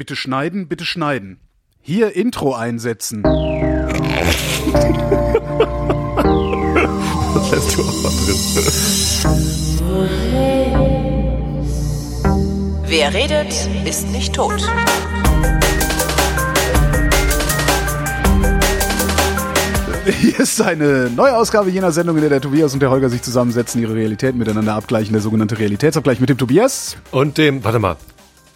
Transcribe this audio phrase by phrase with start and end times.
[0.00, 1.40] Bitte schneiden, bitte schneiden.
[1.82, 3.22] Hier Intro einsetzen.
[7.34, 8.36] Das lässt du auch mal drin.
[12.86, 14.66] Wer redet, ist nicht tot.
[20.06, 23.20] Hier ist eine neue Ausgabe jener Sendung, in der der Tobias und der Holger sich
[23.20, 26.96] zusammensetzen, ihre Realität miteinander abgleichen, der sogenannte Realitätsabgleich mit dem Tobias.
[27.10, 27.98] Und dem, warte mal,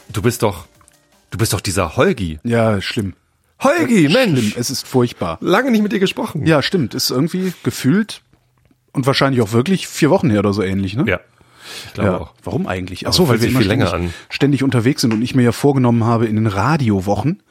[0.09, 0.67] du bist doch,
[1.35, 2.39] du bist doch dieser Holgi.
[2.45, 3.15] Ja, schlimm.
[3.61, 4.39] Holgi, Mensch.
[4.39, 5.39] Schlimm, es ist furchtbar.
[5.41, 6.47] Lange nicht mit dir gesprochen.
[6.47, 8.23] Ja, stimmt, ist irgendwie gefühlt
[8.93, 11.05] und wahrscheinlich auch wirklich vier Wochen her oder so ähnlich, ne?
[11.09, 11.21] Ja.
[11.89, 12.35] Ich glaube Ja, auch.
[12.45, 13.07] warum eigentlich?
[13.09, 14.15] Ach so, weil wir immer ständig, an.
[14.31, 17.43] ständig unterwegs sind und ich mir ja vorgenommen habe in den Radiowochen.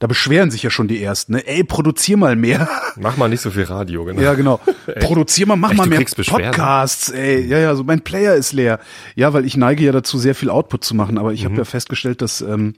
[0.00, 1.46] Da beschweren sich ja schon die ersten, ne?
[1.46, 2.68] Ey, produzier mal mehr.
[2.96, 4.20] Mach mal nicht so viel Radio, genau.
[4.22, 4.58] Ja, genau.
[5.00, 6.00] Produzier mal, mach Echt, mal mehr?
[6.26, 7.46] Podcasts, ey.
[7.46, 8.80] Ja, ja, so mein Player ist leer.
[9.14, 11.46] Ja, weil ich neige ja dazu, sehr viel Output zu machen, aber ich Mhm.
[11.48, 12.74] habe ja festgestellt, dass ähm,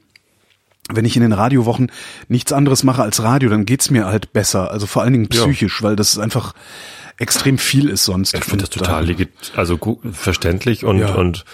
[0.97, 1.91] wenn ich in den Radiowochen
[2.29, 4.71] nichts anderes mache als Radio, dann geht's mir halt besser.
[4.71, 5.43] Also vor allen Dingen Ja.
[5.45, 6.53] psychisch, weil das einfach
[7.19, 8.35] extrem viel ist sonst.
[8.35, 11.15] Ich finde das total legit, also gu- verständlich und, Ja.
[11.15, 11.45] und,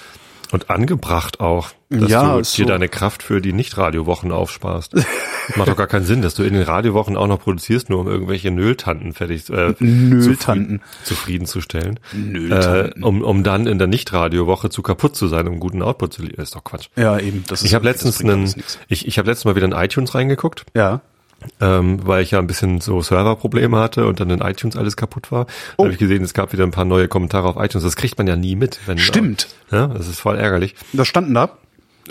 [0.52, 2.64] und angebracht auch, dass Ja, du dir so.
[2.64, 4.94] deine Kraft für die Nicht-Radiowochen aufsparst.
[5.56, 8.06] Macht doch gar keinen Sinn, dass du in den Radiowochen auch noch produzierst, nur um
[8.08, 10.20] irgendwelche Nölltanten fertig äh, Nölltanten.
[10.20, 12.00] zufrieden- zufriedenzustellen.
[12.12, 13.02] Nölltanten.
[13.02, 16.22] Äh, um, um dann in der Nicht-Radiowoche zu kaputt zu sein, um guten Output zu
[16.22, 16.42] liefern.
[16.42, 16.88] Ist doch Quatsch.
[16.96, 17.44] Ja, eben.
[17.48, 18.52] Das Ich habe letztens einen,
[18.88, 21.00] ich, ich habe letztens mal wieder in iTunes reingeguckt Ja.
[21.60, 25.30] Ähm, weil ich ja ein bisschen so Serverprobleme hatte und dann in iTunes alles kaputt
[25.32, 25.42] war.
[25.42, 25.46] Oh.
[25.78, 27.84] Dann habe ich gesehen, es gab wieder ein paar neue Kommentare auf iTunes.
[27.84, 28.78] Das kriegt man ja nie mit.
[28.86, 29.48] Wenn, Stimmt.
[29.70, 30.74] Ja, das ist voll ärgerlich.
[30.92, 31.50] Was standen da?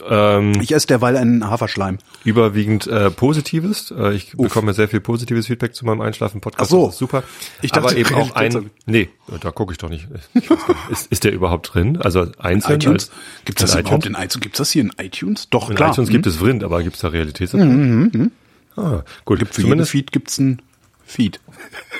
[0.07, 1.97] Ähm, Ich esse derweil einen Haferschleim.
[2.23, 3.89] überwiegend äh, Positives.
[3.89, 6.69] Äh, ich bekomme sehr viel positives Feedback zu meinem Einschlafen-Podcast.
[6.69, 6.91] Ach so.
[6.91, 7.23] Super.
[7.63, 8.69] Ich dachte, Aber eben auch ein...
[8.85, 9.09] Nee,
[9.41, 10.07] da gucke ich doch nicht.
[10.35, 10.69] Ich weiß nicht.
[10.91, 11.97] ist, ist der überhaupt drin?
[11.99, 12.75] Also einzeln?
[12.79, 13.09] iTunes?
[13.09, 13.11] als-
[13.45, 14.19] Gibt's das in überhaupt iTunes?
[14.19, 14.39] in iTunes?
[14.41, 15.49] Gibt's das hier in iTunes?
[15.49, 15.89] Doch, In klar.
[15.91, 16.13] iTunes Hm?
[16.13, 18.29] gibt es Vrind, aber gibt es da Realitätsabgleich?
[18.77, 19.39] Ah, gut.
[19.39, 20.61] Gibt für jeden Zumindest Feed gibt's ein
[21.05, 21.39] Feed.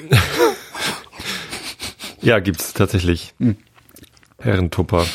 [2.22, 3.34] Ja, gibt's tatsächlich.
[3.40, 3.56] Hm.
[4.40, 5.06] Herrentupper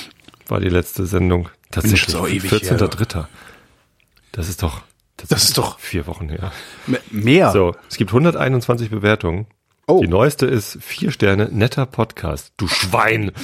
[0.49, 1.49] war die letzte Sendung.
[1.71, 2.15] Tatsächlich.
[2.15, 3.27] ewig 14.3.
[4.31, 4.83] Das ist doch,
[5.17, 6.53] Das ist doch vier Wochen her.
[6.87, 7.51] me- mehr.
[7.53, 9.47] So, es gibt 121 Bewertungen.
[9.89, 10.01] Oh.
[10.01, 12.53] Die neueste ist vier Sterne, netter Podcast.
[12.56, 13.33] Du Schwein!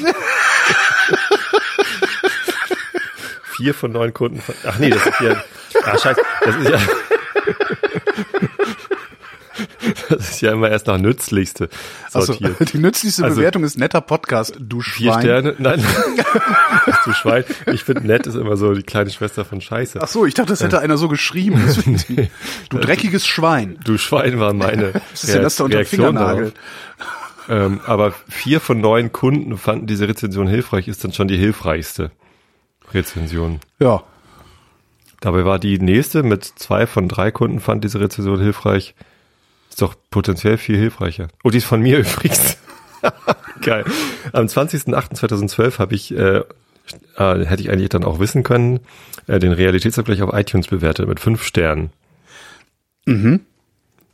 [3.56, 4.40] vier von neun Kunden.
[4.40, 5.42] Von, ach nee, das ist ja,
[5.84, 6.80] ah scheiße, das ist ja,
[10.30, 11.68] ist ja immer erst nach nützlichste
[12.10, 12.56] sortiert.
[12.72, 15.20] die nützlichste Also- Bewertung ist netter Podcast, du Vier Schwein.
[15.22, 15.54] Sterne?
[15.58, 15.84] Nein.
[17.04, 17.44] du Schwein.
[17.72, 19.98] Ich finde nett ist immer so die kleine Schwester von Scheiße.
[20.02, 21.58] Ach so, ich dachte, das hätte einer so geschrieben.
[22.70, 23.78] Du dreckiges Schwein.
[23.84, 26.52] Du Schwein war meine Was ist denn das da unter Fingernagel?
[27.48, 32.10] Ähm, aber vier von neun Kunden fanden diese Rezension hilfreich, ist dann schon die hilfreichste
[32.92, 33.60] Rezension.
[33.78, 34.02] Ja.
[35.20, 38.94] Dabei war die nächste mit zwei von drei Kunden fand diese Rezension hilfreich.
[39.78, 41.28] Ist doch potenziell viel hilfreicher.
[41.44, 42.56] Oh, die ist von mir übrigens.
[43.62, 43.84] Geil.
[44.32, 46.38] Am 20.08.2012 habe ich, äh,
[47.16, 48.80] äh, hätte ich eigentlich dann auch wissen können,
[49.28, 51.90] äh, den Realitätsabgleich auf iTunes bewertet mit fünf Sternen.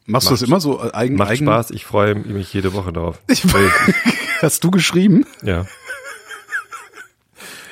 [0.04, 1.47] Machst du das immer so äh, eigen, Macht eigen?
[1.47, 3.22] Spaß, ich freue mich jede Woche darauf.
[3.28, 3.42] Ich,
[4.42, 5.25] hast du geschrieben?
[5.42, 5.64] Ja.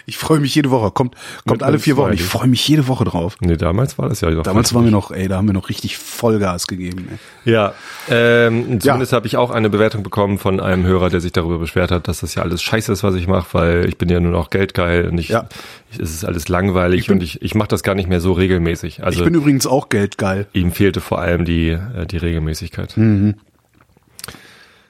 [0.07, 0.91] Ich freue mich jede Woche.
[0.91, 1.15] Kommt,
[1.47, 2.13] kommt alle vier Wochen.
[2.13, 3.37] Ich freue mich jede Woche drauf.
[3.41, 4.31] Nee, damals war das ja.
[4.31, 7.09] Damals waren wir noch, ey, da haben wir noch richtig Vollgas gegeben.
[7.45, 7.53] Ey.
[7.53, 7.75] Ja,
[8.09, 11.91] ähm, zumindest habe ich auch eine Bewertung bekommen von einem Hörer, der sich darüber beschwert
[11.91, 14.33] hat, dass das ja alles scheiße ist, was ich mache, weil ich bin ja nur
[14.33, 15.47] noch geldgeil und ich, Ja.
[15.91, 19.05] ich es ist alles langweilig und ich, ich mache das gar nicht mehr so regelmäßig.
[19.05, 20.47] Also Ich bin übrigens auch geldgeil.
[20.53, 22.97] ihm fehlte vor allem die, äh, die Regelmäßigkeit.
[22.97, 23.35] Mhm.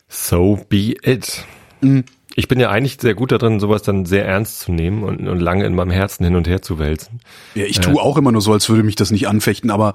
[0.09, 1.45] So be it.
[1.81, 2.05] Mhm.
[2.35, 5.41] Ich bin ja eigentlich sehr gut darin, sowas dann sehr ernst zu nehmen und, und
[5.41, 7.21] lange in meinem Herzen hin und her zu wälzen.
[7.55, 9.95] Ja, ich tue auch immer nur so, als würde mich das nicht anfechten, aber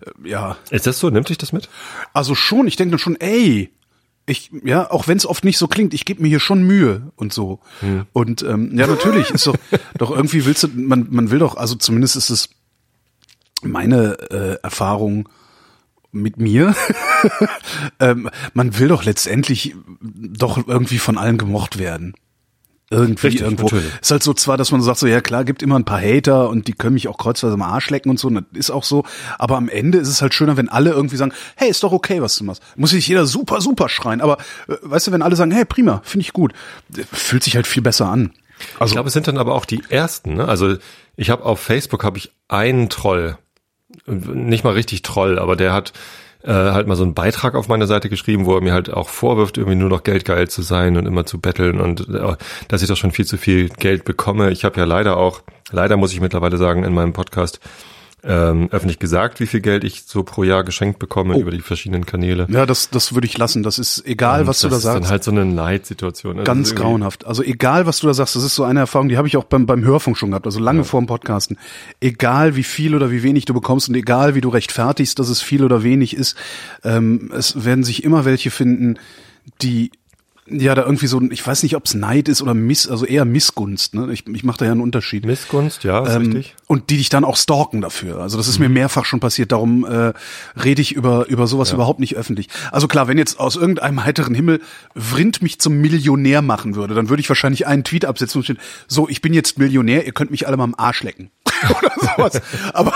[0.00, 1.10] äh, ja, Ist das so?
[1.10, 1.68] Nimmt dich das mit?
[2.12, 3.70] also schon, ich denke dann schon, ey,
[4.26, 7.12] ich, ja, auch wenn es oft nicht so klingt, ich gebe mir hier schon Mühe
[7.14, 7.60] und so.
[8.12, 9.56] Und ähm, ja, natürlich ist doch,
[9.98, 12.48] doch irgendwie willst du, man, man will doch, also zumindest ist es
[13.62, 15.28] meine äh, Erfahrung
[16.22, 16.74] mit mir.
[18.00, 22.14] ähm, man will doch letztendlich doch irgendwie von allen gemocht werden.
[22.88, 23.64] Irgendwie Richtig, irgendwo.
[23.64, 23.90] natürlich.
[24.00, 26.48] Ist halt so zwar, dass man sagt, so ja klar, gibt immer ein paar Hater
[26.48, 28.84] und die können mich auch kreuzweise am Arsch lecken und so, und das ist auch
[28.84, 29.04] so.
[29.40, 32.22] Aber am Ende ist es halt schöner, wenn alle irgendwie sagen, hey, ist doch okay,
[32.22, 32.62] was du machst.
[32.76, 34.20] Muss nicht jeder super, super schreien.
[34.20, 34.38] Aber
[34.68, 36.52] äh, weißt du, wenn alle sagen, hey, prima, finde ich gut,
[37.12, 38.32] fühlt sich halt viel besser an.
[38.58, 40.34] Ich Also, glaube, es sind dann aber auch die ersten.
[40.34, 40.46] Ne?
[40.46, 40.76] Also
[41.16, 43.36] ich habe auf Facebook habe ich einen Troll,
[44.06, 45.92] nicht mal richtig Troll, aber der hat
[46.42, 49.08] äh, halt mal so einen Beitrag auf meine Seite geschrieben, wo er mir halt auch
[49.08, 52.36] vorwirft, irgendwie nur noch geldgeil zu sein und immer zu betteln und äh,
[52.68, 54.50] dass ich doch schon viel zu viel Geld bekomme.
[54.50, 57.60] Ich habe ja leider auch, leider muss ich mittlerweile sagen, in meinem Podcast
[58.26, 61.40] ähm, öffentlich gesagt, wie viel Geld ich so pro Jahr geschenkt bekomme Oh.
[61.40, 62.46] über die verschiedenen Kanäle.
[62.50, 63.62] Ja, das, das würde ich lassen.
[63.62, 65.02] Das ist egal, Und was du da das ist sagst.
[65.04, 66.32] dann halt so eine Leidsituation.
[66.38, 67.24] Also Ganz grauenhaft.
[67.26, 69.44] Also egal, was du da sagst, das ist so eine Erfahrung, die habe ich auch
[69.44, 71.56] beim, beim Hörfunk schon gehabt, also lange vor dem Podcasten.
[72.00, 75.40] Egal, wie viel oder wie wenig du bekommst und egal, wie du rechtfertigst, dass es
[75.40, 76.36] viel oder wenig ist,
[76.84, 78.98] ähm, es werden sich immer welche finden,
[79.62, 79.92] die
[80.48, 83.24] ja da irgendwie so, ich weiß nicht, ob es Neid ist oder Miss, also eher
[83.24, 83.94] Missgunst.
[83.94, 84.12] Ne?
[84.12, 85.24] Ich, ich mache da ja einen Unterschied.
[85.26, 86.54] Missgunst, ja, ist Ähm, richtig.
[86.54, 86.62] Mhm.
[86.66, 88.20] und die dich dann auch stalken dafür.
[88.20, 89.52] Also das ist mir mehrfach schon passiert.
[89.52, 90.12] Darum äh,
[90.62, 92.48] rede ich über über sowas überhaupt nicht öffentlich.
[92.72, 94.60] Also klar, wenn jetzt aus irgendeinem heiteren Himmel
[94.94, 98.58] Vrind mich zum Millionär machen würde, dann würde ich wahrscheinlich einen Tweet absetzen und stehen,
[98.86, 101.30] so, ich bin jetzt Millionär, ihr könnt mich alle mal am Arsch lecken.
[101.70, 102.42] Oder sowas.
[102.74, 102.92] Aber,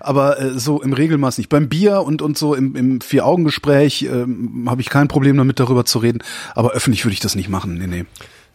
[0.00, 1.48] aber äh, so im Regelmaß nicht.
[1.48, 5.84] Beim Bier und, und so im, im Vier-Augen-Gespräch ähm, habe ich kein Problem damit, darüber
[5.84, 6.20] zu reden.
[6.54, 7.78] Aber öffentlich würde ich das nicht machen.
[7.78, 8.04] Nee, nee.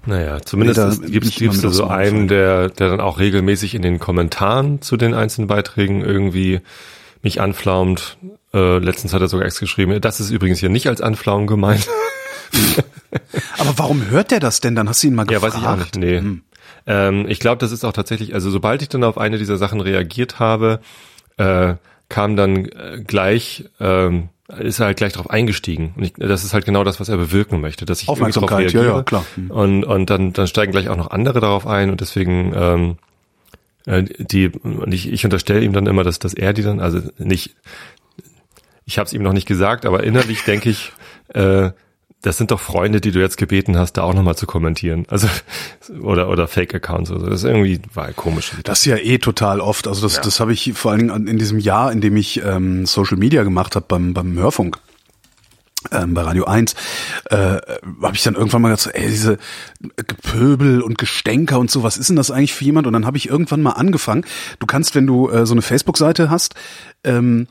[0.05, 4.81] Naja, zumindest Nee, mit da so einen, der, der dann auch regelmäßig in den Kommentaren
[4.81, 6.61] zu den einzelnen Beiträgen irgendwie
[7.21, 8.17] mich anflaumt.
[8.53, 11.87] Äh, letztens hat er sogar ex geschrieben, das ist übrigens hier nicht als Anflaumen gemeint.
[13.59, 14.75] Aber warum hört der das denn?
[14.75, 15.55] Dann hast du ihn mal Ja, gefragt.
[15.55, 15.97] weiß ich auch nicht.
[15.97, 16.21] Nee.
[16.87, 19.81] Ähm, ich glaube, das ist auch tatsächlich, also sobald ich dann auf eine dieser Sachen
[19.81, 20.79] reagiert habe,
[21.37, 21.75] äh,
[22.07, 24.29] kam dann äh, gleich, ähm,
[24.59, 25.93] ist er halt gleich drauf eingestiegen.
[25.95, 28.83] Und ich, das ist halt genau das, was er bewirken möchte, dass ich Aufmerksamkeit, ja,
[28.83, 29.25] ja, klar.
[29.35, 29.51] Hm.
[29.51, 32.97] Und, und dann, dann steigen gleich auch noch andere darauf ein und deswegen, ähm,
[33.85, 37.01] äh, die, und ich, ich unterstelle ihm dann immer, dass, dass er die dann, also
[37.17, 37.55] nicht,
[38.85, 40.91] ich habe es ihm noch nicht gesagt, aber innerlich denke ich,
[41.33, 41.71] äh,
[42.21, 45.05] das sind doch Freunde, die du jetzt gebeten hast, da auch nochmal zu kommentieren.
[45.09, 45.27] Also
[46.01, 47.11] oder oder Fake-Accounts.
[47.11, 48.51] Also das ist irgendwie war komisch.
[48.63, 49.87] Das ist ja eh total oft.
[49.87, 52.85] Also das, das habe ich vor allen Dingen in diesem Jahr, in dem ich ähm,
[52.85, 54.77] Social Media gemacht habe beim, beim Hörfunk.
[55.91, 56.75] Ähm, bei Radio 1
[57.31, 57.35] äh,
[58.03, 59.39] habe ich dann irgendwann mal gesagt, so, ey, diese
[59.95, 62.85] Gepöbel und Gestänker und so, was ist denn das eigentlich für jemand?
[62.85, 64.23] Und dann habe ich irgendwann mal angefangen,
[64.59, 66.53] du kannst, wenn du äh, so eine Facebook-Seite hast,
[67.03, 67.47] ähm,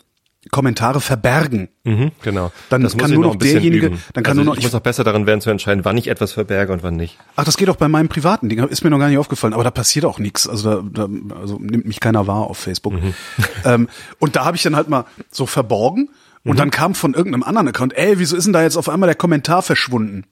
[0.50, 1.68] Kommentare verbergen.
[1.84, 2.50] Mhm, genau.
[2.68, 4.02] Dann das kann ich nur noch derjenige- üben.
[4.14, 6.08] dann kann also nur noch- ich muss noch besser darin werden zu entscheiden, wann ich
[6.08, 7.18] etwas verberge und wann nicht.
[7.36, 8.58] Ach, das geht auch bei meinem privaten Ding.
[8.68, 9.54] Ist mir noch gar nicht aufgefallen.
[9.54, 10.48] Aber da passiert auch nichts.
[10.48, 12.94] Also da, da also nimmt mich keiner wahr auf Facebook.
[13.64, 13.88] Ähm,
[14.18, 16.08] und da habe ich dann halt mal so verborgen.
[16.44, 19.06] Und dann kam von irgendeinem anderen Account, ey, wieso ist denn da jetzt auf einmal
[19.08, 20.24] der Kommentar verschwunden?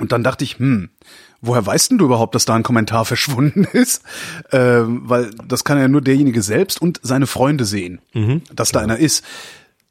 [0.00, 0.88] Und dann dachte ich, hm,
[1.40, 4.02] woher weißt denn du überhaupt, dass da ein Kommentar verschwunden ist?
[4.52, 8.00] Ähm, weil das kann ja nur derjenige selbst und seine Freunde sehen,
[8.52, 9.24] dass da einer ist.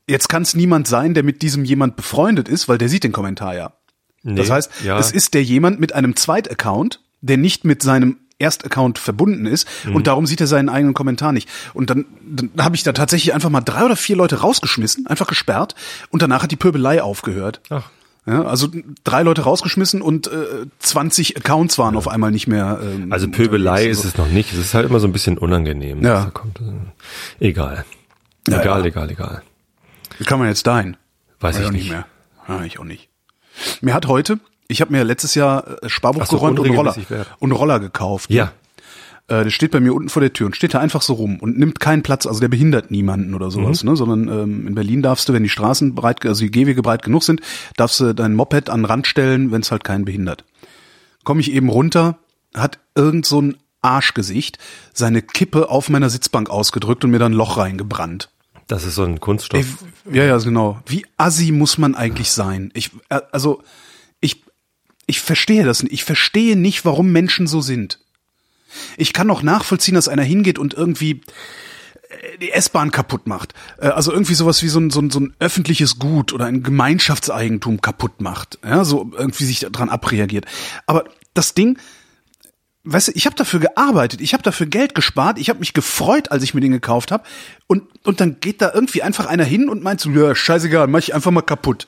[0.07, 3.11] Jetzt kann es niemand sein, der mit diesem jemand befreundet ist, weil der sieht den
[3.11, 3.73] Kommentar ja.
[4.23, 4.97] Das Nee, heißt, ja.
[4.99, 9.95] es ist der jemand mit einem Zweitaccount, der nicht mit seinem Erstaccount verbunden ist Mhm.
[9.95, 11.47] und darum sieht er seinen eigenen Kommentar nicht.
[11.73, 15.27] Und dann, dann habe ich da tatsächlich einfach mal drei oder vier Leute rausgeschmissen, einfach
[15.27, 15.75] gesperrt
[16.09, 17.61] und danach hat die Pöbelei aufgehört.
[17.69, 17.89] Ach.
[18.25, 18.67] Ja, also
[19.03, 22.79] drei Leute rausgeschmissen und äh, 20 Accounts waren auf einmal nicht mehr.
[22.81, 24.53] Ähm, Also Pöbelei ist es noch nicht.
[24.53, 26.03] Es ist halt immer so ein bisschen unangenehm.
[26.03, 26.25] Ja.
[26.25, 26.59] da kommt.
[27.39, 27.85] Egal.
[28.47, 28.85] Ja, egal, ja.
[28.85, 29.41] egal, egal.
[30.17, 30.97] Wie kann man jetzt dahin?
[31.39, 31.89] Weiß ich auch nicht.
[31.89, 32.05] mehr.
[32.47, 33.09] Ja, ich auch nicht.
[33.81, 36.95] Mir hat heute, ich habe mir letztes Jahr äh, Sparbuch so, geräumt und Roller
[37.39, 38.29] und Roller gekauft.
[38.29, 38.51] Ja.
[39.29, 41.39] Äh, der steht bei mir unten vor der Tür und steht da einfach so rum
[41.39, 43.89] und nimmt keinen Platz, also der behindert niemanden oder sowas, Mhm.
[43.91, 43.95] ne?
[43.95, 47.23] Sondern ähm, in Berlin darfst du, wenn die Straßen breit, also die Gehwege breit genug
[47.23, 47.41] sind,
[47.77, 50.43] darfst du dein Moped an den Rand stellen, wenn es halt keinen behindert.
[51.23, 52.17] Komme ich eben runter,
[52.55, 54.57] hat irgend so ein Arschgesicht
[54.93, 58.29] seine Kippe auf meiner Sitzbank ausgedrückt und mir dann ein Loch reingebrannt.
[58.67, 59.83] Das ist so ein Kunststoff.
[60.05, 60.79] Ey, ja, ja, genau.
[60.85, 62.71] Wie assi muss man eigentlich sein?
[62.73, 63.63] Ich, äh, also,
[64.21, 64.43] ich,
[65.07, 65.93] ich verstehe das nicht.
[65.93, 67.99] Ich verstehe nicht, warum Menschen so sind.
[68.97, 71.21] Ich kann auch nachvollziehen, dass einer hingeht und irgendwie
[72.09, 73.53] äh, die S-Bahn kaputt macht.
[73.79, 76.63] Äh, Also irgendwie sowas wie so ein, so, ein, so ein öffentliches Gut oder ein
[76.63, 78.59] Gemeinschaftseigentum kaputt macht.
[78.63, 80.45] Ja, so irgendwie sich daran abreagiert.
[80.85, 81.77] Aber das Ding,
[82.83, 86.31] weißt du, ich habe dafür gearbeitet, ich habe dafür Geld gespart, ich habe mich gefreut,
[86.31, 87.23] als ich mir den gekauft habe
[87.67, 90.99] und und dann geht da irgendwie einfach einer hin und meint so, ja, scheißegal, mach
[90.99, 91.87] ich einfach mal kaputt.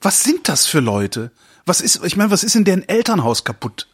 [0.00, 1.30] Was sind das für Leute?
[1.66, 3.86] Was ist, ich meine, was ist in deren Elternhaus kaputt?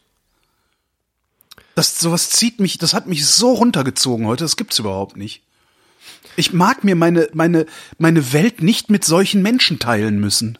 [1.77, 5.43] Das sowas zieht mich, das hat mich so runtergezogen heute, das gibt's überhaupt nicht.
[6.35, 7.67] Ich mag mir meine meine
[7.99, 10.57] meine Welt nicht mit solchen Menschen teilen müssen.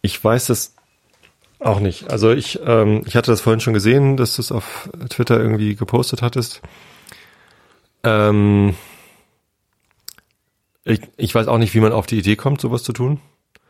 [0.00, 0.76] Ich weiß das
[1.58, 2.08] auch nicht.
[2.08, 5.74] Also ich, ähm, ich hatte das vorhin schon gesehen, dass du es auf Twitter irgendwie
[5.74, 6.62] gepostet hattest.
[8.04, 8.76] Ähm,
[10.84, 13.20] ich, ich weiß auch nicht, wie man auf die Idee kommt, sowas zu tun.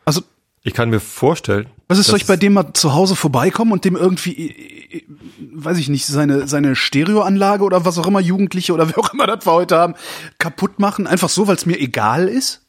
[0.04, 0.21] Also
[0.64, 1.71] Ich kann mir vorstellen.
[1.92, 5.04] Was ist, soll ich bei dem mal zu Hause vorbeikommen und dem irgendwie, äh, äh,
[5.52, 9.26] weiß ich nicht, seine, seine Stereoanlage oder was auch immer, Jugendliche oder wer auch immer
[9.26, 9.94] das wir heute haben,
[10.38, 11.06] kaputt machen?
[11.06, 12.62] Einfach so, weil es mir egal ist?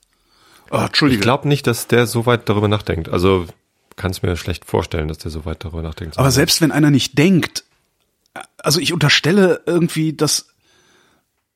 [0.71, 1.19] Oh, Entschuldige.
[1.19, 3.09] Ich glaube nicht, dass der so weit darüber nachdenkt.
[3.09, 3.47] Also
[3.95, 6.17] kann es mir schlecht vorstellen, dass der so weit darüber nachdenkt.
[6.17, 7.63] Aber selbst wenn einer nicht denkt,
[8.57, 10.47] also ich unterstelle irgendwie, dass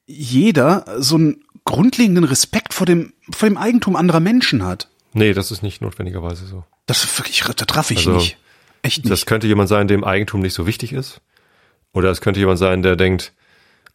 [0.06, 4.88] jeder so ein grundlegenden Respekt vor dem, vor dem Eigentum anderer Menschen hat.
[5.14, 6.64] Nee, das ist nicht notwendigerweise so.
[6.86, 8.38] Das ist wirklich, da traf ich Also, nicht.
[8.82, 9.12] Echt nicht.
[9.12, 11.22] Das könnte jemand sein, dem Eigentum nicht so wichtig ist.
[11.94, 13.34] Oder es könnte jemand sein, der denkt,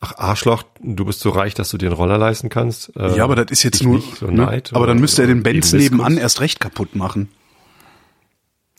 [0.01, 2.95] ach Arschloch, du bist so reich, dass du dir einen Roller leisten kannst.
[2.97, 4.45] Äh, ja, aber das ist jetzt nur, Nicht, so ne?
[4.45, 7.29] Neid aber dann müsste er den Benz nebenan erst recht kaputt machen.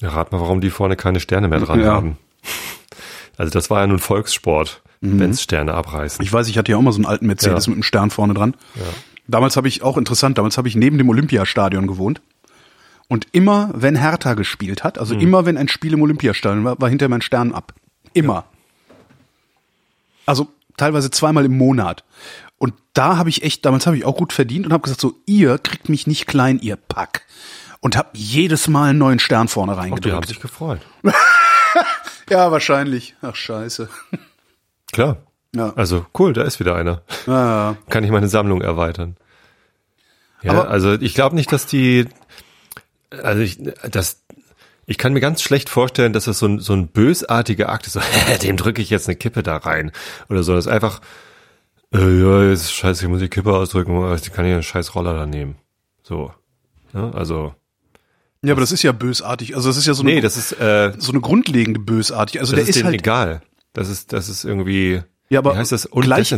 [0.01, 1.93] Ja, rat mal, warum die vorne keine Sterne mehr dran Ja.
[1.93, 2.17] haben.
[3.37, 4.81] Also das war ja nun Volkssport.
[5.05, 6.19] Benz Sterne abreißen.
[6.21, 6.25] Mhm.
[6.25, 7.69] Ich weiß, ich hatte ja auch mal so einen alten Mercedes Ja.
[7.71, 8.55] mit einem Stern vorne dran.
[9.27, 12.21] Damals habe ich auch interessant, damals habe ich neben dem Olympiastadion gewohnt.
[13.07, 14.99] Und immer, wenn Hertha gespielt hat, Mhm.
[15.01, 17.73] also immer, wenn ein Spiel im Olympiastadion war, war hinter mein Stern ab.
[18.13, 18.45] Immer.
[20.25, 22.03] Also teilweise zweimal im Monat.
[22.57, 25.15] Und da habe ich echt, damals habe ich auch gut verdient und habe gesagt, so,
[25.25, 27.25] ihr kriegt mich nicht klein, ihr Pack.
[27.81, 30.27] Und habe jedes Mal einen neuen Stern vorne Auch die haben reingedrückt.
[30.29, 30.81] sich gefreut.
[32.29, 33.15] Ja, wahrscheinlich.
[33.21, 33.89] Ach, scheiße.
[34.93, 35.17] Klar.
[35.55, 35.73] Ja.
[35.75, 37.01] Also cool, da ist wieder einer.
[37.27, 39.17] Ah, Kann ich meine Sammlung erweitern.
[40.41, 42.07] Ja, Aber- also ich glaube nicht, dass die,
[43.11, 44.23] also ich, das,
[44.85, 47.93] ich kann mir ganz schlecht vorstellen, dass das so ein, so ein bösartiger Akt ist,
[47.93, 48.01] so,
[48.41, 49.91] dem drücke ich jetzt eine Kippe da rein
[50.29, 50.55] oder so.
[50.55, 51.01] Das ist einfach,
[51.93, 54.95] äh, ja, jetzt ist scheiße, ich muss die Kippe ausdrücken, ich kann hier einen scheiß
[54.95, 55.55] Roller da nehmen.
[56.01, 56.33] So.
[56.93, 57.53] Ja, also,
[58.43, 59.55] Ja, aber das ist ja bösartig.
[59.55, 62.39] Also das ist ja so eine, nee, das ist, äh, so eine grundlegende bösartig.
[62.41, 63.41] Also das der ist, ist, halt egal.
[63.73, 65.01] Das ist, das ist irgendwie,
[65.33, 66.29] ja, aber wie heißt das, gleich.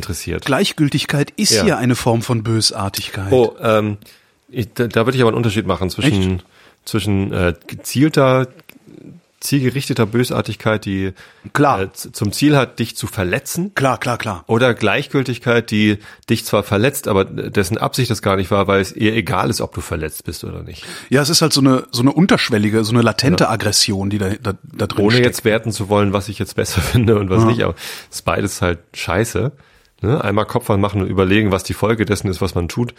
[0.45, 1.65] Gleichgültigkeit ist Ja.
[1.65, 1.77] ja.
[1.77, 3.31] eine Form von Bösartigkeit.
[3.31, 3.97] Oh, ähm,
[4.49, 6.41] ich, da, da würde ich aber einen Unterschied machen zwischen,
[6.85, 8.47] zwischen äh, gezielter,
[9.45, 11.13] zielgerichteter Bösartigkeit, die
[11.53, 11.83] Klar.
[11.83, 14.43] äh, zum Ziel hat, dich zu verletzen, Klar, klar, klar.
[14.47, 15.99] oder Gleichgültigkeit, die
[16.29, 19.61] dich zwar verletzt, aber dessen Absicht das gar nicht war, weil es ihr egal ist,
[19.61, 20.83] ob du verletzt bist oder nicht.
[21.09, 24.29] Ja, es ist halt so eine so eine unterschwellige, so eine latente Aggression, die da
[24.41, 25.25] da, da drin Ohne steckt.
[25.27, 27.75] jetzt werten zu wollen, was ich jetzt besser finde und was nicht, aber
[28.09, 29.51] es ist beides halt scheiße.
[30.01, 30.21] Ne?
[30.23, 32.93] Einmal Kopf anmachen und überlegen, was die Folge dessen ist, was man tut,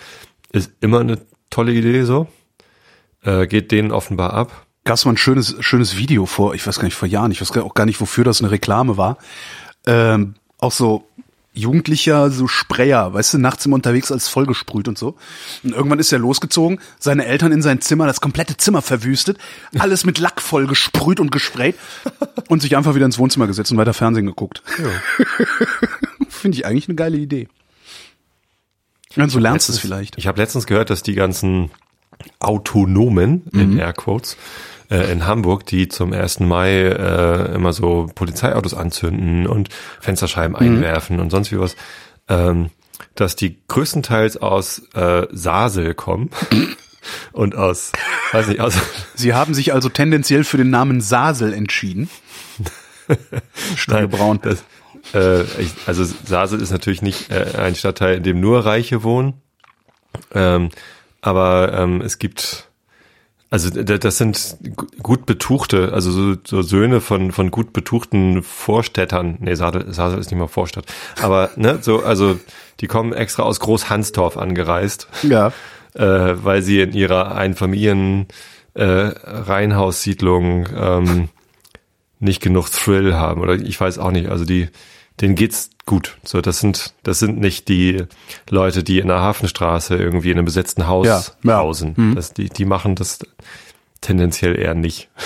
[0.53, 1.19] ist immer eine
[1.51, 2.27] tolle Idee so.
[3.23, 4.66] Äh, geht denen offenbar ab.
[4.87, 7.41] Gab es mal ein schönes, schönes Video vor, ich weiß gar nicht, vor Jahren, ich
[7.43, 9.19] weiß auch gar nicht, wofür das eine Reklame war.
[9.87, 11.07] Ähm, auch so
[11.53, 15.17] jugendlicher, so Sprayer, weißt du, nachts immer unterwegs als vollgesprüht und so.
[15.65, 19.39] Und irgendwann ist er losgezogen, seine Eltern in sein Zimmer, das komplette Zimmer verwüstet,
[19.79, 21.77] alles mit Lack voll gesprüht und gesprayt
[22.49, 24.63] und sich einfach wieder ins Wohnzimmer gesetzt und weiter Fernsehen geguckt.
[26.29, 27.49] Finde ich eigentlich eine geile Idee.
[29.15, 30.19] Ja, so lernst du es vielleicht.
[30.19, 31.71] Ich habe letztens gehört, dass die ganzen
[32.39, 33.61] Autonomen, Mhm.
[33.61, 34.37] in Airquotes,
[34.91, 36.41] äh, in Hamburg, die zum 1.
[36.41, 39.69] Mai äh, immer so Polizeiautos anzünden und
[40.01, 40.77] Fensterscheiben Mhm.
[40.77, 41.77] einwerfen und sonst wie was,
[42.29, 42.71] ähm,
[43.15, 46.31] dass die größtenteils aus äh, Sasel kommen
[47.33, 47.93] und aus,
[48.33, 48.75] weiß nicht, aus
[49.15, 52.09] Sie haben sich also tendenziell für den Namen Sasel entschieden.
[53.77, 54.41] Steigebraun.
[54.43, 54.65] Das,
[55.15, 59.35] äh, ich, also Sasel ist natürlich nicht äh, ein Stadtteil, in dem nur Reiche wohnen.
[60.35, 60.71] Ähm,
[61.21, 62.69] aber ähm, es gibt,
[63.51, 69.37] also das sind gu- gut betuchte, also so, so Söhne von von gut betuchten Vorstädtern.
[69.41, 70.85] Nee, Sasel, Sasel ist nicht mal Vorstadt.
[71.23, 72.39] Aber ne, so also
[72.81, 75.53] die kommen extra aus Groß-Hansdorf angereist Ja.
[75.95, 76.03] äh,
[76.45, 78.27] weil sie in ihrer Einfamilien
[78.75, 81.29] äh, Reihenhaussiedlung ähm,
[82.19, 84.29] nicht genug Thrill haben oder ich weiß auch nicht.
[84.29, 84.69] Also die,
[85.21, 86.19] denen geht's gut.
[86.25, 88.05] So, das sind das sind nicht die
[88.51, 91.59] Leute, die in der Hafenstraße irgendwie in einem besetzten Haus Ja, ja.
[91.59, 92.15] hausen.
[92.15, 93.21] Das, die, die machen das
[94.01, 95.09] tendenziell eher nicht.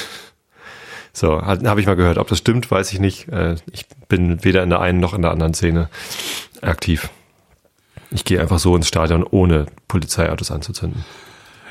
[1.12, 2.18] So, habe ich mal gehört.
[2.18, 3.28] Ob das stimmt, weiß ich nicht.
[3.28, 5.90] Äh, ich bin weder in der einen noch in der anderen Szene
[6.62, 7.10] aktiv.
[8.12, 11.04] Ich gehe einfach so ins Stadion, ohne Polizeiautos anzuzünden.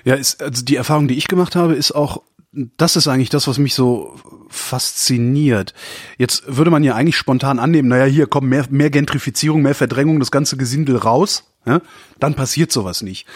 [0.04, 3.48] Ja, ist, also die Erfahrung, die ich gemacht habe, ist auch, das ist eigentlich das,
[3.48, 4.16] was mich so
[4.50, 5.74] fasziniert.
[6.18, 10.20] Jetzt würde man ja eigentlich spontan annehmen, naja, hier kommen mehr, mehr Gentrifizierung, mehr Verdrängung,
[10.20, 11.82] das ganze Gesindel raus, ja?
[12.20, 13.28] dann passiert sowas nicht.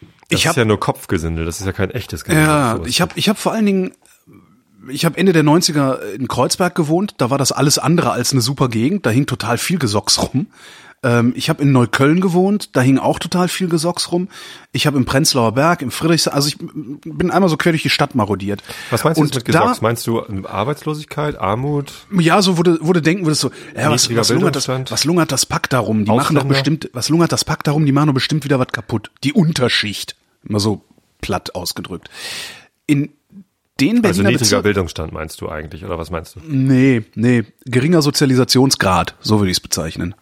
[0.00, 2.46] Das Ich ist habe ja nur Kopfgesindel, das ist ja kein echtes Gesindel.
[2.46, 3.92] ja, ich habe ich hab vor allen Dingen,
[4.90, 8.40] ich habe Ende der 90er in Kreuzberg gewohnt, da war das alles andere als eine
[8.40, 10.46] super Gegend, da hing total viel Gesocks rum.
[11.04, 14.28] Ähm, ich habe in Neukölln gewohnt, da hing auch total viel Gesocks rum.
[14.72, 17.90] Ich habe im Prenzlauer Berg, im Friedrichshain, also ich bin einmal so quer durch die
[17.90, 18.62] Stadt marodiert.
[18.90, 19.78] Was meinst du mit Gesocks?
[19.78, 21.92] da- Meinst du ähm, Arbeitslosigkeit, Armut?
[22.18, 25.46] Ja, so wurde, wurde denken würdest so, ja, was, was, lungert das, was lungert das
[25.46, 26.04] Pack darum?
[26.04, 27.86] Die machen doch bestimmt, was lungert das Pack darum?
[27.86, 29.10] Die machen doch bestimmt wieder was kaputt.
[29.22, 30.16] Die Unterschicht.
[30.48, 30.82] Immer so
[31.20, 32.10] platt ausgedrückt.
[32.86, 33.10] In
[33.80, 36.40] den Also Berliner niedriger Bezirken- Bildungsstand meinst du eigentlich, oder was meinst du?
[36.44, 40.16] Nee, nee, geringer Sozialisationsgrad, so würde ich es bezeichnen.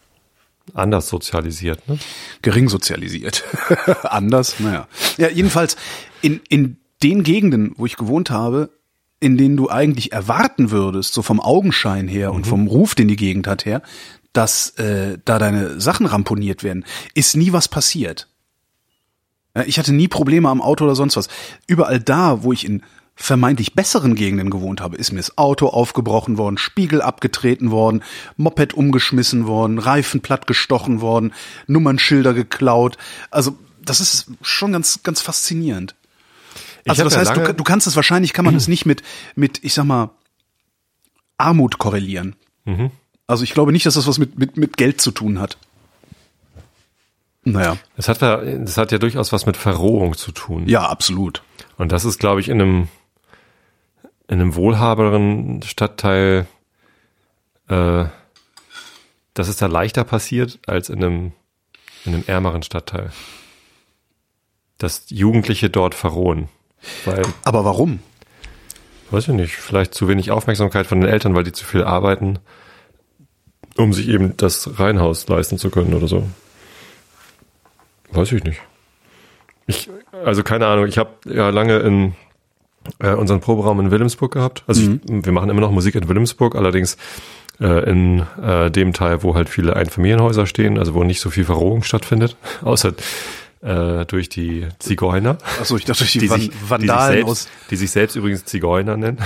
[0.73, 1.97] Anders sozialisiert, ne?
[2.41, 3.43] Gering sozialisiert.
[4.03, 4.87] Anders, naja.
[5.17, 5.77] Ja, jedenfalls
[6.21, 8.69] in, in den Gegenden, wo ich gewohnt habe,
[9.19, 13.15] in denen du eigentlich erwarten würdest, so vom Augenschein her und vom Ruf, den die
[13.15, 13.81] Gegend hat her,
[14.33, 18.27] dass äh, da deine Sachen ramponiert werden, ist nie was passiert.
[19.65, 21.29] Ich hatte nie Probleme am Auto oder sonst was.
[21.65, 22.83] Überall da, wo ich in
[23.19, 28.03] vermeintlich besseren Gegenden gewohnt habe, ist mir das Auto aufgebrochen worden, Spiegel abgetreten worden,
[28.37, 31.33] Moped umgeschmissen worden, Reifen platt gestochen worden,
[31.65, 32.97] Nummernschilder geklaut.
[33.31, 35.95] Also das ist schon ganz, ganz faszinierend.
[36.87, 39.01] Also das ja heißt, du, du kannst es wahrscheinlich, kann man es nicht mit,
[39.35, 40.11] mit, ich sag mal,
[41.37, 42.35] Armut korrelieren.
[42.65, 42.91] Mhm.
[43.25, 45.57] Also ich glaube nicht, dass das was mit, mit, mit Geld zu tun hat.
[47.43, 50.67] Naja, Das hat, ja- das hat ja durchaus was mit Verrohung zu tun.
[50.67, 51.41] ja, absolut.
[51.77, 52.87] Und das ist, glaube ich, in einem,
[54.27, 56.47] in einem wohlhaberen Stadtteil,
[57.69, 58.05] äh,
[59.33, 61.31] das ist da leichter passiert als in einem,
[62.05, 63.11] in einem ärmeren Stadtteil.
[64.77, 66.49] Dass Jugendliche dort verrohen.
[67.05, 67.99] Weil, Aber warum?
[69.11, 72.39] weiß ich nicht, vielleicht zu wenig Aufmerksamkeit von den Eltern, weil die zu viel arbeiten,
[73.77, 76.27] um sich eben das Reihenhaus leisten zu können oder so.
[78.11, 78.61] Weiß ich nicht.
[79.65, 79.89] Ich,
[80.25, 82.15] also keine Ahnung, ich habe ja lange in
[82.99, 84.63] äh, unseren Proberaum in Wilhelmsburg gehabt.
[84.67, 86.97] Also ich, wir machen immer noch Musik in Wilhelmsburg, allerdings
[87.59, 91.45] äh, in äh, dem Teil, wo halt viele Einfamilienhäuser stehen, also wo nicht so viel
[91.45, 92.93] Verrohung stattfindet, außer
[93.61, 95.37] äh, durch die Zigeuner.
[95.59, 97.43] Achso, ich dachte durch die, Die Van sich, Vandalen die sich, aus.
[97.43, 99.17] selbst, die sich selbst übrigens Zigeuner nennen.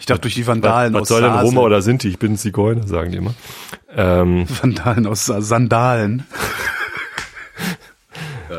[0.00, 1.32] Ich dachte durch die Vandalen was, aus was soll denn.
[1.32, 2.08] Roma oder Sinti?
[2.08, 3.34] Ich bin Zigeuner, sagen die immer.
[3.94, 6.26] Ähm, Vandalen aus Sa- Sandalen.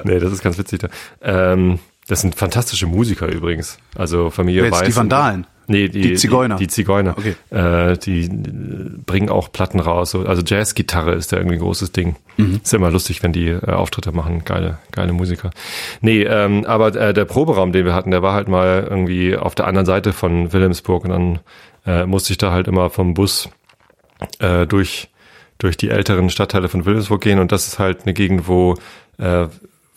[0.04, 0.80] nee, das ist ganz witzig.
[0.82, 0.90] Da.
[1.22, 3.78] Ähm, das sind fantastische Musiker übrigens.
[3.96, 4.84] Also Familie Wer Weiß.
[4.88, 5.48] die Vandalen?
[5.70, 6.56] Nee, die, Die Zigeuner?
[6.56, 7.14] Die, die Zigeuner.
[7.18, 7.36] Okay.
[7.50, 8.30] Äh, die äh,
[9.06, 10.12] bringen auch Platten raus.
[10.12, 12.16] So- Also Jazzgitarre ist da irgendwie ein großes Ding.
[12.38, 14.46] Ist ja immer lustig, wenn die äh, Auftritte machen.
[14.46, 15.50] Geile, geile Musiker.
[16.00, 19.56] Nee, ähm, aber äh, der Proberaum, den wir hatten, der war halt mal irgendwie auf
[19.56, 21.40] der anderen Seite von Wilhelmsburg und dann
[21.86, 23.50] äh, musste ich da halt immer vom Bus
[24.40, 25.10] äh, durch,
[25.58, 28.76] durch die älteren Stadtteile von Wilhelmsburg gehen und das ist halt eine Gegend, wo
[29.20, 29.48] äh,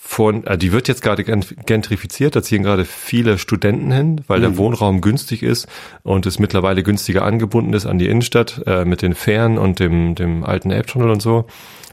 [0.02, 4.40] von, äh, die wird jetzt gerade gent- gentrifiziert, da ziehen gerade viele Studenten hin, weil
[4.40, 5.68] der Wohnraum günstig ist
[6.02, 10.14] und es mittlerweile günstiger angebunden ist an die Innenstadt äh, mit den Fähren und dem,
[10.14, 11.44] dem alten Elbtunnel und so.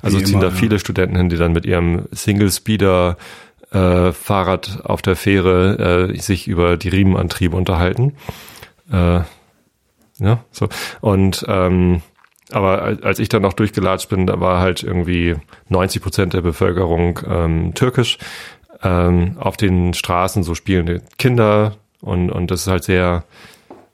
[0.01, 0.53] Also Wie ziehen immer, da ja.
[0.53, 3.17] viele Studenten hin, die dann mit ihrem Single-Speeder
[3.71, 8.13] äh, Fahrrad auf der Fähre äh, sich über die Riemenantriebe unterhalten.
[8.89, 9.19] Äh,
[10.19, 10.69] ja, so.
[11.01, 12.01] Und ähm,
[12.51, 15.35] aber al- als ich dann noch durchgelatscht bin, da war halt irgendwie
[15.69, 18.17] 90 Prozent der Bevölkerung ähm, türkisch.
[18.83, 23.23] Ähm, auf den Straßen so spielende Kinder und, und das ist halt sehr,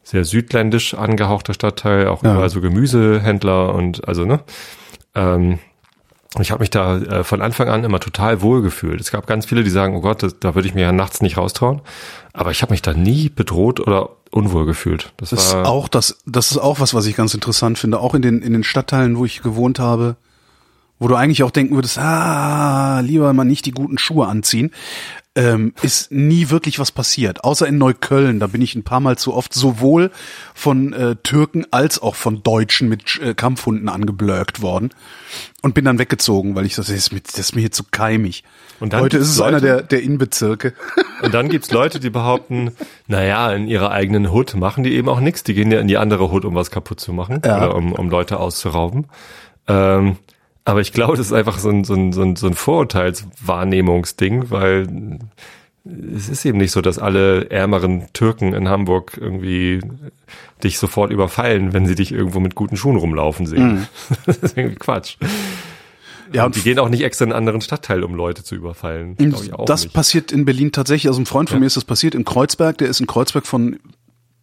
[0.03, 2.33] sehr südländisch angehauchter Stadtteil, auch Ja.
[2.33, 4.41] überall so Gemüsehändler und also, ne?
[5.15, 5.59] Ähm,
[6.39, 8.99] ich habe mich da äh, von Anfang an immer total wohl gefühlt.
[8.99, 11.21] Es gab ganz viele, die sagen, oh Gott, das, da würde ich mir ja nachts
[11.21, 11.81] nicht raustrauen.
[12.33, 15.13] Aber ich habe mich da nie bedroht oder unwohl gefühlt.
[15.17, 17.99] Das, Das ist war auch das, das ist auch was, was ich ganz interessant finde.
[17.99, 20.15] Auch in den, in den Stadtteilen, wo ich gewohnt habe,
[20.99, 24.71] wo du eigentlich auch denken würdest, ah, lieber mal nicht die guten Schuhe anziehen,
[25.35, 27.43] ähm, ist nie wirklich was passiert.
[27.43, 30.11] Außer in Neukölln, da bin ich ein paar Mal zu oft sowohl
[30.53, 34.91] von äh, Türken als auch von Deutschen mit äh, Kampfhunden angeblökt worden
[35.63, 37.83] und bin dann weggezogen, weil ich das, das ist mir, das ist mir hier zu
[37.89, 38.43] keimig.
[38.79, 40.73] Und Heute ist es einer Leute- der, der Innenbezirke.
[41.23, 42.71] Und dann gibt's Leute, die behaupten,
[43.07, 45.41] naja, in ihrer eigenen Hood machen die eben auch nichts.
[45.43, 47.57] Die gehen ja in die andere Hood, um was kaputt zu machen Ja.
[47.57, 49.05] oder um, um Leute auszurauben.
[49.67, 50.17] Ähm,
[50.65, 54.49] aber ich glaube, das ist einfach so ein, so ein, so ein, so ein Vorurteilswahrnehmungsding,
[54.49, 55.19] weil
[56.15, 59.81] es ist eben nicht so, dass alle ärmeren Türken in Hamburg irgendwie
[60.63, 63.87] dich sofort überfallen, wenn sie dich irgendwo mit guten Schuhen rumlaufen sehen.
[64.25, 65.17] Das ist irgendwie Quatsch.
[66.31, 69.17] Ja, Und die gehen auch nicht extra in einen anderen Stadtteil, um Leute zu überfallen.
[69.65, 69.93] Das nicht.
[69.93, 71.09] passiert in Berlin tatsächlich.
[71.09, 71.59] Also ein Freund von Ja.
[71.59, 72.77] mir ist das passiert in Kreuzberg.
[72.77, 73.77] Der ist in Kreuzberg von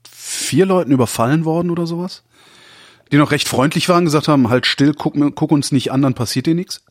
[0.09, 2.23] vier Leuten überfallen worden oder sowas.
[3.13, 6.15] Die noch recht freundlich waren, gesagt haben, halt still, guck, guck uns nicht an, dann
[6.15, 6.85] passiert dir nichts.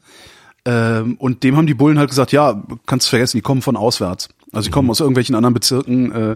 [0.65, 4.29] Ähm, und dem haben die Bullen halt gesagt, ja, kannst vergessen, die kommen von auswärts.
[4.51, 6.35] Also die kommen aus irgendwelchen anderen Bezirken äh,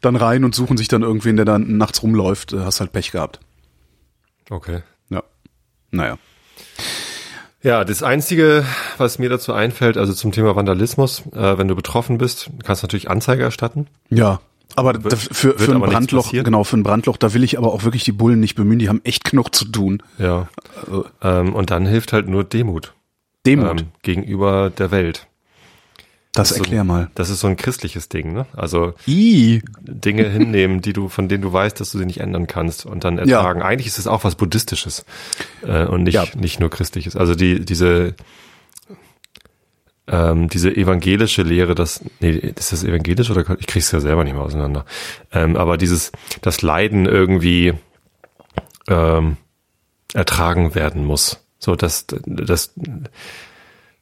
[0.00, 2.52] dann rein und suchen sich dann irgendwen, der dann nachts rumläuft.
[2.52, 3.40] Äh, hast halt Pech gehabt.
[4.50, 4.82] Okay.
[5.08, 5.22] Ja.
[5.90, 6.18] Naja.
[7.62, 8.64] Ja, das Einzige,
[8.96, 12.86] was mir dazu einfällt, also zum Thema Vandalismus, äh, wenn du betroffen bist, kannst du
[12.86, 13.88] natürlich Anzeige erstatten.
[14.08, 14.40] Ja.
[14.74, 17.72] Aber da, für, wird für ein Brandloch, genau, für ein Brandloch, da will ich aber
[17.72, 20.02] auch wirklich die Bullen nicht bemühen, die haben echt genug zu tun.
[20.18, 20.48] Ja.
[20.84, 22.92] Also, Ähm, und dann hilft halt nur Demut,
[23.46, 23.80] Demut.
[23.80, 25.26] Ähm, gegenüber der Welt.
[26.32, 27.10] das so- erklär mal.
[27.14, 28.44] Das ist so ein christliches Ding, ne?
[28.54, 29.62] Also I.
[29.80, 33.04] Dinge hinnehmen, die du, von denen du weißt, dass du sie nicht ändern kannst und
[33.04, 33.62] dann ertragen.
[33.62, 35.06] Eigentlich ist es auch was Buddhistisches
[35.66, 36.24] äh, und nicht, Ja.
[36.36, 37.16] nicht nur Christliches.
[37.16, 38.14] Also die, diese,
[40.08, 44.34] ähm, diese evangelische Lehre, das, nee, ist das evangelisch oder ich krieg's ja selber nicht
[44.34, 44.84] mehr auseinander.
[45.32, 47.74] Ähm, aber dieses, das Leiden irgendwie
[48.88, 49.36] ähm,
[50.14, 51.40] ertragen werden muss.
[51.58, 52.72] So, das, das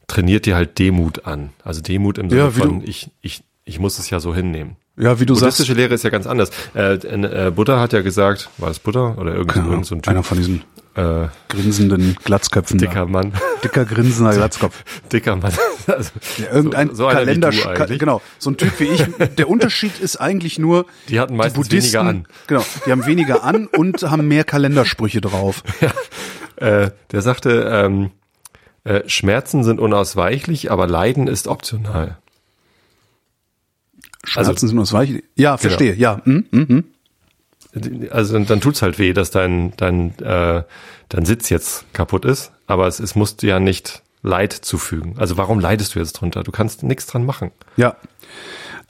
[0.07, 1.51] trainiert dir halt Demut an.
[1.63, 4.77] Also Demut im Sinne Ja, von, du- ich, ich, ich muss es ja so hinnehmen.
[4.97, 6.51] Ja, wie du sagst, Buddhistische Lehre ist ja ganz anders.
[6.75, 10.03] Äh, äh, Buddha hat ja gesagt, war es Buddha oder irgend, Ahnung, irgend so ein
[10.03, 10.63] Typ, einer von diesen
[10.97, 12.79] äh, grinsenden Glatzköpfen.
[12.79, 13.33] dicker Mann,
[13.65, 14.85] Dicker grinsender Glatzkopf.
[15.13, 15.53] dicker Mann.
[15.87, 19.05] Also, Ja, irgendein so, so Kalender, Ka- genau, so ein Typ wie ich.
[19.37, 22.27] Der Unterschied ist eigentlich nur, Die hatten meistens Buddhisten, weniger an.
[22.47, 25.63] Genau, die haben weniger an und haben mehr Kalendersprüche drauf.
[26.57, 28.13] Äh, der sagte, ähm,
[28.85, 32.17] äh, Schmerzen sind unausweichlich, aber Leiden ist optional.
[34.25, 35.23] Schmerzen Also- sind ausweichlich.
[35.37, 35.95] Ja, verstehe.
[35.95, 36.85] Ja, hm, hm, hm.
[38.11, 40.63] Also dann tut's halt weh, dass dein dein äh,
[41.09, 45.15] dein Sitz jetzt kaputt ist, aber es, es muss dir ja nicht Leid zufügen.
[45.19, 46.43] Also warum leidest du jetzt drunter?
[46.45, 47.51] Du kannst nichts dran machen.
[47.77, 47.97] ja.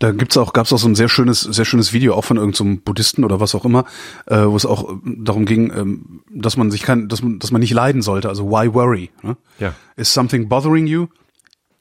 [0.01, 2.81] Da gibt's auch, gab's auch so ein sehr schönes, sehr schönes Video auch von irgendeinem
[2.81, 3.85] Buddhisten oder was auch immer,
[4.27, 7.53] äh, wo es auch äh, darum ging, ähm, dass man sich kann, dass man, dass
[7.53, 8.29] man nicht leiden sollte.
[8.29, 9.11] Also why worry?
[9.23, 9.37] Ne?
[9.61, 9.73] Ja.
[9.97, 11.07] Is something bothering you?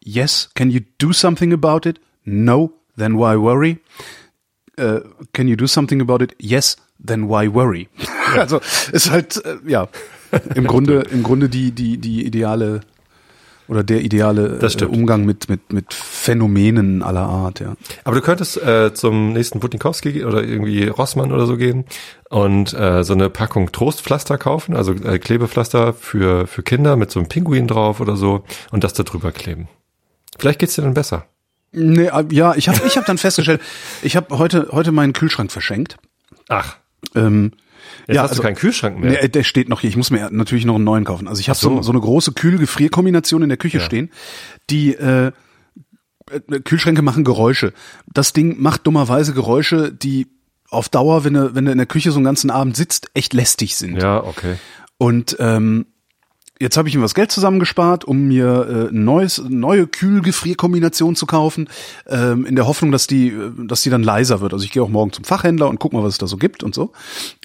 [0.03, 0.51] Yes.
[0.53, 1.99] Can you do something about it?
[2.23, 2.73] No.
[2.95, 3.79] Then why worry?
[4.79, 4.99] Uh,
[5.33, 6.35] can you do something about it?
[6.39, 6.77] Yes.
[7.05, 7.89] Then why worry?
[8.37, 8.59] also
[8.91, 9.87] ist halt äh, ja
[10.55, 12.81] im Grunde im Grunde die die die ideale
[13.67, 14.85] oder der ideale Das äh.
[14.85, 17.59] Umgang mit mit mit Phänomenen aller Art.
[17.59, 17.75] Ja.
[18.03, 21.85] Aber du könntest äh, zum nächsten Butnikowski oder irgendwie Rossmann oder so gehen
[22.29, 27.19] und äh, so eine Packung Trostpflaster kaufen, also äh, Klebepflaster für für Kinder mit so
[27.19, 29.67] einem Pinguin drauf oder so und das da drüber kleben.
[30.37, 31.25] Vielleicht geht's dir dann besser.
[31.71, 33.61] Nee, äh, ja, ich habe ich hab dann festgestellt,
[34.01, 35.97] ich habe heute heute meinen Kühlschrank verschenkt.
[36.49, 36.77] Ach,
[37.15, 37.51] Ähm,
[38.07, 39.21] jetzt ja, hast also- du keinen Kühlschrank mehr.
[39.21, 39.89] Nee, der steht noch hier.
[39.89, 41.27] Ich muss mir natürlich noch einen neuen kaufen.
[41.27, 41.77] Also ich habe so.
[41.77, 41.81] so.
[41.81, 43.83] so eine große Kühl-Gefrierkombination in der Küche Ja.
[43.83, 44.11] stehen.
[44.69, 45.31] Die äh,
[46.31, 47.73] äh, Kühlschränke machen Geräusche.
[48.11, 50.27] Das Ding macht dummerweise Geräusche, die
[50.69, 53.33] auf Dauer, wenn du, wenn du in der Küche so einen ganzen Abend sitzt, echt
[53.33, 54.01] lästig sind.
[54.01, 54.55] Ja, okay.
[54.97, 55.85] Und ähm,
[56.63, 61.69] jetzt habe ich mir was Geld zusammengespart, um mir äh, neues, neue Kühl-Gefrierkombination zu kaufen,
[62.08, 64.54] ähm, in der Hoffnung, dass die, äh, dass die dann leiser wird.
[64.54, 66.63] Also ich gehe auch morgen zum Fachhändler und guck mal, was es da so gibt
[66.63, 66.93] und so.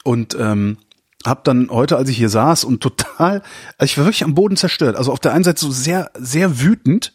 [0.04, 0.78] Und ähm,
[1.26, 3.42] hab dann heute, als ich hier saß und total,
[3.76, 4.96] also ich war wirklich am Boden zerstört.
[4.96, 7.12] Also auf der einen Seite so sehr, sehr wütend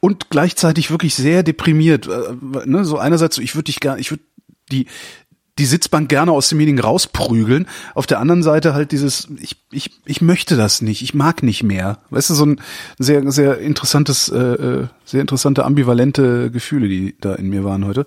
[0.00, 2.06] und gleichzeitig wirklich sehr deprimiert.
[2.06, 2.84] Äh, ne?
[2.84, 4.22] So einerseits so, ich würde dich gar, ich würde
[4.70, 4.86] die
[5.58, 7.66] die Sitzbank gerne aus dem Meeting rausprügeln.
[7.94, 11.62] Auf der anderen Seite halt dieses, ich, ich, ich möchte das nicht, ich mag nicht
[11.62, 11.98] mehr.
[12.10, 12.60] Weißt du, so ein
[12.98, 18.06] sehr, sehr interessantes, äh, äh, sehr interessante ambivalente Gefühle, die da in mir waren heute.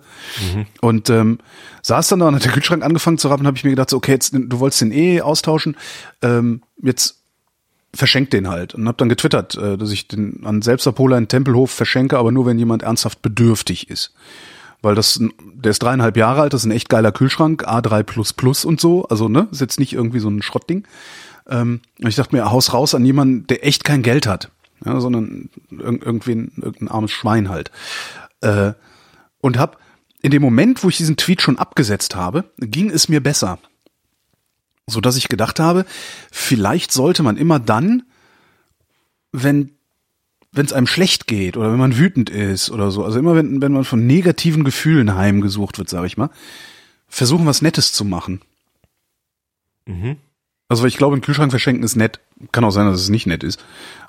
[0.82, 1.40] Und ähm,
[1.82, 3.98] saß dann da und hat der Kühlschrank angefangen zu rappen, habe ich mir gedacht, so,
[3.98, 5.76] okay, jetzt, du wolltest den eh austauschen,
[6.22, 7.16] ähm, jetzt
[7.96, 8.76] verschenk den halt.
[8.76, 12.46] Und habe dann getwittert, äh, dass ich den an Selbstabholer in Tempelhof verschenke, aber nur
[12.46, 14.14] wenn jemand ernsthaft bedürftig ist
[14.82, 15.20] weil das,
[15.54, 19.28] der ist dreieinhalb Jahre alt, das ist ein echt geiler Kühlschrank, A3 und so, also
[19.28, 20.86] ne, ist jetzt nicht irgendwie so ein Schrottding.
[21.48, 24.52] Ähm, ich dachte mir, Haus raus an jemanden, der echt kein Geld hat,
[24.86, 27.72] ja, sondern irg irgendwen, irgendein armes Schwein halt.
[28.42, 28.74] Äh,
[29.42, 29.80] und hab
[30.22, 33.60] in dem Moment, wo ich diesen Tweet schon abgesetzt habe, ging es mir besser.
[34.88, 35.86] So dass ich gedacht habe,
[36.32, 38.04] vielleicht sollte man immer dann,
[39.32, 39.72] wenn
[40.52, 43.62] wenn es einem schlecht geht oder wenn man wütend ist oder so, also immer wenn,
[43.62, 46.30] wenn man von negativen Gefühlen heimgesucht wird, sage ich mal,
[47.08, 48.42] versuchen was Nettes zu machen.
[49.86, 50.18] Mhm.
[50.68, 52.20] Also ich glaube, einen Kühlschrank verschenken ist nett.
[52.52, 53.64] Kann auch sein, dass es nicht nett ist.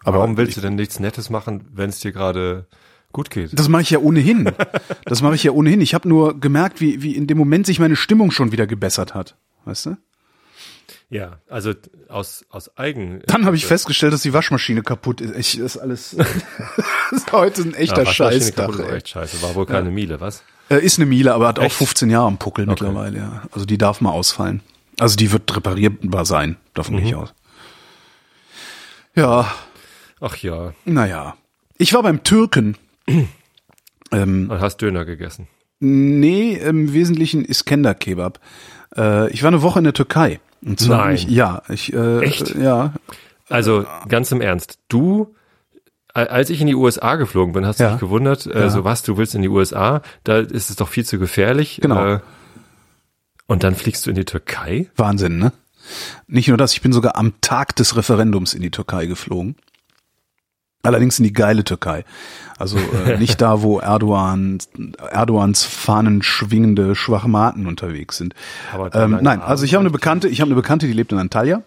[0.04, 2.66] Aber Warum willst du denn nichts Nettes machen, wenn es dir gerade
[3.12, 3.58] gut geht?
[3.58, 4.50] das mache ich ja ohnehin.
[5.06, 5.80] Das mache ich ja ohnehin.
[5.80, 9.14] Ich habe nur gemerkt, wie, wie in dem Moment sich meine Stimmung schon wieder gebessert
[9.14, 9.36] hat.
[9.64, 9.96] Weißt du?
[11.10, 11.72] Ja, also
[12.08, 13.20] aus, aus Eigen.
[13.26, 15.34] Dann habe ich festgestellt, dass die Waschmaschine kaputt ist.
[15.36, 16.14] Ich, das ist alles.
[16.16, 16.28] das
[17.10, 18.92] ist heute ein Ja, echter Waschmaschine Scheißdach.
[18.92, 19.42] echt scheiße.
[19.42, 20.44] War wohl keine Miele, was?
[20.68, 21.74] Äh, ist eine Miele, aber hat auch Echt?
[21.76, 23.42] 15 Jahre am Puckel mittlerweile, ja.
[23.50, 24.62] Also die darf mal ausfallen.
[25.00, 27.34] Also die wird reparierbar sein, davon gehe ich aus.
[29.16, 29.52] Ja,
[30.20, 31.34] Ach ja, naja.
[31.78, 32.76] Ich war beim Türken.
[34.12, 35.48] ähm, und hast Döner gegessen.
[35.80, 38.38] nee, im Wesentlichen Iskender Kebab.
[38.96, 40.40] Äh, ich war eine Woche in der Türkei.
[40.64, 41.14] Und zwar Nein.
[41.16, 42.54] Ich, ja, ich äh, Echt?
[42.54, 42.92] ja,
[43.48, 45.34] Also ganz im Ernst, du,
[46.12, 47.90] als ich in die USA geflogen bin, hast du Ja.
[47.92, 48.70] dich gewundert, äh, Ja.
[48.70, 51.78] so was, du willst in die USA, da ist es doch viel zu gefährlich.
[51.82, 52.04] Genau.
[52.14, 52.20] Äh,
[53.46, 54.88] und dann fliegst du in die Türkei?
[54.96, 55.52] Wahnsinn, ne?
[56.26, 59.56] Nicht nur das, ich bin sogar am Tag des Referendums in die Türkei geflogen.
[60.82, 62.04] Allerdings in die geile Türkei.
[62.58, 64.58] Also äh, nicht da, wo Erdogan,
[65.10, 68.34] Erdogans Fahnen schwingende Schwachmaten unterwegs sind.
[68.72, 71.18] Aber Ähm, nein, also ich habe eine Bekannte, ich habe eine Bekannte, die lebt in
[71.18, 71.62] Antalya.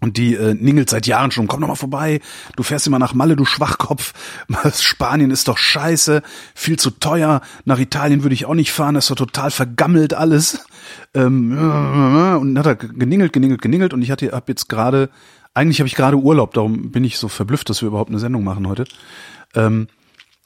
[0.00, 2.20] Und die äh, ningelt seit Jahren schon, komm doch mal vorbei,
[2.56, 4.12] du fährst immer nach Malle, du Schwachkopf,
[4.78, 6.20] Spanien ist doch scheiße,
[6.54, 10.12] viel zu teuer, nach Italien würde ich auch nicht fahren, das ist doch total vergammelt
[10.12, 10.66] alles.
[11.14, 11.52] Ähm,
[12.38, 15.08] und dann hat er geningelt, geningelt, geningelt und ich hatte hab jetzt gerade,
[15.54, 18.44] eigentlich habe ich gerade Urlaub, darum bin ich so verblüfft, dass wir überhaupt eine Sendung
[18.44, 18.84] machen heute.
[19.54, 19.88] Ähm,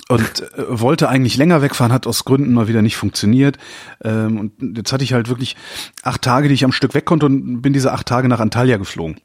[0.08, 3.58] und äh, wollte eigentlich länger wegfahren, hat aus Gründen mal wieder nicht funktioniert.
[4.02, 5.56] Ähm, und jetzt hatte ich halt wirklich
[6.02, 8.76] acht Tage, die ich am Stück weg konnte und bin diese acht Tage nach Antalya
[8.78, 9.20] geflogen.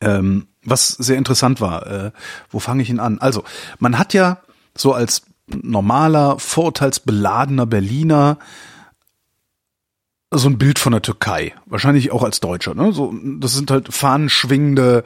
[0.00, 1.86] Ähm, was sehr interessant war.
[1.86, 2.10] Äh,
[2.50, 3.18] wo fange ich ihn an?
[3.18, 3.44] Also,
[3.78, 4.42] man hat ja
[4.76, 8.38] so als normaler, vorurteilsbeladener Berliner
[10.32, 11.54] so ein Bild von der Türkei.
[11.66, 12.74] Wahrscheinlich auch als Deutscher.
[12.74, 12.92] Ne?
[12.92, 15.04] So, das sind halt fahnenschwingende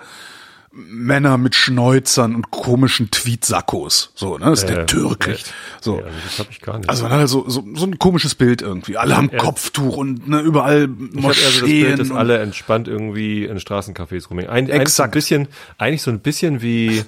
[0.72, 4.12] Männer mit Schnäuzern und komischen Tweetsackos.
[4.14, 4.44] So, ne?
[4.46, 5.32] Das ist Äh, der Türke.
[5.32, 5.54] echt?
[5.80, 5.98] So.
[6.00, 6.90] Ja, also das habe ich gar nicht.
[6.90, 8.98] Also man hat halt so, so, so ein komisches Bild irgendwie.
[8.98, 11.82] Alle haben eher- Kopftuch und ne, überall ich habe eher so das Moscheen.
[11.86, 14.50] Bild, dass alle entspannt irgendwie in Straßencafés rumhängen.
[14.52, 15.12] Ein, so ein Exakt.
[15.14, 17.02] bisschen, eigentlich so ein bisschen wie,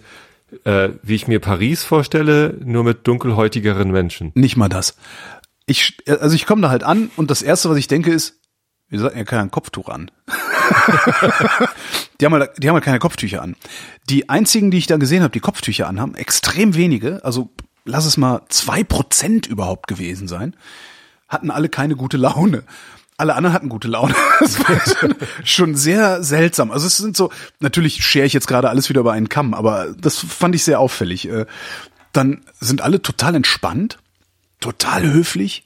[0.64, 4.32] äh, wie ich mir Paris vorstelle, nur mit dunkelhäutigeren Menschen.
[4.34, 4.96] Nicht mal das.
[5.68, 8.40] Ich, also ich komme da halt an und das erste, was ich denke, ist,
[8.88, 10.10] wir sollten ja kein Kopftuch an.
[12.20, 13.54] die, haben halt, die haben halt keine Kopftücher an.
[14.08, 17.50] Die einzigen, die ich da gesehen habe, die Kopftücher anhaben, extrem wenige, also
[17.84, 20.56] lass es mal zwei Prozent überhaupt gewesen sein,
[21.28, 22.64] hatten alle keine gute Laune.
[23.18, 24.14] Alle anderen hatten gute Laune.
[24.40, 26.70] Das war schon, schon sehr seltsam.
[26.70, 29.94] Also es sind so, natürlich schere ich jetzt gerade alles wieder über einen Kamm, aber
[29.98, 31.28] das fand ich sehr auffällig.
[31.28, 31.44] Äh,
[32.12, 33.98] Dann sind alle total entspannt,
[34.60, 35.64] total höflich,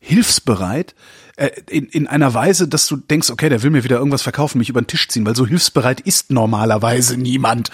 [0.00, 0.94] hilfsbereit,
[1.36, 4.58] äh, in, in einer Weise, dass du denkst, okay, der will mir wieder irgendwas verkaufen,
[4.58, 7.70] mich über den Tisch ziehen, weil so hilfsbereit ist normalerweise niemand.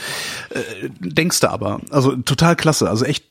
[0.51, 1.81] Äh, denkst du aber.
[1.91, 3.25] Also total klasse, also echt,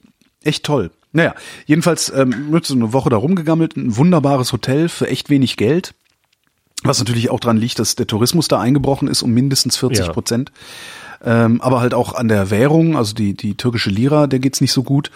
[0.43, 0.91] echt toll.
[1.11, 1.33] Naja,
[1.65, 5.95] jedenfalls ähm, wird so eine Woche da rumgegammelt, ein wunderbares Hotel für echt wenig Geld.
[6.83, 10.13] Was natürlich auch dran liegt, dass der Tourismus da eingebrochen ist um mindestens 40 Ja.
[11.23, 14.71] Ähm, aber halt auch an der Währung, also die, die türkische Lira, der geht's nicht
[14.71, 15.11] so gut.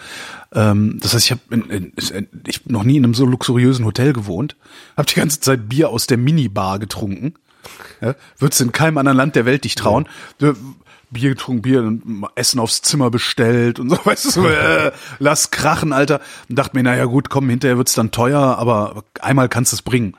[0.54, 4.12] Ähm, das heißt, ich habe in, ich hab noch nie in einem so luxuriösen Hotel
[4.12, 4.56] gewohnt,
[4.96, 7.34] habe die ganze Zeit Bier aus der Minibar getrunken.
[8.00, 10.06] Ja, Würdest in keinem anderen Land der Welt dich trauen.
[10.40, 10.52] Äh,
[11.10, 15.50] Bier getrunken, Bier, und Essen aufs Zimmer bestellt und so, weißt du, so, äh, lass
[15.50, 16.20] krachen, Alter.
[16.48, 19.82] Und dachte mir, naja gut, komm, hinterher wird's dann teuer, aber einmal kannst du es
[19.82, 20.16] bringen.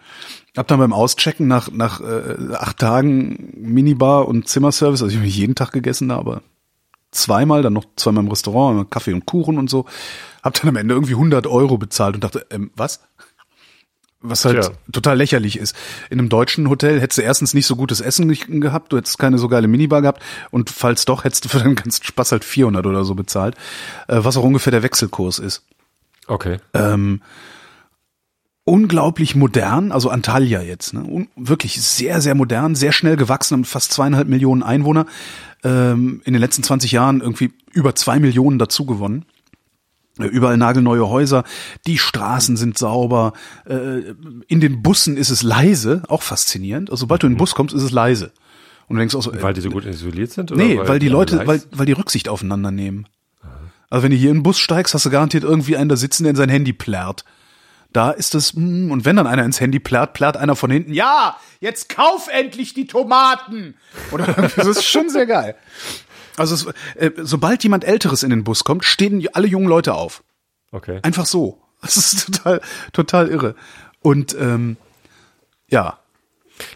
[0.56, 5.26] Hab dann beim Auschecken nach, nach äh, acht Tagen Minibar und Zimmerservice, also ich habe
[5.26, 6.42] nicht jeden Tag gegessen da, aber
[7.12, 9.86] zweimal, dann noch zweimal im Restaurant, Kaffee und Kuchen und so.
[10.44, 13.02] Hab dann am Ende irgendwie 100 Euro bezahlt und dachte, ähm, was?
[14.22, 14.72] Was halt Tja.
[14.92, 15.76] total lächerlich ist.
[16.10, 18.28] In einem deutschen Hotel hättest du erstens nicht so gutes Essen
[18.62, 21.76] gehabt, du hättest keine so geile Minibar gehabt und falls doch, hättest du für den
[21.76, 23.56] ganzen Spaß halt 400 oder so bezahlt,
[24.08, 25.64] äh, was auch ungefähr der Wechselkurs ist.
[26.28, 26.58] Okay.
[26.74, 27.22] Ähm,
[28.66, 31.04] unglaublich modern, also Antalya jetzt, ne?
[31.04, 35.06] Un wirklich sehr, sehr modern, sehr schnell gewachsen, haben fast zweieinhalb Millionen Einwohner,
[35.64, 39.26] ähm, in den letzten 20 Jahren irgendwie über zwei Millionen dazu gewonnen.
[40.20, 41.44] Äh, Überall nagelneue Häuser,
[41.86, 43.34] die Straßen sind sauber,
[43.68, 44.14] äh,
[44.48, 46.90] in den Bussen ist es leise, auch faszinierend.
[46.90, 48.32] Also sobald du in den Bus kommst, ist es leise.
[48.88, 50.52] Und du denkst auch so, äh, Weil die so gut isoliert sind?
[50.52, 53.08] Oder Nee, weil, die alle Leute, leise- weil, weil die Rücksicht aufeinander nehmen.
[53.92, 56.24] Also wenn du hier in den Bus steigst, hast du garantiert irgendwie einen da sitzen,
[56.24, 57.26] der in sein Handy plärrt.
[57.96, 60.94] Da ist es, mm, und wenn dann einer ins Handy plärrt, plärrt einer von hinten,
[60.94, 63.76] ja, jetzt kauf endlich die Tomaten.
[64.12, 65.56] Oder das ist schon sehr geil.
[66.36, 70.24] Also es, äh, sobald jemand Älteres in den Bus kommt, stehen alle jungen Leute auf.
[70.74, 71.00] Okay.
[71.04, 71.62] Einfach so.
[71.82, 73.56] Das ist total, total irre.
[74.02, 74.76] Und ähm,
[75.70, 76.00] ja,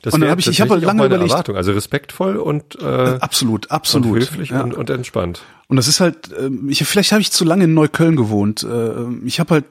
[0.01, 1.55] Das und dann wäre hab ich- ich hab tatsächlich lange überlegt- Erwartung.
[1.55, 4.07] Also respektvoll und, äh, absolut, absolut.
[4.13, 4.61] und höflich ja.
[4.61, 5.41] und, und entspannt.
[5.67, 8.63] Und das ist halt, ähm, ich, vielleicht habe ich zu lange in Neukölln gewohnt.
[8.63, 8.93] Äh,
[9.25, 9.65] Ich habe halt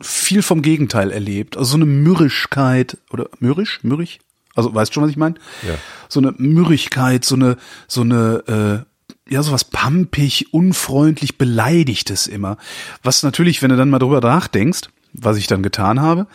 [0.00, 1.56] viel vom Gegenteil erlebt.
[1.56, 4.20] Also so eine Mürrischkeit oder mürrisch, mürrig?
[4.54, 5.36] Also weißt schon, was ich meine?
[5.66, 5.74] Ja.
[6.08, 8.84] So eine Mürrigkeit, so eine, so eine,
[9.28, 12.56] äh, ja, sowas pampig, unfreundlich, beleidigtes immer.
[13.02, 16.26] Was natürlich, wenn du dann mal drüber nachdenkst, was ich dann getan habe,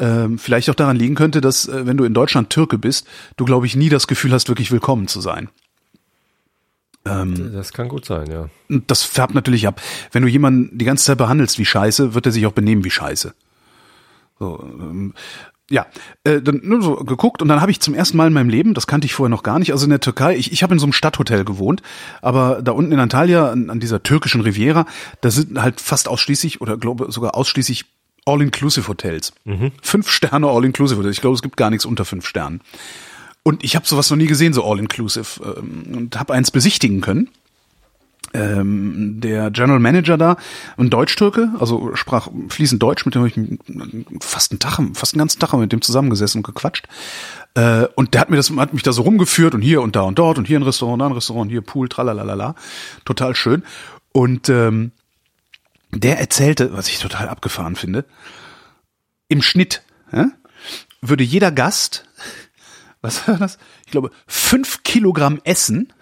[0.00, 3.44] ähm, vielleicht auch daran liegen könnte, dass, äh, wenn du in Deutschland Türke bist, du,
[3.44, 5.48] glaube ich, nie das Gefühl hast, wirklich willkommen zu sein.
[7.52, 8.48] Das kann gut sein, ja.
[8.68, 9.80] Das färbt natürlich ab.
[10.12, 12.90] Wenn du jemanden die ganze Zeit behandelst wie Scheiße, wird er sich auch benehmen wie
[12.90, 13.34] Scheiße.
[14.38, 15.14] So, ähm,
[15.70, 15.86] ja,
[16.24, 18.74] äh, dann nur so geguckt und dann habe ich zum ersten Mal in meinem Leben,
[18.74, 20.80] das kannte ich vorher noch gar nicht, also in der Türkei, ich, ich habe in
[20.80, 21.80] so einem Stadthotel gewohnt,
[22.22, 24.84] aber da unten in Antalya, an, an dieser türkischen Riviera,
[25.20, 27.84] da sind halt fast ausschließlich oder glaube sogar ausschließlich
[28.30, 29.32] All-Inclusive-Hotels.
[29.82, 31.16] Fünf Sterne All-Inclusive-Hotels.
[31.16, 32.60] Ich glaube, es gibt gar nichts unter fünf Sternen.
[33.42, 37.28] Und ich habe sowas noch nie gesehen, so All-Inclusive, ähm, und habe eins besichtigen können.
[38.32, 40.36] ähm, der General Manager da,
[40.76, 45.18] ein Deutsch-Türke, also sprach fließend Deutsch, mit dem habe ich fast einen Tag, fast einen
[45.18, 46.86] ganzen Tag mit dem zusammengesessen und gequatscht.
[47.54, 50.02] Äh, und der hat mir das, hat mich da so rumgeführt und hier und da
[50.02, 52.54] und dort und hier ein Restaurant, da ein Restaurant, hier Pool, tralalala.
[53.04, 53.64] Total schön.
[54.12, 54.92] Und ähm,
[55.92, 58.04] der erzählte, was ich total abgefahren finde,
[59.28, 60.30] im Schnitt ja,
[61.00, 62.04] würde jeder Gast,
[63.00, 63.58] was war das?
[63.86, 65.92] Ich glaube, fünf Kilogramm Essen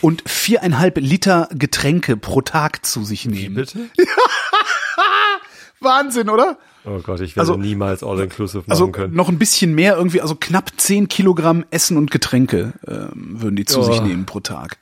[0.00, 3.54] und viereinhalb Liter Getränke pro Tag zu sich nehmen.
[3.56, 3.88] Bitte?
[5.80, 6.58] Wahnsinn, oder?
[6.84, 9.14] Oh Gott, ich werde Also- niemals All-Inclusive machen Also können.
[9.14, 13.64] noch ein bisschen mehr irgendwie, also knapp zehn Kilogramm Essen und Getränke ähm, würden die
[13.64, 13.82] zu Oh.
[13.84, 14.78] sich nehmen pro Tag.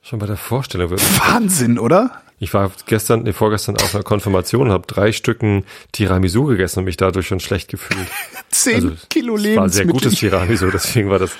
[0.00, 0.90] Schon bei der Vorstellung.
[0.92, 2.22] Wahnsinn, oder?
[2.38, 6.96] Ich war gestern, nee, vorgestern auf einer Konfirmation, habe drei Stücken Tiramisu gegessen und mich
[6.96, 8.06] dadurch schon schlecht gefühlt.
[8.50, 9.92] Zehn Also, Kilo es war sehr Lebensmittel.
[9.92, 11.30] gutes Tiramisu, deswegen war das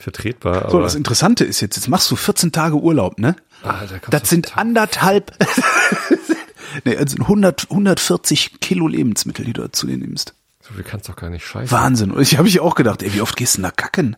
[0.00, 0.70] vertretbar.
[0.70, 3.36] so, das Interessante ist jetzt, jetzt machst du 14 Tage Urlaub, ne?
[3.62, 5.32] ah, da kommt Das sind anderthalb,
[6.84, 10.34] nee, das sind 100, 140 Kilo Lebensmittel, die du zu dir nimmst.
[10.60, 11.70] so viel kannst doch gar nicht scheißen.
[11.70, 12.10] Wahnsinn.
[12.10, 14.16] Und ich habe ich auch gedacht, ey, wie oft gehst du denn da kacken?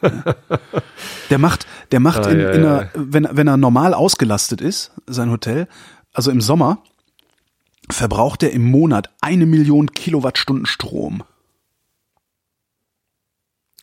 [1.30, 4.60] der macht, der macht Ah, in, ja, in ja, einer, wenn, wenn er normal ausgelastet
[4.60, 5.68] ist, sein Hotel,
[6.12, 6.78] also im Sommer,
[7.90, 11.22] verbraucht er im Monat eine Million Kilowattstunden Strom.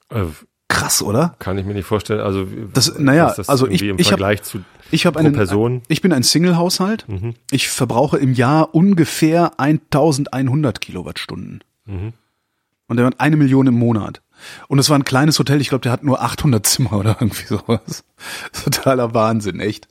[0.09, 0.25] Äh,
[0.67, 1.35] Krass, oder?
[1.39, 2.21] kann ich mir nicht vorstellen.
[2.21, 5.35] Also, Das, naja, das also ich, im ich habe Vergleich zu ich habe pro einen,
[5.35, 5.73] Person.
[5.75, 5.81] Mhm.
[5.87, 7.05] ich bin ein Single-Haushalt.
[7.51, 11.63] Ich verbrauche im Jahr ungefähr 1100 Kilowattstunden.
[11.85, 12.13] Mhm.
[12.87, 14.21] Und der hat eine Million im Monat.
[14.67, 17.45] Und es war ein kleines Hotel, ich glaube, der hat nur 800 Zimmer oder irgendwie
[17.45, 18.03] sowas.
[18.63, 19.87] Totaler Wahnsinn, echt.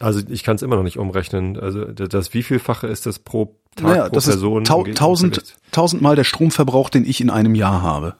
[0.00, 1.58] Also ich kann es immer noch nicht umrechnen.
[1.58, 4.62] Also das, wievielfache ist das pro Tag Naja, pro das Person?
[4.62, 8.14] ist tau tausend, tausendmal der Stromverbrauch, den ich in einem Jahr habe.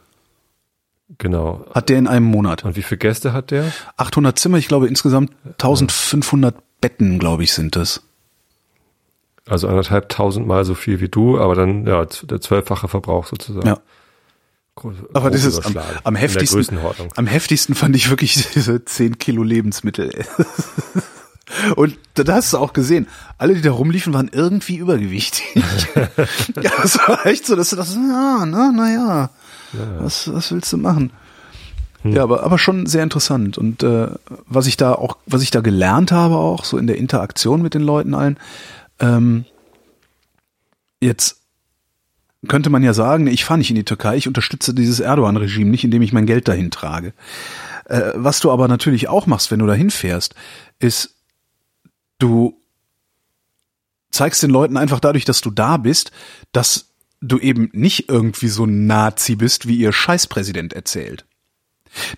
[1.17, 1.65] Genau.
[1.75, 2.65] Hat der in einem Monat.
[2.65, 3.73] Und wie viele Gäste hat der?
[3.97, 8.03] 800 Zimmer, ich glaube insgesamt 1500 Betten, glaube ich, sind das.
[9.47, 13.67] Also anderthalb tausendmal so viel wie du, aber dann ja der zwölffache Verbrauch sozusagen.
[13.67, 13.79] Ja.
[15.13, 16.79] Aber das ist am, am heftigsten.
[17.17, 20.11] Am heftigsten fand ich wirklich diese 10 Kilo Lebensmittel.
[21.77, 25.47] Und da hast du auch gesehen, alle, die da rumliefen, waren irgendwie übergewichtig.
[25.95, 29.31] ja, das war echt so, dass du das, ja, na, na ja,
[29.99, 31.11] was, was willst du machen?
[32.05, 33.59] Ja, aber, aber schon sehr interessant.
[33.59, 34.09] Und äh,
[34.47, 37.75] was ich da auch, was ich da gelernt habe, auch so in der Interaktion mit
[37.75, 38.39] den Leuten allen,
[39.01, 39.45] ähm,
[41.01, 41.39] jetzt
[42.47, 45.85] könnte man ja sagen, ich fahre nicht in die Türkei, ich unterstütze dieses Erdogan-Regime nicht,
[45.85, 47.13] indem ich mein Geld dahin trage.
[47.87, 50.35] Äh, was du aber natürlich auch machst, wenn du dahin fährst,
[50.79, 51.17] ist,
[52.19, 52.61] du
[54.11, 56.13] zeigst den Leuten einfach dadurch, dass du da bist,
[56.53, 61.25] dass du eben nicht irgendwie so ein Nazi bist, wie ihr Scheißpräsident erzählt.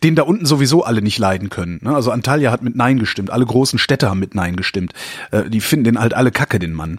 [0.02, 1.78] Den da unten sowieso alle nicht leiden können.
[1.82, 1.94] ne?
[1.94, 4.92] Also Antalya hat mit Nein gestimmt, alle großen Städte haben mit Nein gestimmt.
[5.30, 6.98] Äh, Die finden den halt alle Kacke, den Mann.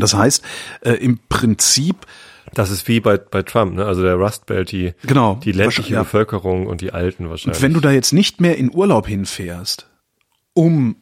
[0.00, 0.42] Das heißt,
[0.82, 2.06] äh, im Prinzip
[2.54, 3.84] Das ist wie bei, bei Trump, ne?
[3.84, 5.34] Also der Rust Belt, die, Genau.
[5.42, 6.02] die ländliche ja.
[6.04, 7.58] Bevölkerung und die Alten wahrscheinlich.
[7.58, 9.88] Und wenn du da jetzt nicht mehr in Urlaub hinfährst,
[10.54, 10.96] um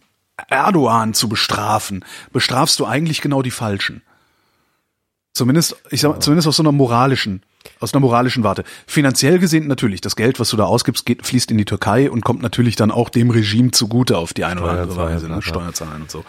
[0.48, 4.02] Erdogan zu bestrafen, bestrafst du eigentlich genau die Falschen.
[5.32, 7.42] Zumindest, ich sag mal, zumindest aus so einer moralischen,
[7.80, 8.64] aus einer moralischen Warte.
[8.86, 12.22] Finanziell gesehen natürlich, das Geld, was du da ausgibst, geht, fließt in die Türkei und
[12.24, 15.42] kommt natürlich dann auch dem Regime zugute auf die eine oder andere Weise, ne?
[15.42, 16.24] Steuerzahlen und so.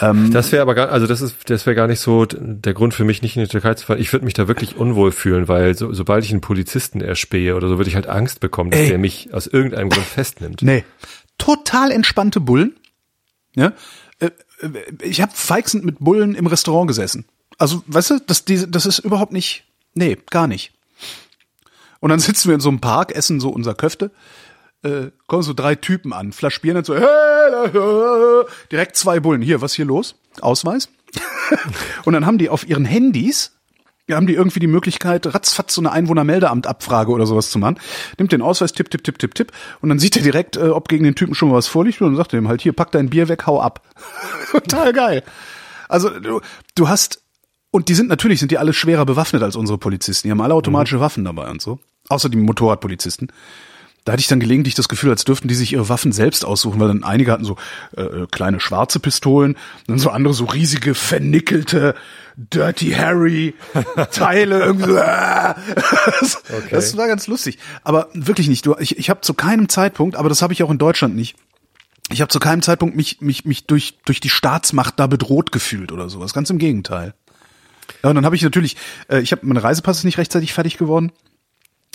[0.00, 3.04] Das wäre aber gar, also das ist, das wäre gar nicht so der Grund für
[3.04, 4.00] mich, nicht in die Türkei zu fahren.
[4.00, 7.68] Ich würde mich da wirklich unwohl fühlen, weil so, sobald ich einen Polizisten erspähe oder
[7.68, 8.88] so, würde ich halt Angst bekommen, dass Ey.
[8.88, 10.62] der mich aus irgendeinem Grund festnimmt.
[10.62, 10.84] Nee.
[11.38, 12.76] Total entspannte Bullen.
[13.54, 13.72] Ja.
[14.20, 14.70] Äh, äh,
[15.02, 17.24] Ich habe feixend mit Bullen im Restaurant gesessen.
[17.58, 19.64] Also, weißt du, das, das ist überhaupt nicht.
[19.94, 20.72] Nee, gar nicht.
[22.00, 24.10] Und dann sitzen wir in so einem Park, essen so unser Köfte.
[24.82, 29.40] Äh, kommen so drei Typen an, flaspieren dann so, äh, direkt zwei Bullen.
[29.40, 30.14] Hier, was hier los?
[30.42, 30.90] Ausweis.
[32.04, 33.56] und dann haben die auf ihren Handys,
[34.10, 37.78] haben die irgendwie die Möglichkeit, ratzfatz so eine Einwohnermeldeamtabfrage oder sowas zu machen.
[38.18, 39.52] Nimmt den Ausweis, tipp, tipp, tipp, tipp, tipp.
[39.80, 42.02] Und dann sieht er direkt, äh, ob gegen den Typen schon mal was vorliegt.
[42.02, 43.80] Und sagt ihm halt, hier, pack dein Bier weg, hau ab.
[44.50, 45.22] Total geil.
[45.88, 46.42] Also du,
[46.74, 47.23] du hast,
[47.74, 50.28] und die sind natürlich, sind die alle schwerer bewaffnet als unsere Polizisten.
[50.28, 51.80] Die haben alle automatische Waffen dabei und so.
[52.08, 53.32] Außer die Motorradpolizisten.
[54.04, 56.78] Da hatte ich dann gelegentlich das Gefühl, als dürften die sich ihre Waffen selbst aussuchen,
[56.78, 57.56] weil dann einige hatten so
[57.96, 59.56] äh, kleine schwarze Pistolen,
[59.88, 61.96] dann so andere so riesige, vernickelte,
[62.36, 63.54] Dirty Harry
[64.12, 64.96] Teile irgendwie so.
[64.96, 65.54] Äh.
[66.20, 67.58] Das, das war ganz lustig.
[67.82, 68.64] Aber wirklich nicht.
[68.66, 71.34] Du, ich ich habe zu keinem Zeitpunkt, aber das habe ich auch in Deutschland nicht.
[72.12, 75.90] Ich habe zu keinem Zeitpunkt mich mich mich durch durch die Staatsmacht da bedroht gefühlt
[75.90, 76.34] oder sowas.
[76.34, 77.14] Ganz im Gegenteil.
[78.02, 78.76] Ja, und dann habe ich natürlich,
[79.08, 81.12] äh, ich habe mein Reisepass ist nicht rechtzeitig fertig geworden.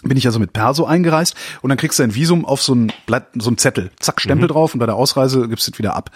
[0.03, 2.91] bin ich also mit Perso eingereist und dann kriegst du ein Visum auf so ein
[3.05, 5.95] Blatt, so ein Zettel, zack, Stempel drauf und bei der Ausreise gibst du es wieder
[5.95, 6.11] ab.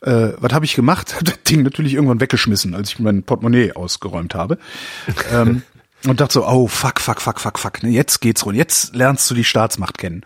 [0.00, 1.14] Äh, was habe ich gemacht?
[1.16, 4.58] Hab das Ding natürlich irgendwann weggeschmissen, als ich mein Portemonnaie ausgeräumt habe.
[5.32, 5.62] ähm,
[6.06, 9.28] und dachte so, oh, fuck, fuck, fuck, fuck, fuck, ne, jetzt geht's rund, jetzt lernst
[9.30, 10.24] du die Staatsmacht kennen.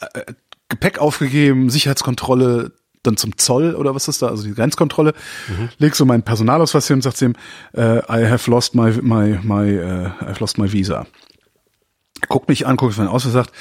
[0.00, 0.32] Äh,
[0.68, 2.72] Gepäck aufgegeben, Sicherheitskontrolle,
[3.06, 5.14] dann zum Zoll oder was ist da, also die Grenzkontrolle,
[5.78, 7.34] legst so meinen Personalausweis hin und sagst ihm,
[7.72, 11.06] äh, I have lost my, my, my, uh, I've lost my visa.
[12.28, 13.52] Guckt mich an, guckt meinen Ausweis, sagt,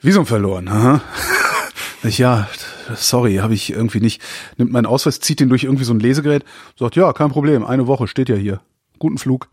[0.00, 1.00] Visum verloren, aha.
[2.04, 2.48] Ich, ja,
[2.96, 4.20] sorry, habe ich irgendwie nicht.
[4.56, 6.44] Nimmt meinen Ausweis, zieht den durch irgendwie so ein Lesegerät,
[6.76, 8.60] sagt, ja, kein Problem, eine Woche steht ja hier.
[8.98, 9.48] Guten Flug.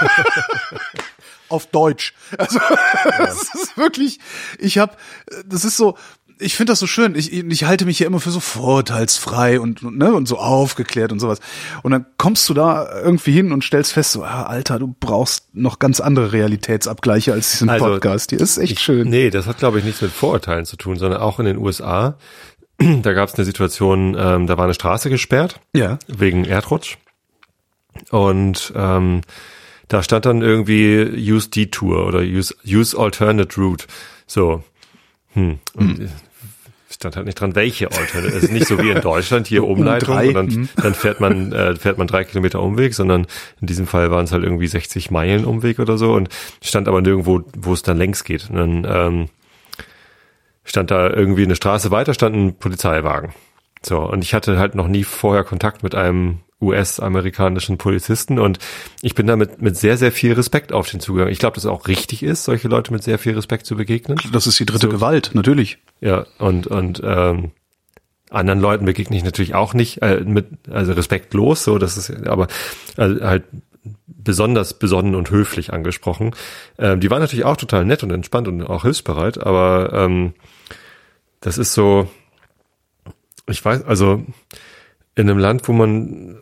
[1.48, 2.12] Auf Deutsch.
[2.36, 2.58] Also,
[3.18, 4.18] das ist wirklich,
[4.58, 4.96] ich habe,
[5.44, 5.96] das ist so,
[6.38, 7.14] ich finde das so schön.
[7.14, 11.10] Ich, ich halte mich ja immer für so vorurteilsfrei und, und, ne, und so aufgeklärt
[11.12, 11.40] und sowas.
[11.82, 15.54] Und dann kommst du da irgendwie hin und stellst fest, so, ah, Alter, du brauchst
[15.54, 18.30] noch ganz andere Realitätsabgleiche als diesen Also, Podcast.
[18.30, 19.08] hier ist echt Ich- schön.
[19.08, 22.16] Nee, das hat, glaube ich, nichts mit Vorurteilen zu tun, sondern auch in den USA.
[23.02, 25.98] Da gab es eine Situation, ähm, da war eine Straße gesperrt Ja.
[26.08, 26.98] wegen Erdrutsch.
[28.10, 29.22] Und ähm,
[29.88, 33.86] da stand dann irgendwie Use Detour oder Use, use Alternate Route.
[34.26, 34.62] So.
[35.32, 35.58] Hm.
[35.74, 36.08] Und Hm.
[36.96, 38.34] Stand halt nicht dran, welche Alternate.
[38.34, 40.68] Es ist nicht so wie in Deutschland hier Umleitung drei, und dann, hm.
[40.76, 43.26] dann fährt man äh, fährt man drei Kilometer Umweg, sondern
[43.60, 46.28] in diesem Fall waren es halt irgendwie 60 Meilen Umweg oder so und
[46.62, 48.48] stand aber nirgendwo, wo es dann längs geht.
[48.50, 49.28] Und dann ähm,
[50.64, 53.32] stand da irgendwie eine Straße weiter, stand ein Polizeiwagen.
[53.82, 58.58] So, und ich hatte halt noch nie vorher Kontakt mit einem US-amerikanischen Polizisten und
[59.02, 61.32] ich bin damit mit sehr, sehr viel Respekt auf den zugegangen.
[61.32, 64.18] Ich glaube, dass es auch richtig ist, solche Leute mit sehr viel Respekt zu begegnen.
[64.32, 65.78] Das ist die dritte Gewalt, natürlich.
[66.00, 67.52] Ja, und, und ähm,
[68.30, 72.48] anderen Leuten begegne ich natürlich auch nicht, äh, mit, also respektlos, so, das ist, aber
[72.96, 73.44] also halt
[74.06, 76.34] besonders besonnen und höflich angesprochen.
[76.78, 80.32] Ähm, die waren natürlich auch total nett und entspannt und auch hilfsbereit, aber ähm,
[81.40, 82.08] das ist so,
[83.48, 84.24] ich weiß, also
[85.16, 86.40] in einem Land, wo man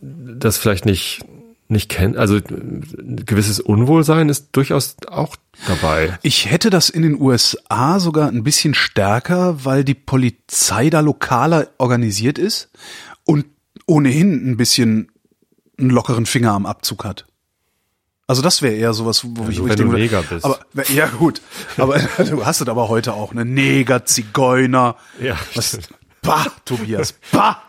[0.00, 1.24] das vielleicht nicht
[1.68, 5.34] nicht kennt, also ein gewisses Unwohlsein ist durchaus auch
[5.66, 6.16] dabei.
[6.22, 11.68] Ich hätte das in den USA sogar ein bisschen stärker, weil die Polizei da lokaler
[11.78, 12.70] organisiert ist
[13.24, 13.46] und
[13.86, 15.10] ohnehin ein bisschen
[15.78, 17.26] einen lockeren Finger am Abzug hat.
[18.28, 20.44] Also das wäre eher sowas, wo ich, nur wo ich wenn du denke, Neger bist.
[20.44, 20.60] Aber
[20.92, 21.40] ja gut,
[21.76, 24.96] aber du hast es aber heute auch, ne Neger, Zigeuner.
[25.20, 25.78] Ja, Was?
[26.22, 27.62] Bah, Tobias, bah.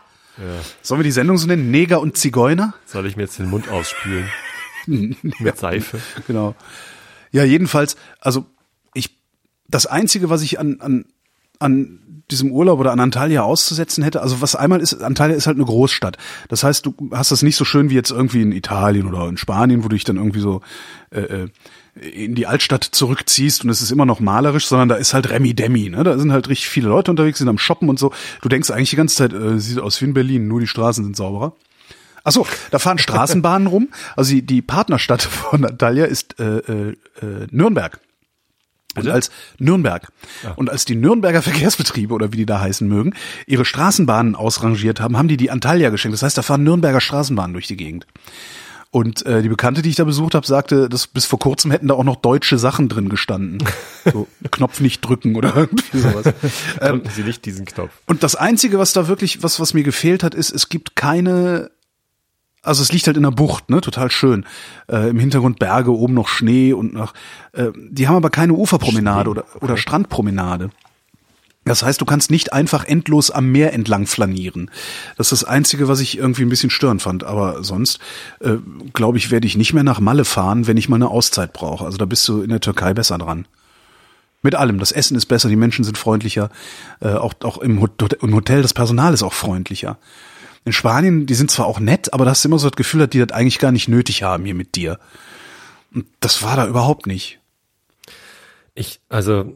[0.82, 1.70] Sollen wir die Sendung so nennen?
[1.70, 2.74] Neger und Zigeuner?
[2.86, 4.28] Soll ich mir jetzt den Mund ausspülen?
[4.86, 6.00] Mit Seife.
[6.26, 6.54] Genau.
[7.30, 8.46] Ja, jedenfalls, also
[8.94, 9.18] ich,
[9.68, 11.04] das einzige, was ich an, an,
[11.58, 15.56] an diesem Urlaub oder an Antalya auszusetzen hätte, also was einmal ist, Antalya ist halt
[15.56, 16.16] eine Großstadt.
[16.48, 19.36] Das heißt, du hast das nicht so schön wie jetzt irgendwie in Italien oder in
[19.36, 20.60] Spanien, wo du dich dann irgendwie so
[21.10, 21.48] äh, äh,
[22.00, 25.54] in die Altstadt zurückziehst und es ist immer noch malerisch, sondern da ist halt Remi
[25.54, 26.04] Demi, ne?
[26.04, 28.12] Da sind halt richtig viele Leute unterwegs, sind am Shoppen und so.
[28.42, 31.04] Du denkst eigentlich die ganze Zeit, äh, sieht aus wie in Berlin, nur die Straßen
[31.04, 31.54] sind sauberer.
[32.24, 33.88] Ach so, da fahren Straßenbahnen rum.
[34.16, 36.88] Also die, die Partnerstadt von Antalya ist äh, äh,
[37.22, 38.00] äh, Nürnberg.
[38.96, 40.08] Und als Nürnberg.
[40.56, 43.14] Und als die Nürnberger Verkehrsbetriebe oder wie die da heißen mögen,
[43.46, 46.14] ihre Straßenbahnen ausrangiert haben, haben die die Antalya geschenkt.
[46.14, 48.06] Das heißt, da fahren Nürnberger Straßenbahnen durch die Gegend.
[48.90, 51.88] Und äh, die Bekannte, die ich da besucht habe, sagte, dass bis vor kurzem hätten
[51.88, 53.58] da auch noch deutsche Sachen drin gestanden.
[54.10, 56.24] So Knopf nicht drücken oder irgendwie sowas.
[56.80, 57.90] ähm, Drücken Sie nicht diesen Knopf.
[58.06, 61.70] und das Einzige, was da wirklich, was, was mir gefehlt hat, ist, es gibt keine,
[62.62, 64.46] also es liegt halt in der Bucht, ne, total schön.
[64.90, 67.12] Äh, Im Hintergrund Berge, oben noch Schnee und noch,
[67.52, 70.70] äh, die haben aber keine Uferpromenade oder, oder Strandpromenade.
[71.68, 74.70] Das heißt, du kannst nicht einfach endlos am Meer entlang flanieren.
[75.16, 77.24] Das ist das Einzige, was ich irgendwie ein bisschen störend fand.
[77.24, 77.98] Aber sonst,
[78.40, 78.56] äh,
[78.92, 81.84] glaube ich, werde ich nicht mehr nach Malle fahren, wenn ich mal eine Auszeit brauche.
[81.84, 83.46] Also da bist du in der Türkei besser dran.
[84.42, 84.78] Mit allem.
[84.78, 86.50] Das Essen ist besser, die Menschen sind freundlicher.
[87.00, 89.98] Äh, auch auch im, Hot im Hotel, das Personal ist auch freundlicher.
[90.64, 93.00] In Spanien, die sind zwar auch nett, aber da hast du immer so das Gefühl,
[93.00, 94.98] dass die das eigentlich gar nicht nötig haben hier mit dir.
[95.94, 97.40] Und das war da überhaupt nicht.
[98.74, 99.54] Ich, also.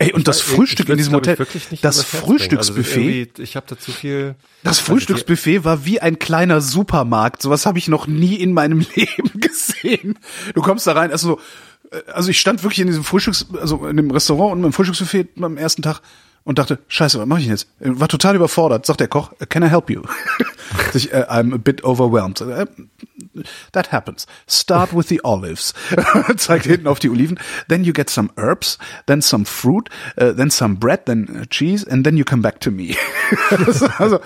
[0.00, 2.22] Ey, und das Frühstück in diesem Hotel, das bringen.
[2.24, 4.34] Frühstücksbuffet, Also ich habe da zu viel.
[4.62, 7.42] das Frühstücksbuffet war wie ein kleiner Supermarkt.
[7.42, 10.18] Sowas habe ich noch nie in meinem Leben gesehen.
[10.54, 11.38] Du kommst da rein, also
[11.92, 14.72] so, äh, also ich stand wirklich in diesem Frühstücks, also in dem Restaurant und beim
[14.72, 16.00] Frühstücksbuffet am ersten Tag
[16.44, 17.68] und dachte, scheiße, was mache ich denn jetzt?
[17.80, 18.86] War total überfordert.
[18.86, 20.02] Sagt der Koch, can I help you?
[20.94, 22.40] Ich, äh, I'm a bit overwhelmed.
[23.34, 24.26] Äh, that happens.
[24.48, 25.74] Start with the olives.
[26.36, 27.38] Zeigt hinten auf die Oliven.
[27.68, 29.88] Then you get some herbs, then some fruit,
[30.20, 32.94] uh, then some bread, then uh, cheese, and then you come back to me.
[33.98, 34.20] also,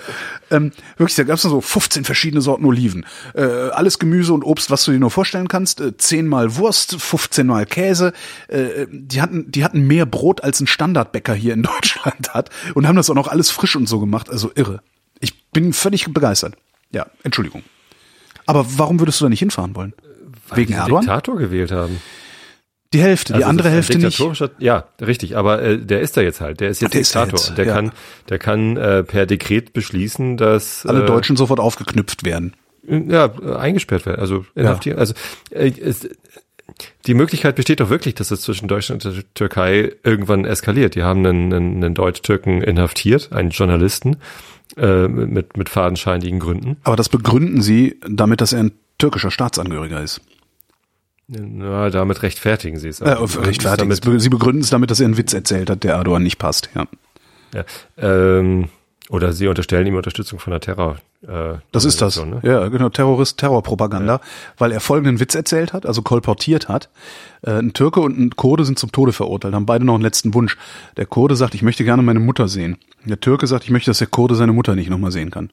[0.51, 3.05] ähm, wirklich, da gab es so 15 verschiedene Sorten Oliven.
[3.33, 5.79] Äh, alles Gemüse und Obst, was du dir nur vorstellen kannst.
[5.81, 8.13] Äh, 10 mal Wurst, 15 mal Käse.
[8.47, 12.87] Äh, die hatten, die hatten mehr Brot als ein Standardbäcker hier in Deutschland hat und
[12.87, 14.29] haben das auch noch alles frisch und so gemacht.
[14.29, 14.81] Also irre.
[15.19, 16.55] Ich bin völlig begeistert.
[16.91, 17.63] Ja, Entschuldigung.
[18.45, 19.93] Aber warum würdest du da nicht hinfahren wollen?
[20.49, 21.01] Weil Wegen die Erdogan?
[21.01, 22.01] Diktator gewählt haben.
[22.93, 24.53] Die Hälfte, die Also andere ist ein Hälfte nicht.
[24.59, 25.35] Ja, richtig.
[25.35, 26.59] Aber äh, der ist da jetzt halt.
[26.59, 27.39] Der ist jetzt Der ist Diktator.
[27.39, 27.73] jetzt, und der ja.
[27.73, 27.91] kann,
[28.29, 32.53] der kann äh, per Dekret beschließen, dass Alle äh, Deutschen sofort aufgeknüpft werden.
[32.87, 34.97] ja, äh, eingesperrt werden, also inhaftiert.
[34.97, 35.13] Also
[35.49, 36.07] äh, es,
[37.05, 40.95] die Möglichkeit besteht doch wirklich, dass es zwischen Deutschland und der Türkei irgendwann eskaliert.
[40.95, 44.17] Die haben einen, einen, einen Deutsch-Türken inhaftiert, einen Journalisten,
[44.77, 46.77] äh, mit, mit fadenscheinigen Gründen.
[46.83, 50.21] Aber das begründen sie damit, dass er ein türkischer Staatsangehöriger ist.
[51.27, 53.01] Na, damit rechtfertigen sie es.
[53.01, 53.89] Äh, rechtfertigen.
[53.89, 56.69] Damit, Sie begründen es damit, dass er einen Witz erzählt hat, der Erdogan nicht passt.
[56.75, 56.85] Ja.
[57.53, 57.65] ja,
[57.97, 58.69] ähm,
[59.09, 60.97] oder sie unterstellen ihm Unterstützung von der Terror.
[61.27, 62.23] Äh, Das ist das.
[62.23, 62.39] Ne?
[62.43, 64.21] Ja, genau, Terrorist, Terrorpropaganda,
[64.57, 66.89] weil er folgenden Witz erzählt hat, also kolportiert hat.
[67.41, 70.33] Äh, ein Türke und ein Kurde sind zum Tode verurteilt, haben beide noch einen letzten
[70.33, 70.57] Wunsch.
[70.97, 72.77] Der Kurde sagt, ich möchte gerne meine Mutter sehen.
[73.05, 75.49] Der Türke sagt, ich möchte, dass der Kurde seine Mutter nicht nochmal sehen kann.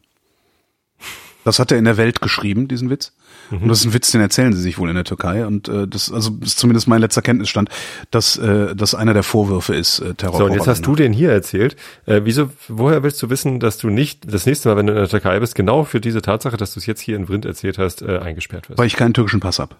[1.44, 3.12] Das hat er in der Welt geschrieben, diesen Witz.
[3.60, 5.46] Und das ist ein Witz, den erzählen sie sich wohl in der Türkei.
[5.46, 7.68] Und äh, das, also ist zumindest mein letzter Kenntnisstand,
[8.10, 10.44] dass äh, das einer der Vorwürfe ist, äh, So, Terrorpropaganda.
[10.44, 11.76] und jetzt hast du den hier erzählt.
[12.06, 14.98] Äh, wieso, woher willst du wissen, dass du nicht das nächste Mal, wenn du in
[14.98, 17.78] der Türkei bist, genau für diese Tatsache, dass du es jetzt hier in Vrind erzählt
[17.78, 18.78] hast, äh, eingesperrt wirst?
[18.78, 19.76] Weil ich keinen türkischen Pass hab.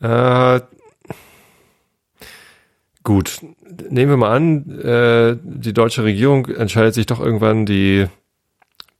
[0.00, 0.60] Äh,
[3.02, 3.40] gut,
[3.90, 8.06] nehmen wir mal an, äh, die deutsche Regierung entscheidet sich doch irgendwann, die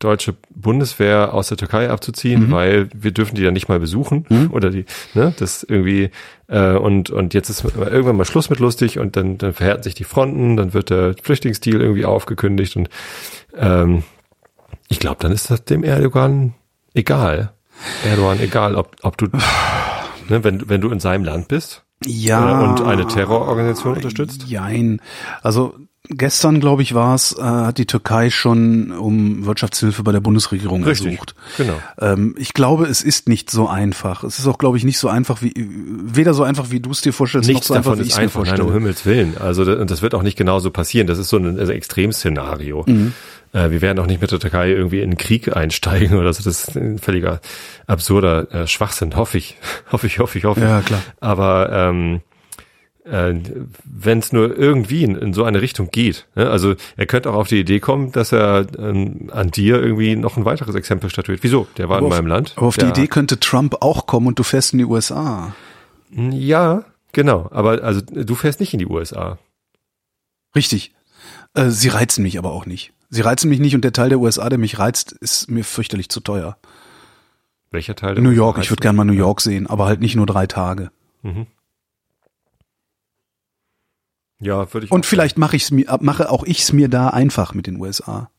[0.04, 4.70] deutsche Bundeswehr aus der Türkei abzuziehen, weil wir dürfen die ja nicht mal besuchen oder
[4.70, 4.84] die,
[5.14, 6.10] ne, das irgendwie
[6.48, 9.94] äh, und und jetzt ist irgendwann mal Schluss mit lustig und dann dann verhärten sich
[9.94, 12.88] die Fronten, dann wird der Flüchtlingsdeal irgendwie aufgekündigt und
[13.56, 14.04] ähm,
[14.88, 16.54] ich glaube, dann ist das dem Erdogan
[16.92, 17.52] egal.
[18.08, 19.26] Erdogan egal, ob ob du
[20.28, 22.60] ne, wenn wenn du in seinem Land bist Ja.
[22.60, 24.44] und eine Terrororganisation unterstützt.
[24.48, 25.00] Jein.
[25.42, 25.74] Also
[26.08, 30.84] gestern, glaube ich, war es, äh, hat die Türkei schon um Wirtschaftshilfe bei der Bundesregierung
[30.84, 31.34] ersucht.
[31.56, 31.80] Genau.
[32.00, 34.22] Ähm, ich glaube, es ist nicht so einfach.
[34.22, 37.00] Es ist auch, glaube ich, nicht so einfach wie weder so einfach, wie du es
[37.00, 38.74] dir vorstellst, Nichts noch so einfach, wie ich es mir einfach, nein, um vorstelle.
[38.74, 39.38] Himmels Willen.
[39.38, 41.06] Also das, und das wird auch nicht genauso passieren.
[41.06, 42.84] Das ist so ein also Extremszenario.
[42.86, 43.14] Mhm.
[43.54, 46.42] Äh, wir werden auch nicht mit der Türkei irgendwie in den Krieg einsteigen oder so.
[46.42, 47.40] Das ist ein völliger
[47.86, 49.56] absurder äh, Schwachsinn, hoffe ich.
[49.92, 50.66] hoffe ich, hoffe ich, hoffe ich.
[50.66, 51.02] Ja, klar.
[51.20, 52.20] Aber ähm,
[53.04, 53.34] äh,
[53.84, 56.26] wenn es nur irgendwie in, in so eine Richtung geht.
[56.34, 56.48] Ne?
[56.48, 60.36] Also er könnte auch auf die Idee kommen, dass er ähm, an dir irgendwie noch
[60.36, 61.42] ein weiteres Exempel statuiert.
[61.42, 61.66] Wieso?
[61.76, 62.54] Der war Aber in auf, meinem Land.
[62.56, 65.54] Aber auf die Idee könnte Trump auch kommen und du fährst in die USA.
[66.10, 67.48] Ja, genau.
[67.50, 69.38] Aber also du fährst nicht in die USA.
[70.54, 70.92] Richtig.
[71.54, 72.92] Äh, sie reizen mich aber auch nicht.
[73.10, 76.08] Sie reizen mich nicht und der Teil der USA, der mich reizt, ist mir fürchterlich
[76.08, 76.56] zu teuer.
[77.70, 78.14] Welcher Teil?
[78.14, 80.46] der New York, ich würde gerne mal New York sehen, aber halt nicht nur drei
[80.46, 80.90] Tage.
[81.22, 81.46] Mhm.
[84.40, 84.90] Ja, würde ich.
[84.92, 88.30] Und vielleicht mache ich's mir, mache auch ich's mir da einfach mit den USA.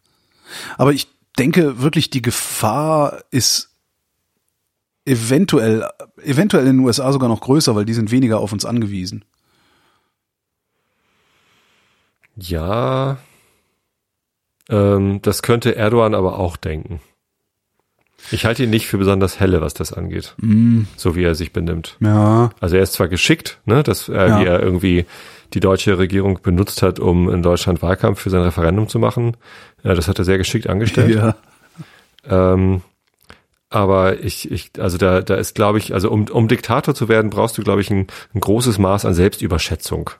[0.77, 1.07] Aber ich
[1.39, 3.71] denke wirklich, die Gefahr ist
[5.05, 5.87] eventuell,
[6.23, 9.23] eventuell in den USA sogar noch größer, weil die sind weniger auf uns angewiesen.
[12.37, 13.17] Ja.
[14.69, 16.99] Ähm, das könnte Erdogan aber auch denken.
[18.31, 20.35] Ich halte ihn nicht für besonders helle, was das angeht.
[20.97, 21.95] So wie er sich benimmt.
[21.99, 24.39] Ja, Also er ist zwar geschickt, ne, dass äh, Ja.
[24.39, 25.05] wie er irgendwie
[25.53, 29.37] die deutsche Regierung benutzt hat, um in Deutschland Wahlkampf für sein Referendum zu machen.
[29.83, 31.15] Ja, das hat er sehr geschickt angestellt.
[31.15, 31.35] ja.
[32.27, 32.81] Ähm,
[33.69, 37.29] aber ich, ich, also da, da ist, glaube ich, also um, um Diktator zu werden,
[37.29, 40.11] brauchst du, glaube ich, ein, ein großes Maß an Selbstüberschätzung.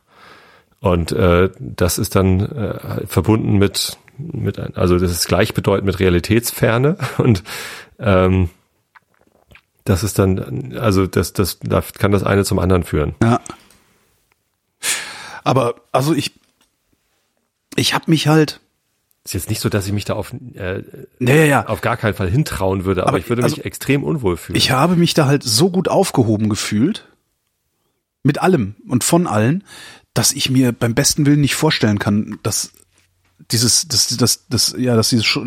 [0.80, 6.97] Und äh, das ist dann äh, verbunden mit, mit, also das ist gleichbedeutend mit Realitätsferne
[7.17, 7.43] und
[7.99, 8.49] ähm,
[9.84, 13.15] das ist dann, also das, das, da kann das eine zum anderen führen.
[13.23, 13.39] Ja.
[15.46, 16.34] Aber also ich,
[17.76, 18.60] ich habe mich halt,
[19.24, 20.84] Ist jetzt nicht so, dass ich mich da auf, äh,
[21.20, 24.04] ja, ja, auf gar keinen Fall hintrauen würde, aber, Aber ich würde also- mich extrem
[24.04, 24.58] unwohl fühlen.
[24.58, 27.08] Ich habe mich da halt so gut aufgehoben gefühlt,
[28.24, 29.64] mit allem und von allen,
[30.16, 32.72] dass ich mir beim besten Willen nicht vorstellen kann, dass
[33.52, 35.41] dieses, das, das, das, ja, dass dieses äh,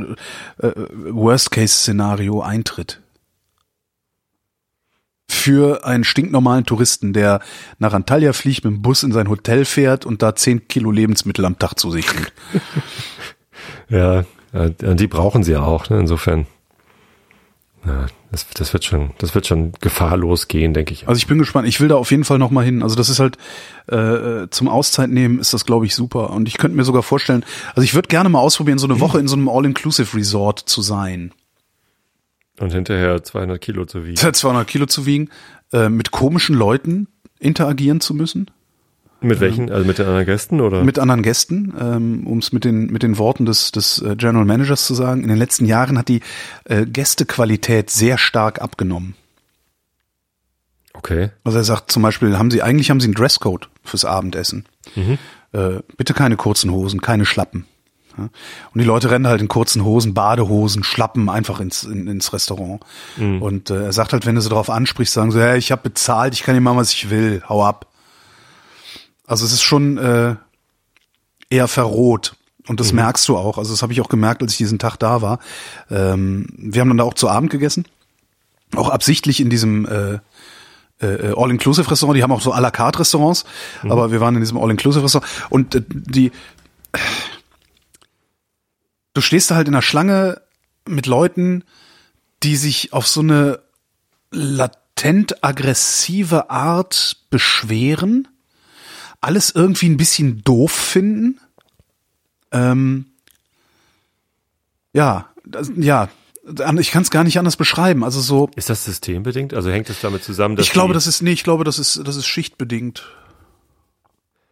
[0.58, 3.00] Worst-Case-Szenario eintritt.
[5.48, 7.40] Für einen stinknormalen Touristen, der
[7.78, 11.46] nach Antalya fliegt, mit dem Bus in sein Hotel fährt und da zehn Kilo Lebensmittel
[11.46, 12.32] am Tag zu sich nimmt.
[13.88, 15.98] Ja, ja, die brauchen sie ja auch, ne?
[15.98, 16.46] insofern.
[17.86, 21.08] Ja, Das, das wird schon, das wird schon gefahrlos gehen, denke ich.
[21.08, 21.66] Also ich bin gespannt.
[21.66, 22.82] Ich will da auf jeden Fall noch mal hin.
[22.82, 23.38] Also das ist halt
[23.86, 26.28] äh, zum Auszeit nehmen ist das glaube ich super.
[26.30, 29.18] Und ich könnte mir sogar vorstellen, also ich würde gerne mal ausprobieren, so eine Woche
[29.18, 31.32] in so einem All-Inclusive Resort zu sein.
[32.58, 34.16] Und hinterher 200 Kilo zu wiegen.
[34.34, 35.30] 200 Kilo zu wiegen,
[35.72, 38.50] äh, mit komischen Leuten interagieren zu müssen.
[39.20, 39.70] Mit welchen?
[39.70, 40.84] Also mit den anderen Gästen oder?
[40.84, 44.44] Mit anderen Gästen, ähm, um es mit den mit den Worten des des äh, General
[44.44, 45.22] Managers zu sagen.
[45.22, 46.20] In den letzten Jahren hat die
[46.64, 49.16] äh, Gästequalität sehr stark abgenommen.
[50.94, 51.30] okay.
[51.42, 54.66] Also er sagt zum Beispiel, haben Sie eigentlich haben Sie einen Dresscode fürs Abendessen?
[55.52, 57.64] Äh, bitte keine kurzen Hosen, keine Schlappen.
[58.18, 58.24] Ja?
[58.24, 62.80] Und die Leute rennen halt in kurzen Hosen, Badehosen, Schlappen einfach ins in, ins Restaurant.
[63.40, 65.82] Und äh, er sagt halt, wenn du sie darauf ansprichst, sagen sie, ja, ich habe
[65.82, 67.86] bezahlt, ich kann dir machen, was ich will, hau ab.
[69.26, 70.36] Also es ist schon äh,
[71.50, 72.34] eher verroht.
[72.66, 73.56] Und das merkst du auch.
[73.56, 75.38] Also das habe ich auch gemerkt, als ich diesen Tag da war.
[75.90, 77.86] Ähm, wir haben dann da auch zu Abend gegessen.
[78.76, 80.18] Auch absichtlich in diesem äh,
[81.00, 82.16] äh, All-Inclusive-Restaurant.
[82.16, 83.46] Die haben auch so à la carte Restaurants.
[83.88, 85.30] Aber wir waren in diesem All-Inclusive-Restaurant.
[85.48, 86.30] Und äh, die,
[89.18, 90.40] du stehst da halt in der Schlange
[90.86, 91.64] mit Leuten,
[92.44, 93.58] die sich auf so eine
[94.30, 98.28] latent aggressive Art beschweren,
[99.20, 101.40] alles irgendwie ein bisschen doof finden.
[102.52, 103.06] Ähm,
[104.92, 106.08] ja, das, ja,
[106.78, 108.04] ich kann es gar nicht anders beschreiben.
[108.04, 109.52] Also so, Ist das systembedingt?
[109.52, 112.00] Also hängt es damit zusammen, dass ich glaube, das ist nee, ich glaube, das ist
[112.04, 113.04] das ist schichtbedingt.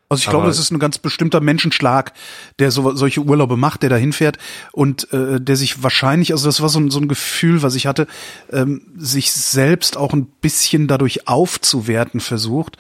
[0.09, 2.12] Also ich glaube, das ist ein ganz bestimmter Menschenschlag,
[2.61, 4.38] der so, solche Urlaube macht, der da hinfährt
[4.72, 7.86] und äh, der sich wahrscheinlich, also das war so ein, so ein Gefühl, was ich
[7.86, 8.07] hatte,
[8.52, 12.76] ähm, sich selbst auch ein bisschen dadurch aufzuwerten versucht,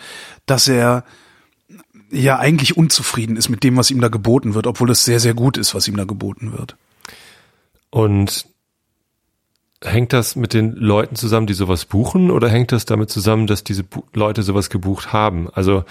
[0.46, 1.04] dass er
[2.10, 5.34] ja eigentlich unzufrieden ist mit dem, was ihm da geboten wird, obwohl es sehr, sehr
[5.34, 6.76] gut ist, was ihm da geboten wird.
[7.90, 8.46] Und
[9.82, 13.64] hängt das mit den Leuten zusammen, die sowas buchen, oder hängt das damit zusammen, dass
[13.64, 15.48] diese Bu Leute sowas gebucht haben?
[15.52, 15.84] Also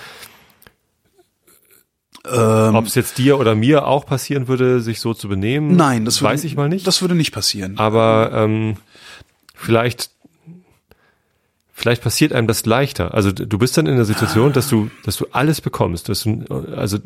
[2.32, 6.06] Ähm, ob es jetzt dir oder mir auch passieren würde, sich so zu benehmen, Nein,
[6.06, 6.86] das würde, weiß ich mal nicht.
[6.88, 7.78] Das würde nicht passieren.
[7.78, 8.78] aber ähm,
[9.54, 10.10] vielleicht
[11.74, 13.14] vielleicht passiert einem das leichter.
[13.14, 16.08] Also du bist dann in der Situation, dass du dass du alles bekommst.
[16.10, 16.44] Dass du,
[16.76, 17.00] also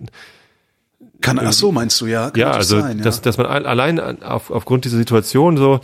[1.22, 2.30] Kann, ach so, meinst du, ja?
[2.30, 3.03] Kann ja, also sein, ja.
[3.03, 5.80] dass dass man al- allein auf, aufgrund dieser Situation so,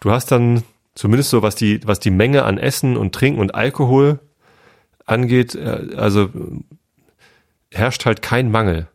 [0.00, 0.64] du hast dann
[0.94, 4.18] zumindest so was die was die Menge an Essen und Trinken und Alkohol
[5.06, 6.28] angeht, äh, also
[7.76, 8.88] herrscht halt kein Mangel.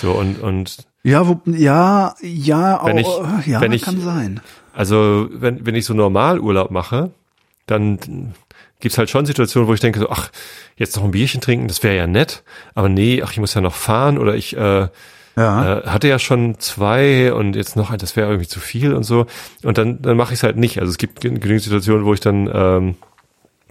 [0.00, 4.40] So und und Ja, wo, ja, ja, Wenn ich- oh, ja, wenn ich- kann sein.
[4.72, 7.10] Also, wenn, wenn ich so normal Urlaub mache,
[7.66, 8.34] dann
[8.80, 10.30] gibt's halt schon Situationen, wo ich denke so, ach,
[10.76, 12.42] jetzt noch ein Bierchen trinken, das wäre ja nett,
[12.74, 14.88] aber nee, ach, ich muss ja noch fahren oder ich äh,
[15.36, 15.78] Ja.
[15.80, 19.04] äh, hatte ja schon zwei und jetzt noch, ein, das wäre irgendwie zu viel und
[19.04, 19.26] so.
[19.62, 20.78] Und dann, dann mache ich es halt nicht.
[20.80, 22.94] Also es gibt gen- genügend Situationen, wo ich dann ähm,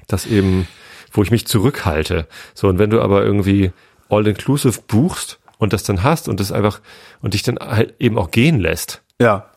[0.08, 0.68] das eben,
[1.14, 2.28] wo ich mich zurückhalte.
[2.54, 3.72] So, und wenn du aber irgendwie
[4.10, 6.82] all-inclusive buchst und das dann hast und das einfach
[7.22, 9.50] und dich dann halt eben auch gehen lässt, ja.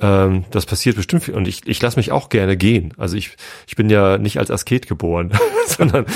[0.00, 1.34] ähm, das passiert bestimmt viel.
[1.34, 2.94] Und ich, ich lasse mich auch gerne gehen.
[2.98, 3.36] Also ich,
[3.66, 5.32] ich bin ja nicht als Asket geboren,
[5.66, 6.06] sondern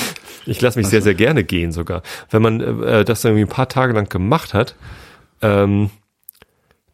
[0.44, 2.02] ich lasse mich sehr, sehr gerne gehen sogar.
[2.30, 4.76] Wenn man äh, das irgendwie ein paar Tage lang gemacht hat,
[5.42, 5.90] ähm,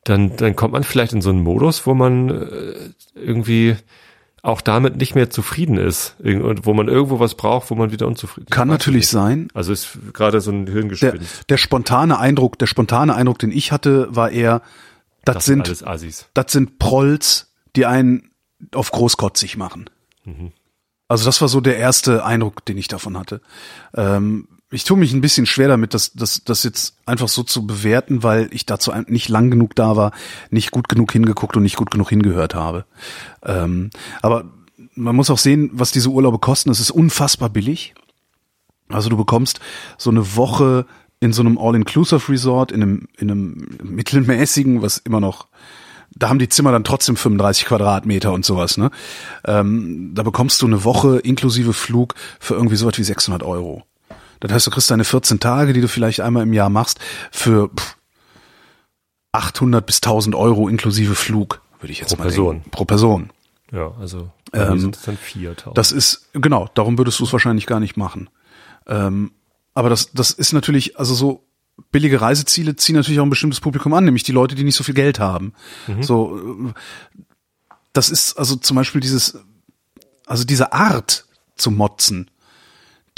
[0.04, 2.74] dann, dann kommt man vielleicht in so einen Modus, wo man äh,
[3.14, 3.76] irgendwie
[4.45, 6.16] auch damit nicht mehr zufrieden ist.
[6.20, 8.72] Und wo man irgendwo was braucht, wo man wieder unzufrieden Kann ist.
[8.72, 9.49] natürlich sein.
[9.55, 11.49] Also ist gerade so ein Der, Hirngespinst.
[11.49, 14.62] der spontane Eindruck, der spontane Eindruck, den ich hatte, war eher,
[15.24, 15.68] das, sind,
[16.34, 18.30] das sind Prolls, die einen
[18.74, 19.88] auf großkotzig machen.
[21.07, 23.40] Also das war so der erste Eindruck, den ich davon hatte.
[23.95, 27.66] Ähm, ich tue mich ein bisschen schwer damit, das, das, das jetzt einfach so zu
[27.66, 30.12] bewerten, weil ich dazu nicht lang genug da war,
[30.50, 32.86] nicht gut genug hingeguckt und nicht gut genug hingehört habe.
[33.44, 33.90] Ähm,
[34.22, 34.46] aber
[34.94, 36.70] man muss auch sehen, was diese Urlaube kosten.
[36.70, 37.94] Es ist unfassbar billig.
[38.88, 39.60] Also du bekommst
[39.98, 40.86] so eine Woche
[41.20, 45.48] in so einem All-Inclusive-Resort, in einem, in einem mittelmäßigen, was immer noch,
[46.14, 48.90] da haben die Zimmer dann trotzdem 35 Quadratmeter und sowas, ne?
[49.44, 53.84] Ähm, da bekommst du eine Woche inklusive Flug für irgendwie sowas wie 600 Euro.
[54.49, 56.99] Das heißt, du kriegst deine 14 Tage, die du vielleicht einmal im Jahr machst,
[57.30, 57.97] für pff,
[59.32, 62.55] 800 bis 1000 Euro inklusive Flug, würde ich jetzt Pro mal Person.
[62.57, 62.70] denken.
[62.70, 63.30] Pro Person.
[63.72, 65.78] Ja, also Ähm, sind es dann 4000.
[65.78, 68.28] Das ist, genau, darum würdest du es wahrscheinlich gar nicht machen.
[68.86, 69.32] Ähm,
[69.74, 71.47] aber das, das ist natürlich, also so
[71.90, 74.84] billige Reiseziele ziehen natürlich auch ein bestimmtes Publikum an, nämlich die Leute, die nicht so
[74.84, 75.55] viel Geld haben.
[76.03, 76.72] So, äh,
[77.95, 79.38] das ist also zum Beispiel dieses,
[80.26, 81.26] also diese Art
[81.57, 82.30] zu motzen,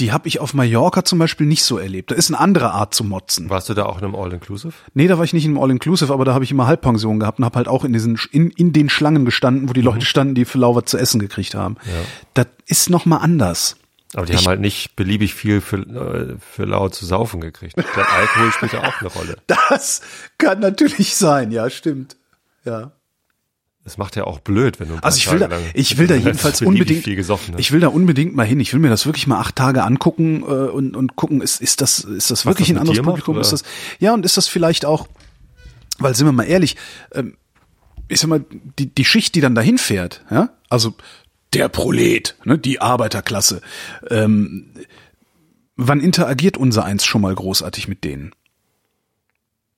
[0.00, 2.10] die habe ich auf Mallorca zum Beispiel nicht so erlebt.
[2.10, 3.48] Da ist eine andere Art zu motzen.
[3.48, 4.74] Warst du da auch in einem All-Inclusive?
[4.92, 7.44] Nee, da war ich nicht im All-Inclusive, aber da habe ich immer Halbpension gehabt und
[7.44, 10.44] habe halt auch in diesen in, in den Schlangen gestanden, wo die Leute standen, die
[10.44, 11.76] für Lauber zu essen gekriegt haben.
[11.84, 11.92] Ja.
[12.34, 13.76] Das ist noch mal anders.
[14.14, 17.74] Aber die haben halt nicht beliebig viel für, äh, für lau zu saufen gekriegt.
[17.76, 19.36] Ich glaub, Alkohol spielt ja auch eine Rolle.
[19.46, 20.02] Das
[20.38, 22.16] kann natürlich sein, ja, stimmt.
[22.64, 22.92] Ja.
[23.84, 26.06] Das macht ja auch blöd, wenn du Also ich will da, Tage lang ich will
[26.06, 27.60] da jedenfalls unbedingt, viel gesoffen hast.
[27.60, 28.58] ich will da unbedingt mal hin.
[28.60, 31.82] Ich will mir das wirklich mal acht Tage angucken äh, und, und gucken, ist, ist
[31.82, 33.34] das, ist das wirklich das ein anderes macht, Publikum?
[33.34, 33.42] oder?
[33.42, 33.62] ist das,
[33.98, 35.06] ja, und ist das vielleicht auch,
[35.98, 36.76] weil sind wir mal ehrlich,
[37.12, 37.36] ähm,
[38.08, 38.44] ich sag mal,
[38.78, 40.94] die, die Schicht, die dann dahin fährt, ja, also
[41.52, 43.60] der Prolet, ne, die Arbeiterklasse,
[44.10, 44.72] ähm,
[45.76, 48.32] wann interagiert unser Eins schon mal großartig mit denen?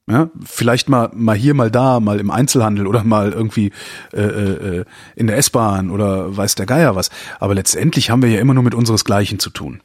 [0.08, 3.72] Ja, vielleicht mal mal hier, mal da, mal im Einzelhandel oder mal irgendwie
[4.12, 4.84] äh, äh,
[5.16, 7.10] in der S-Bahn oder weiß der Geier was.
[7.40, 9.80] Aber letztendlich haben wir ja immer nur mit unseresgleichen zu tun.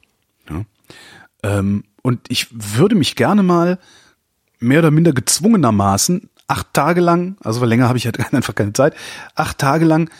[0.47, 0.63] Ja?
[1.41, 3.79] Ähm, und ich würde mich gerne mal
[4.59, 8.73] mehr oder minder gezwungenermaßen acht Tage lang, also weil länger habe ich halt einfach keine
[8.73, 8.93] Zeit,
[9.35, 10.11] acht Tage lang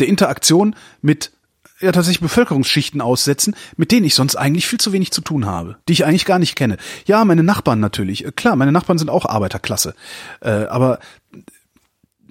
[0.00, 1.32] der Interaktion mit
[1.80, 5.76] ja tatsächlich Bevölkerungsschichten aussetzen, mit denen ich sonst eigentlich viel zu wenig zu tun habe,
[5.88, 6.76] die ich eigentlich gar nicht kenne.
[7.06, 8.24] Ja, meine Nachbarn natürlich.
[8.24, 9.94] Äh, Klar, meine Nachbarn sind auch Arbeiterklasse.
[10.40, 10.98] Äh, aber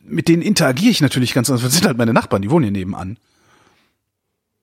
[0.03, 1.63] mit denen interagiere ich natürlich ganz anders.
[1.63, 3.17] Das sind halt meine Nachbarn, die wohnen hier nebenan.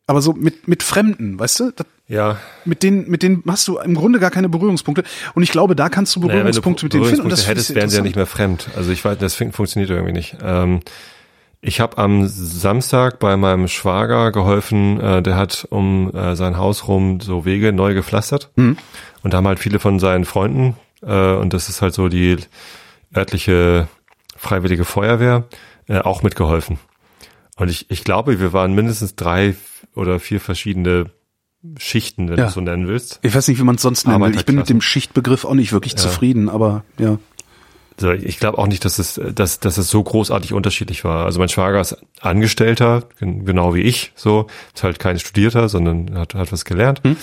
[0.09, 1.71] Aber so mit, mit Fremden, weißt du?
[1.73, 5.03] Das, ja, mit denen, mit denen hast du im Grunde gar keine Berührungspunkte.
[5.35, 7.21] Und ich glaube, da kannst du naja, wenn du Berührungspunkte mit denen finden.
[7.23, 8.69] Und das Berührungspunkte hättest, wären sie ja nicht mehr fremd.
[8.77, 10.37] Also ich weiß, das fun- funktioniert irgendwie nicht.
[10.41, 10.81] Ähm,
[11.67, 16.87] ich habe am Samstag bei meinem Schwager geholfen, äh, der hat um äh, sein Haus
[16.89, 18.51] rum so Wege neu gepflastert.
[18.57, 18.77] Mhm.
[19.23, 22.37] Und da haben halt viele von seinen Freunden, äh, und das ist halt so die
[23.15, 23.89] örtliche
[24.37, 25.45] freiwillige Feuerwehr,
[25.89, 26.79] äh, auch mitgeholfen.
[27.57, 29.57] Und ich, ich glaube, wir waren mindestens drei
[29.95, 31.07] oder vier verschiedene
[31.79, 32.45] Schichten, wenn Ja.
[32.45, 33.19] du es so nennen willst.
[33.23, 34.35] Ich weiß nicht, wie man es sonst nennen will.
[34.37, 37.19] Ich bin mit dem Schichtbegriff auch nicht wirklich zufrieden, aber ja.
[37.99, 41.25] So, ich glaube auch nicht, dass es, dass, dass es so großartig unterschiedlich war.
[41.25, 46.17] Also mein Schwager ist Angestellter, gen- genau wie ich, so, ist halt kein Studierter, sondern
[46.19, 47.01] hat, hat was gelernt.
[47.05, 47.17] Hm.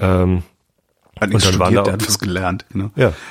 [0.00, 0.42] Ähm,
[1.20, 2.64] Hat Und dann waren da hat was gelernt.
[2.72, 2.90] Genau.
[2.96, 3.12] ja,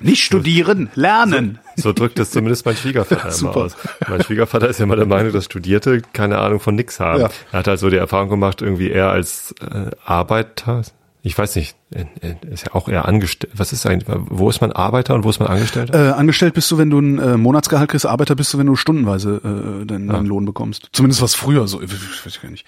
[0.00, 1.58] Nicht studieren, lernen.
[1.76, 3.56] so drückt es zumindest mein Schwiegervater immer super.
[3.64, 3.76] aus.
[4.08, 7.20] Mein Schwiegervater ist ja immer der Meinung, dass Studierte keine Ahnung von nix haben.
[7.22, 7.30] Ja.
[7.52, 10.82] Er hat halt so die Erfahrung gemacht, irgendwie eher als äh, Arbeiter,
[11.22, 13.52] ich weiß nicht, äh, äh, ist ja auch eher angestellt.
[13.54, 16.08] Was ist eigentlich, wo ist man Arbeiter und wo ist man Angestellter?
[16.08, 18.74] Äh, angestellt bist du, wenn du ein äh, Monatsgehalt kriegst, Arbeiter bist du, wenn du
[18.76, 20.88] stundenweise äh, deinen, deinen Lohn bekommst.
[20.92, 21.90] Zumindest was früher so, ich
[22.26, 22.66] weiß gar nicht.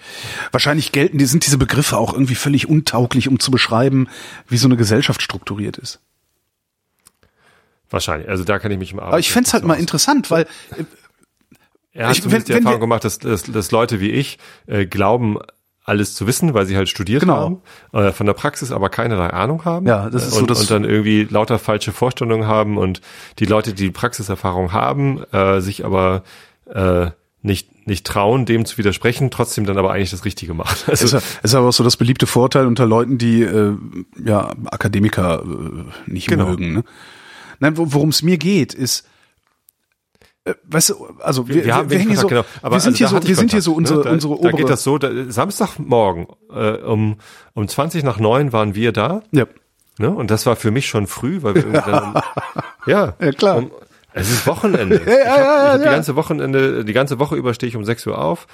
[0.51, 4.07] Wahrscheinlich gelten, die sind diese Begriffe auch irgendwie völlig untauglich, um zu beschreiben,
[4.47, 5.99] wie so eine Gesellschaft strukturiert ist.
[7.89, 8.27] Wahrscheinlich.
[8.29, 9.09] Also da kann ich mich im Arbeit.
[9.13, 10.43] Aber ich fänd's halt mal interessant, weil
[10.77, 10.83] äh,
[11.93, 14.85] Er hat Ich- wenn- die Erfahrung wir- gemacht, dass, dass, dass Leute wie ich äh,
[14.87, 15.37] glauben,
[15.85, 17.35] alles zu wissen, weil sie halt studiert Genau.
[17.35, 17.61] haben,
[17.91, 19.85] äh, von der Praxis aber keinerlei Ahnung haben.
[19.85, 23.01] Ja, das ist Äh, so und, das- und dann irgendwie lauter falsche Vorstellungen haben und
[23.39, 26.23] die Leute, die Praxiserfahrung haben, äh, sich aber
[26.73, 27.07] äh,
[27.41, 30.77] nicht nicht trauen, dem zu widersprechen, trotzdem dann aber eigentlich das Richtige machen.
[30.87, 33.75] Also ist, ja- ist aber auch so das beliebte Vorteil unter Leuten, die äh,
[34.23, 36.47] ja Akademiker äh, nicht Genau.
[36.51, 36.73] mögen.
[36.75, 36.83] Ne?
[37.59, 39.05] Nein, wo- worum es mir geht, ist
[40.63, 42.65] Weißt du, also wir, wir, haben wir hier so, Kontakt, genau.
[42.65, 44.03] Aber wir sind also hier da so, wir sind hier Kontakt, so unsere, ne?
[44.03, 44.55] da, unsere Da obere.
[44.57, 47.15] geht das so, da, Samstagmorgen äh, um,
[47.53, 49.23] um 20 nach 9 waren wir da.
[49.31, 49.45] ja.
[49.99, 50.09] Ne?
[50.09, 52.21] Und das war für mich schon früh, weil wir irgendwie dann
[52.87, 53.57] ja, Ja, klar.
[53.57, 53.71] Um,
[54.15, 55.01] es ist Wochenende.
[55.05, 55.77] Ja, ich hab, ja, ich hab ja.
[55.77, 58.47] die ganze Wochenende, die ganze Woche über stehe ich um 6 Uhr auf,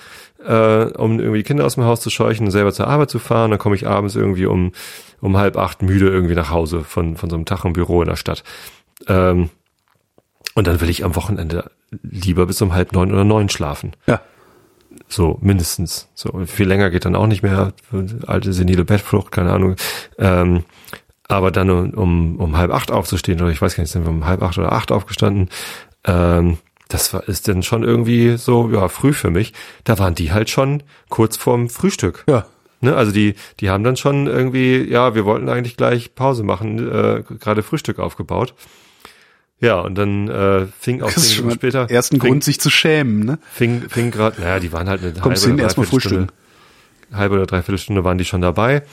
[0.46, 3.20] äh, um irgendwie die Kinder aus dem Haus zu scheuchen und selber zur Arbeit zu
[3.20, 3.52] fahren.
[3.52, 4.74] Dann komme ich abends irgendwie um,
[5.22, 8.10] um halb acht müde irgendwie nach Hause von, von so einem Tag im Büro in
[8.10, 8.44] der Stadt.
[9.08, 9.50] Ähm,
[10.56, 11.72] und dann will ich am Wochenende
[12.04, 13.94] lieber bis um halb neun oder neun schlafen.
[14.08, 14.22] ja.
[15.08, 16.08] So, mindestens.
[16.14, 17.74] So, viel länger geht dann auch nicht mehr.
[18.28, 19.76] Alte senile Bettflucht, keine Ahnung.
[20.18, 20.64] Ähm,
[21.28, 24.10] aber dann um, um, um halb acht aufzustehen, oder ich weiß gar nicht, sind wir
[24.10, 25.50] um halb acht oder acht aufgestanden,
[26.06, 26.58] ähm,
[26.90, 29.54] das war, ist dann schon irgendwie so, ja, früh für mich.
[29.84, 32.24] Da waren die halt schon kurz vorm Frühstück.
[32.28, 32.48] Ja.
[32.82, 36.80] Ne, also die, die haben dann schon irgendwie, ja, wir wollten eigentlich gleich Pause machen,
[36.80, 38.54] äh, gerade Frühstück aufgebaut.
[39.62, 41.90] Ja, und dann äh, fing auch zehn Minuten später.
[41.90, 43.40] ersten fing, Grund, sich zu schämen, ne?
[43.52, 46.28] fing, fing gerade, naja, die waren halt eine Kommst halbe hin, oder dreiviertel frühstücken.
[47.10, 48.84] Stunde, halbe oder dreiviertel Stunde waren die schon dabei.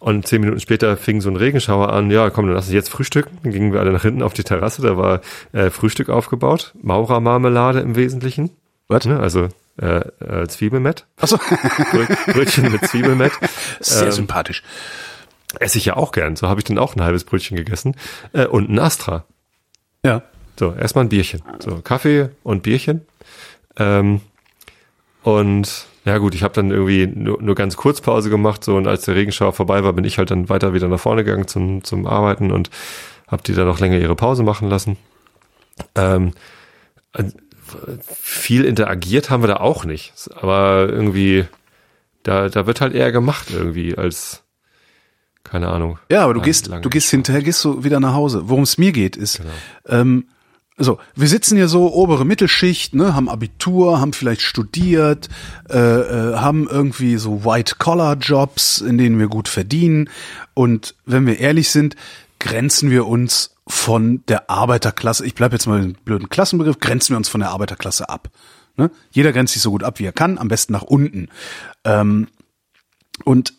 [0.00, 2.08] Und zehn Minuten später fing so ein Regenschauer an.
[2.12, 3.36] Ja, komm, dann lass uns jetzt frühstücken.
[3.42, 4.80] Dann gingen wir alle nach hinten auf die Terrasse.
[4.82, 5.20] Da war
[5.52, 6.72] äh, Frühstück aufgebaut.
[6.80, 8.50] Maurermarmelade im Wesentlichen.
[8.86, 9.06] Was?
[9.06, 9.18] Ne?
[9.18, 9.48] Also
[9.82, 11.04] äh, äh, Zwiebelmett.
[11.20, 13.32] Achso, Brö- Brötchen mit Zwiebelmett.
[13.80, 14.62] sehr Ähm, sympathisch.
[15.58, 16.36] Esse ich ja auch gern.
[16.36, 17.96] So habe ich dann auch ein halbes Brötchen gegessen.
[18.32, 19.24] Äh, und ein Astra.
[20.04, 20.22] Ja.
[20.58, 21.42] So, erstmal ein Bierchen.
[21.60, 23.06] So, Kaffee und Bierchen.
[23.76, 24.20] Ähm,
[25.22, 28.86] und Ja gut, ich habe dann irgendwie nur, nur ganz kurz Pause gemacht, so und
[28.86, 31.84] als der Regenschauer vorbei war, bin ich halt dann weiter wieder nach vorne gegangen zum,
[31.84, 32.70] zum Arbeiten und
[33.26, 34.96] habe die dann noch länger ihre Pause machen lassen.
[35.94, 36.32] Ähm,
[37.12, 37.24] äh,
[38.10, 41.44] viel interagiert haben wir da auch nicht, aber irgendwie
[42.22, 44.44] da, da wird halt eher gemacht irgendwie als
[45.50, 45.98] keine Ahnung.
[46.10, 48.42] Ja, aber du lang- gehst, du gehst hinterher, gehst du wieder nach Hause.
[48.48, 49.50] Worum es mir geht, ist, Genau.
[49.88, 50.26] ähm,
[50.80, 55.28] so, wir sitzen hier so, obere Mittelschicht, ne, haben Abitur, haben vielleicht studiert,
[55.68, 60.08] äh, äh, haben irgendwie so White-Collar-Jobs, in denen wir gut verdienen.
[60.54, 61.96] Und wenn wir ehrlich sind,
[62.38, 67.16] grenzen wir uns von der Arbeiterklasse, ich bleib jetzt mal den blöden Klassenbegriff, grenzen wir
[67.16, 68.30] uns von der Arbeiterklasse ab.
[68.76, 68.90] Ne?
[69.10, 71.28] Jeder grenzt sich so gut ab, wie er kann, am besten nach unten.
[71.84, 72.28] Ähm,
[73.24, 73.52] und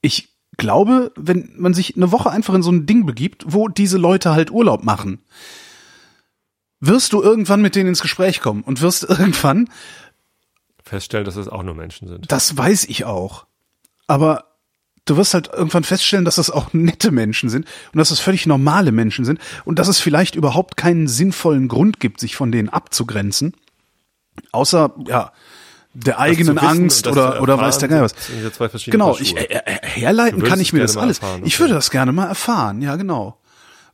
[0.00, 3.98] ich glaube, wenn man sich eine Woche einfach in so ein Ding begibt, wo diese
[3.98, 5.20] Leute halt Urlaub machen,
[6.80, 9.68] wirst du irgendwann mit denen ins Gespräch kommen und wirst irgendwann,
[10.82, 12.30] Feststellen, dass es auch nur Menschen sind.
[12.30, 13.46] das weiß ich auch,
[14.06, 14.54] aber
[15.06, 18.46] du wirst halt irgendwann feststellen, dass das auch nette Menschen sind und dass das völlig
[18.46, 22.68] normale Menschen sind und dass es vielleicht überhaupt keinen sinnvollen Grund gibt, sich von denen
[22.68, 23.54] abzugrenzen,
[24.52, 25.32] außer, ja,
[25.94, 28.84] der eigenen wissen Angst oder, oder weiß der Geil was.
[28.86, 31.18] Genau, ich, äh, herleiten kann ich mir das alles.
[31.18, 31.60] erfahren, ich okay.
[31.60, 33.40] würde das gerne mal erfahren, ja genau.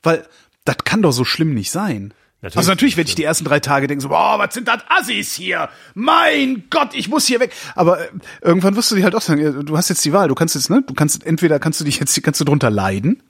[0.03, 0.27] Weil
[0.65, 2.15] das kann doch so schlimm nicht sein.
[2.43, 2.57] Natürlich.
[2.57, 5.35] also natürlich werde ich die ersten drei Tage denken so, boah, was sind das Assis
[5.35, 5.69] hier?
[5.93, 7.53] Mein Gott, ich muss hier weg.
[7.75, 8.09] Aber äh,
[8.41, 10.71] irgendwann wirst du dir halt auch sagen, du hast jetzt die Wahl, du kannst jetzt,
[10.71, 13.23] ne, du kannst entweder kannst du dich jetzt kannst du drunter leiden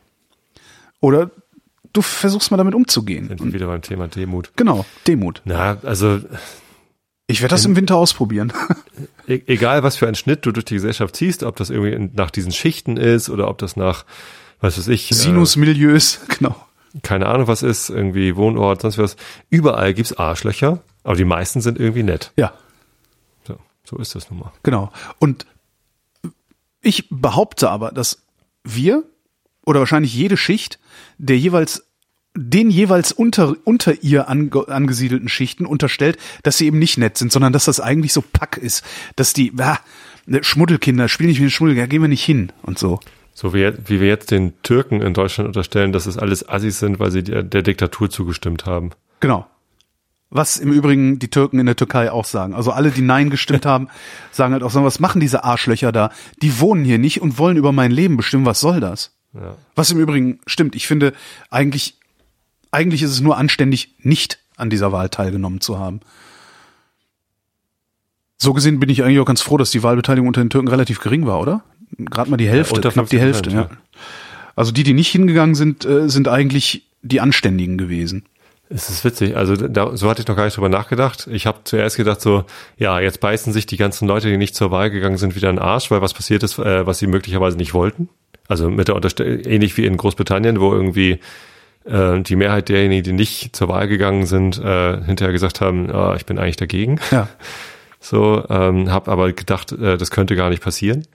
[1.00, 1.32] oder
[1.92, 3.26] du versuchst mal damit umzugehen.
[3.26, 4.52] Sind wir wieder beim Thema Demut.
[4.54, 5.42] Genau, Demut.
[5.44, 6.20] Na, also
[7.30, 8.52] Ich werde das im Winter ausprobieren.
[9.26, 12.30] e egal was für einen Schnitt du durch die Gesellschaft ziehst, ob das irgendwie nach
[12.30, 14.04] diesen Schichten ist oder ob das nach,
[14.60, 16.56] was weiß ich, Sinusmilieus, genau.
[16.94, 19.16] äh, keine Ahnung was ist, irgendwie Wohnort, sonst was.
[19.48, 22.32] Überall gibt's Arschlöcher, aber die meisten sind irgendwie nett.
[22.36, 22.52] Ja.
[23.46, 24.52] So, so ist das nun mal.
[24.64, 24.92] Genau.
[25.18, 25.46] Und
[26.82, 28.22] ich behaupte aber, dass
[28.64, 29.04] wir
[29.64, 30.78] oder wahrscheinlich jede Schicht
[31.18, 31.84] der jeweils
[32.36, 37.32] den jeweils unter, unter ihr ange, angesiedelten Schichten unterstellt, dass sie eben nicht nett sind,
[37.32, 38.84] sondern dass das eigentlich so Pack ist,
[39.16, 39.78] dass die ah,
[40.26, 43.00] ne, Schmuddelkinder spielen nicht mit den Schmuddelkinder, gehen wir nicht hin und so.
[43.34, 47.00] So wie, wie wir jetzt den Türken in Deutschland unterstellen, dass es alles Assis sind,
[47.00, 48.90] weil sie der, der Diktatur zugestimmt haben.
[49.20, 49.46] Genau.
[50.28, 52.54] Was im Übrigen die Türken in der Türkei auch sagen.
[52.54, 53.88] Also alle, die Nein gestimmt haben,
[54.30, 56.10] sagen halt auch, sagen, was machen diese Arschlöcher da?
[56.42, 58.46] Die wohnen hier nicht und wollen über mein Leben bestimmen.
[58.46, 59.16] Was soll das?
[59.34, 59.56] Ja.
[59.74, 60.74] Was im Übrigen stimmt.
[60.74, 61.12] Ich finde,
[61.50, 61.99] eigentlich,
[62.70, 66.00] eigentlich ist es nur anständig, nicht an dieser Wahl teilgenommen zu haben.
[68.38, 71.00] So gesehen bin ich eigentlich auch ganz froh, dass die Wahlbeteiligung unter den Türken relativ
[71.00, 71.62] gering war, oder?
[71.98, 73.60] Gerade mal die Hälfte, unter knapp die 50%, Hälfte, ja.
[73.62, 73.70] ja.
[74.56, 78.24] Also die, die nicht hingegangen sind, äh, sind eigentlich die Anständigen gewesen.
[78.72, 81.28] Es ist witzig, also da, so hatte ich noch gar nicht drüber nachgedacht.
[81.30, 82.44] Ich habe zuerst gedacht so,
[82.78, 85.56] ja, jetzt beißen sich die ganzen Leute, die nicht zur Wahl gegangen sind, wieder in
[85.56, 88.08] den Arsch, weil was passiert ist, äh, was sie möglicherweise nicht wollten.
[88.46, 91.18] Also mit der Unterstell ähnlich wie in Großbritannien, wo irgendwie
[91.84, 96.14] äh, die Mehrheit derjenigen, die nicht zur Wahl gegangen sind, äh, hinterher gesagt haben, ah,
[96.16, 97.00] ich bin eigentlich dagegen.
[97.10, 97.28] Ja.
[98.02, 101.06] So, ähm, habe aber gedacht, äh, das könnte gar nicht passieren.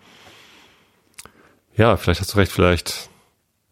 [1.75, 3.09] Ja, vielleicht hast du recht, vielleicht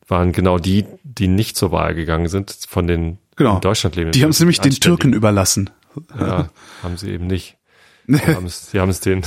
[0.07, 3.55] waren genau die, die nicht zur Wahl gegangen sind, von den Genau.
[3.55, 4.13] in Deutschland lebenden.
[4.13, 4.71] Die haben es nämlich den.
[4.73, 5.69] Türken überlassen.
[6.19, 6.49] Ja,
[6.81, 7.55] haben sie eben nicht.
[8.07, 9.21] Sie haben es, sie haben es den,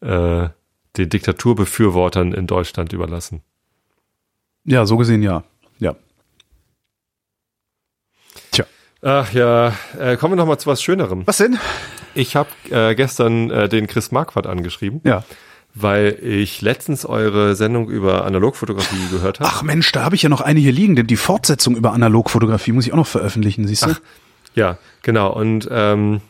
[0.00, 0.48] äh,
[0.96, 3.42] den Diktaturbefürwortern in Deutschland überlassen.
[4.64, 5.44] Ja, so gesehen ja.
[5.78, 5.94] Ja.
[8.50, 8.64] Tja.
[9.02, 11.26] Ach ja, äh, kommen wir noch mal zu was Schönerem.
[11.26, 11.58] Was denn?
[12.14, 15.22] Ich habe äh, gestern äh, den Chris Marquardt angeschrieben, Ja.
[15.74, 19.50] weil ich letztens eure Sendung über Analogfotografie gehört habe.
[19.52, 22.72] Ach Mensch, da habe ich ja noch eine hier liegen, denn die Fortsetzung über Analogfotografie
[22.72, 23.92] muss ich auch noch veröffentlichen, siehst du?
[24.54, 25.32] Ja, genau.
[25.32, 26.20] Und ähm,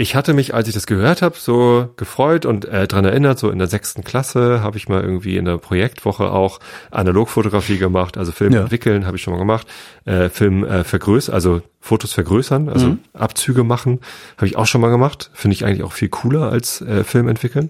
[0.00, 3.50] ich hatte mich, als ich das gehört habe, so gefreut und äh, dran erinnert, so
[3.50, 6.58] in der sechsten Klasse habe ich mal irgendwie in der Projektwoche auch
[6.90, 8.62] Analogfotografie gemacht, also Film Ja.
[8.62, 9.66] entwickeln habe ich schon mal gemacht,
[10.06, 14.00] äh, Film äh, vergrößern, also Fotos vergrößern, also Abzüge machen,
[14.38, 15.30] habe ich auch schon mal gemacht.
[15.34, 17.68] Finde ich eigentlich auch viel cooler als äh, Film entwickeln.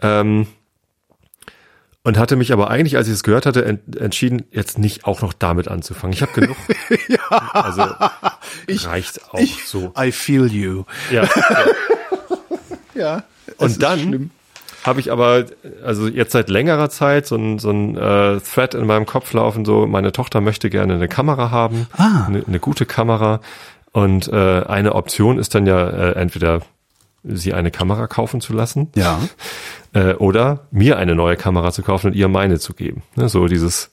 [0.00, 0.46] Ähm,
[2.04, 5.22] und hatte mich aber eigentlich, als ich es gehört hatte, ent entschieden, jetzt nicht auch
[5.22, 6.12] noch damit anzufangen.
[6.14, 6.56] Ich habe genug.
[7.52, 7.84] Also
[8.68, 9.92] reicht auch so.
[9.98, 10.84] I feel you.
[11.10, 11.28] Ja.
[12.94, 13.22] Ja.
[13.56, 14.30] Und dann
[14.84, 15.44] habe ich aber,
[15.84, 19.64] also jetzt seit längerer Zeit so ein, so ein äh, Thread in meinem Kopf laufen,
[19.64, 22.24] so meine Tochter möchte gerne eine Kamera haben, Ah.
[22.26, 23.40] eine, eine gute Kamera.
[23.92, 26.62] Und äh, eine Option ist dann ja äh, entweder
[27.24, 29.20] sie eine Kamera kaufen zu lassen Ja.
[29.94, 33.02] Äh, oder mir eine neue Kamera zu kaufen und ihr meine zu geben.
[33.14, 33.92] Ne, so dieses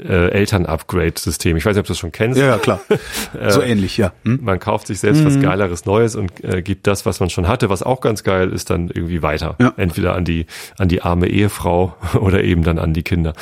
[0.00, 1.56] äh, Eltern-Upgrade-System.
[1.56, 2.36] Ich weiß nicht, ob du das schon kennst.
[2.36, 2.80] Ja, ja klar.
[3.48, 4.12] so ähnlich, ja.
[4.24, 4.40] Hm?
[4.42, 7.70] Man kauft sich selbst was Geileres Neues und äh, gibt das, was man schon hatte,
[7.70, 9.54] was auch ganz geil ist, dann irgendwie weiter.
[9.60, 9.72] Ja.
[9.76, 10.46] Entweder an die,
[10.78, 13.34] an die arme Ehefrau oder eben dann an die Kinder.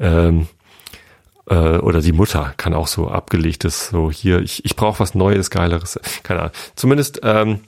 [0.00, 0.48] Ähm,
[1.48, 5.50] äh, oder die Mutter kann auch so abgelegtes, so hier, ich, ich brauche was Neues,
[5.50, 6.00] Geileres.
[6.24, 6.52] Keine Ahnung.
[6.74, 7.60] Zumindest ähm,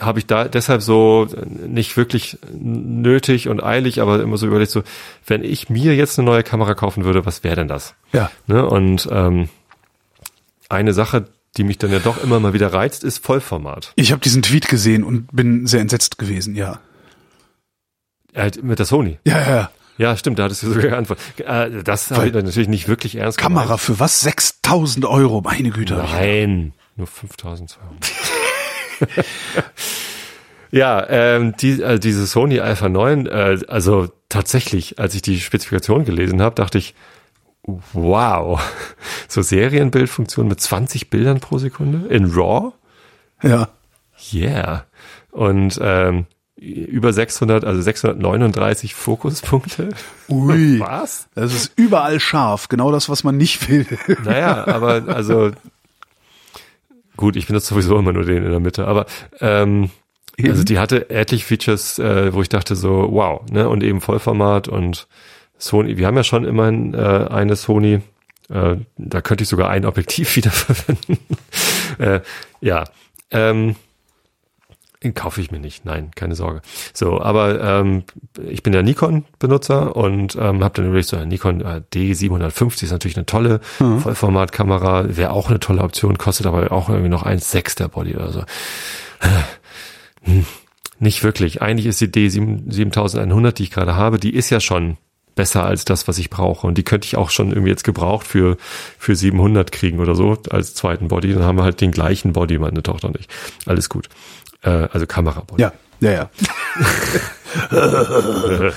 [0.00, 4.82] habe ich da deshalb so nicht wirklich nötig und eilig, aber immer so überlegt, so,
[5.26, 7.94] wenn ich mir jetzt eine neue Kamera kaufen würde, was wäre denn das?
[8.12, 8.30] Ja.
[8.46, 8.66] Ne?
[8.66, 9.48] Und ähm,
[10.68, 11.26] eine Sache,
[11.56, 13.92] die mich dann ja doch immer mal wieder reizt, ist Vollformat.
[13.96, 16.78] Ich habe diesen Tweet gesehen und bin sehr entsetzt gewesen, ja.
[18.34, 19.18] Halt mit der Sony.
[19.24, 19.70] Ja, ja, ja.
[19.98, 21.22] Ja, stimmt, da hattest du sogar geantwortet.
[21.40, 23.80] Äh, das habe ich natürlich nicht wirklich ernst Kamera gemeint.
[23.80, 24.20] für was?
[24.20, 25.94] 6000 Euro, meine Güte.
[25.94, 28.10] Nein, nur 5200.
[30.70, 36.04] ja, ähm, die, äh, diese Sony Alpha 9, äh, also tatsächlich, als ich die Spezifikation
[36.04, 36.94] gelesen habe, dachte ich,
[37.64, 38.60] wow,
[39.28, 42.72] so Serienbildfunktion mit 20 Bildern pro Sekunde in RAW?
[43.42, 43.68] Ja.
[44.32, 44.84] Yeah.
[45.30, 46.26] Und ähm,
[46.60, 49.90] über 600, also 639 Fokuspunkte.
[50.28, 50.78] Ui.
[50.78, 51.28] Was?
[51.34, 53.86] Das ist überall scharf, genau das, was man nicht will.
[54.24, 55.52] Naja, aber also
[57.20, 59.06] gut, ich benutze sowieso immer nur den in der Mitte, aber
[59.40, 59.90] ähm,
[60.42, 64.68] also die hatte etliche Features, äh, wo ich dachte so, wow, ne, und eben Vollformat
[64.68, 65.06] und
[65.58, 68.00] Sony, wir haben ja schon immerhin äh, eine Sony,
[68.48, 71.18] äh, da könnte ich sogar ein Objektiv wieder verwenden.
[71.98, 72.20] äh,
[72.60, 72.84] ja,
[73.30, 73.76] ähm,
[75.02, 76.60] den kaufe ich mir nicht, nein, keine Sorge.
[76.92, 78.04] So, aber ähm,
[78.46, 82.90] ich bin ja Nikon-Benutzer und ähm, habe dann überlegt, so eine Nikon äh, D750 ist
[82.90, 87.76] natürlich eine tolle Vollformatkamera, wäre auch eine tolle Option, kostet aber auch irgendwie noch 1,6
[87.78, 88.44] der Body oder so.
[90.22, 90.44] Hm,
[90.98, 91.62] Nicht wirklich.
[91.62, 94.98] Eigentlich ist die D7100, die ich gerade habe, die ist ja schon
[95.34, 96.66] besser als das, was ich brauche.
[96.66, 98.56] Und die könnte ich auch schon irgendwie jetzt gebraucht für,
[98.98, 101.32] für 700 kriegen oder so als zweiten Body.
[101.34, 103.28] Dann haben wir halt den gleichen Body, meine Tochter und ich.
[103.66, 104.08] Alles gut.
[104.62, 105.62] Äh, also Kamerabody.
[105.62, 106.30] Ja, ja, ja.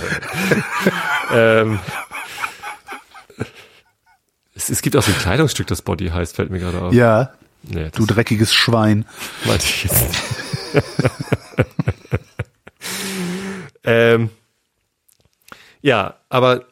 [1.32, 1.80] Ähm,
[4.56, 6.94] es, es gibt auch so ein Kleidungsstück, das Body heißt, fällt mir gerade auf.
[6.94, 7.34] Ja,
[7.64, 9.06] Nee, du dreckiges Schwein.
[9.46, 10.06] meinte ich jetzt.
[13.86, 14.30] ähm,
[15.84, 16.64] ja, aber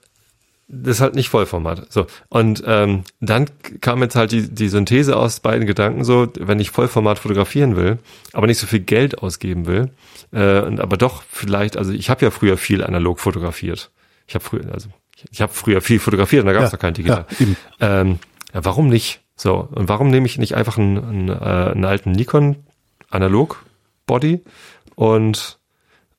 [0.73, 1.91] das ist halt nicht Vollformat.
[1.91, 2.07] So.
[2.29, 3.47] Und ähm, dann
[3.81, 7.99] kam jetzt halt die, die Synthese aus beiden Gedanken so, wenn ich Vollformat fotografieren will,
[8.31, 9.91] aber nicht so viel Geld ausgeben will,
[10.31, 13.91] äh, und aber doch vielleicht, also ich habe ja früher viel analog fotografiert.
[14.27, 14.87] Ich habe früher, also
[15.17, 17.25] ich, ich habe früher viel fotografiert und da gab es Ja, noch kein Digital.
[17.79, 18.19] ja, ähm,
[18.53, 19.19] ja, warum nicht?
[19.35, 21.33] So, und warum nehme ich nicht einfach einen, einen, äh,
[21.71, 22.55] einen alten Nikon
[23.09, 23.61] analog
[24.05, 24.41] Body
[24.95, 25.59] und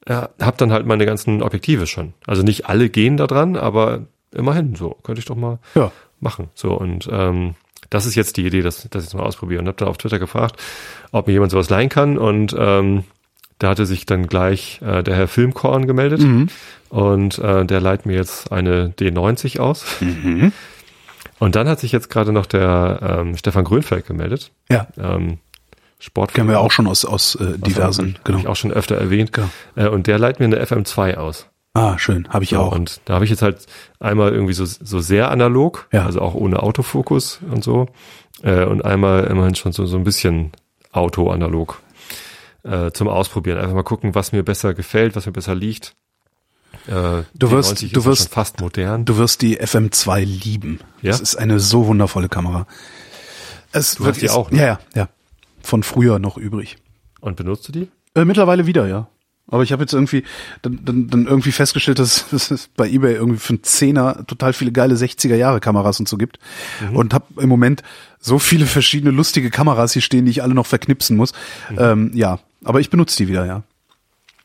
[0.08, 2.14] ja, habe dann halt meine ganzen Objektive schon.
[2.26, 5.92] Also nicht alle gehen da dran, aber immerhin so könnte ich doch mal Ja.
[6.20, 6.48] machen.
[6.54, 7.54] So und ähm,
[7.90, 9.60] das ist jetzt die Idee, dass, dass ich es mal ausprobiere.
[9.60, 10.56] Und habe dann auf Twitter gefragt,
[11.12, 12.16] ob mir jemand sowas leihen kann.
[12.16, 13.04] Und ähm,
[13.58, 16.22] da hatte sich dann gleich äh, der Herr Filmkorn gemeldet.
[16.88, 19.84] Und äh, der leiht mir jetzt eine D90 aus.
[21.38, 24.52] Und dann hat sich jetzt gerade noch der ähm, Stefan Grönfeld gemeldet.
[24.70, 25.38] Ja, Ähm,
[26.04, 28.06] Sport kennen wir auch schon aus, aus äh, diversen.
[28.06, 28.50] Habe ich Genau.
[28.50, 29.32] auch schon öfter erwähnt.
[29.32, 29.48] Genau.
[29.76, 31.46] Äh, und der leiht mir eine FM2 aus.
[31.74, 32.72] Ah, schön, habe ich So, auch.
[32.72, 33.64] Und da habe ich jetzt halt
[34.00, 36.04] einmal irgendwie so, so sehr analog, Ja.
[36.04, 37.86] also auch ohne Autofokus und so.
[38.42, 40.50] Äh, und einmal immerhin schon so, so ein bisschen
[40.90, 41.80] Auto-analog
[42.64, 43.58] äh, zum Ausprobieren.
[43.58, 45.94] Einfach mal gucken, was mir besser gefällt, was mir besser liegt.
[46.88, 49.04] Äh, Du wirst- 90 du wirst- schon fast modern.
[49.04, 50.80] Du wirst die FM2 lieben.
[51.00, 51.12] Ja?
[51.12, 52.66] Das ist eine so wundervolle Kamera.
[53.72, 54.58] Es Du hast die auch, ne?
[54.58, 55.08] Ja, ja, ja.
[55.62, 56.76] Von früher noch übrig.
[57.20, 57.88] Und benutzt du die?
[58.14, 59.08] Äh, mittlerweile wieder, ja.
[59.48, 60.24] Aber ich habe jetzt irgendwie
[60.62, 64.52] dann, dann, dann irgendwie festgestellt, dass, dass es bei eBay irgendwie für einen Zehner total
[64.52, 66.38] viele geile 60er Jahre Kameras und so gibt.
[66.92, 67.82] Und habe im Moment
[68.18, 71.32] so viele verschiedene lustige Kameras hier stehen, die ich alle noch verknipsen muss.
[71.76, 73.62] Ähm, ja, aber ich benutze die wieder, ja.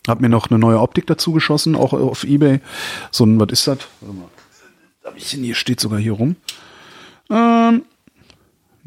[0.08, 2.62] Hab mir noch eine neue Optik dazu geschossen, auch auf eBay.
[3.12, 3.80] So ein, was ist das?
[4.02, 4.30] Warte mal.
[5.16, 6.36] Hier steht sogar hier rum.
[7.30, 7.84] Ähm,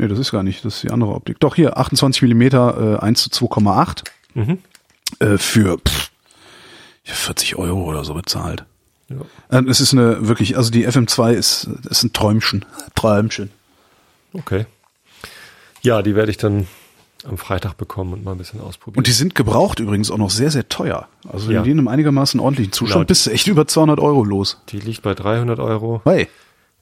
[0.00, 1.38] nee, das ist gar nicht, das ist die andere Optik.
[1.40, 4.04] Doch hier 28 Millimeter, äh, 1 zu 2,8
[5.20, 6.10] äh, für pff,
[7.04, 8.64] 40 Euro oder so bezahlt.
[9.08, 9.16] Ja.
[9.50, 12.64] Ähm, Es ist eine wirklich, also die FM2 ist, ist ein Träumchen.
[12.94, 13.50] Träumchen.
[14.32, 14.66] Okay.
[15.82, 16.66] Ja, die werde ich dann
[17.24, 18.98] am Freitag bekommen und mal ein bisschen ausprobieren.
[18.98, 21.08] Und die sind gebraucht übrigens auch noch sehr, sehr teuer.
[21.28, 21.62] Also wenn Ja.
[21.62, 24.58] die in einem einigermaßen ordentlichen Zustand Genau, bist du echt über 200 Euro los.
[24.70, 26.00] die liegt bei 300 Euro.
[26.04, 26.28] Hey.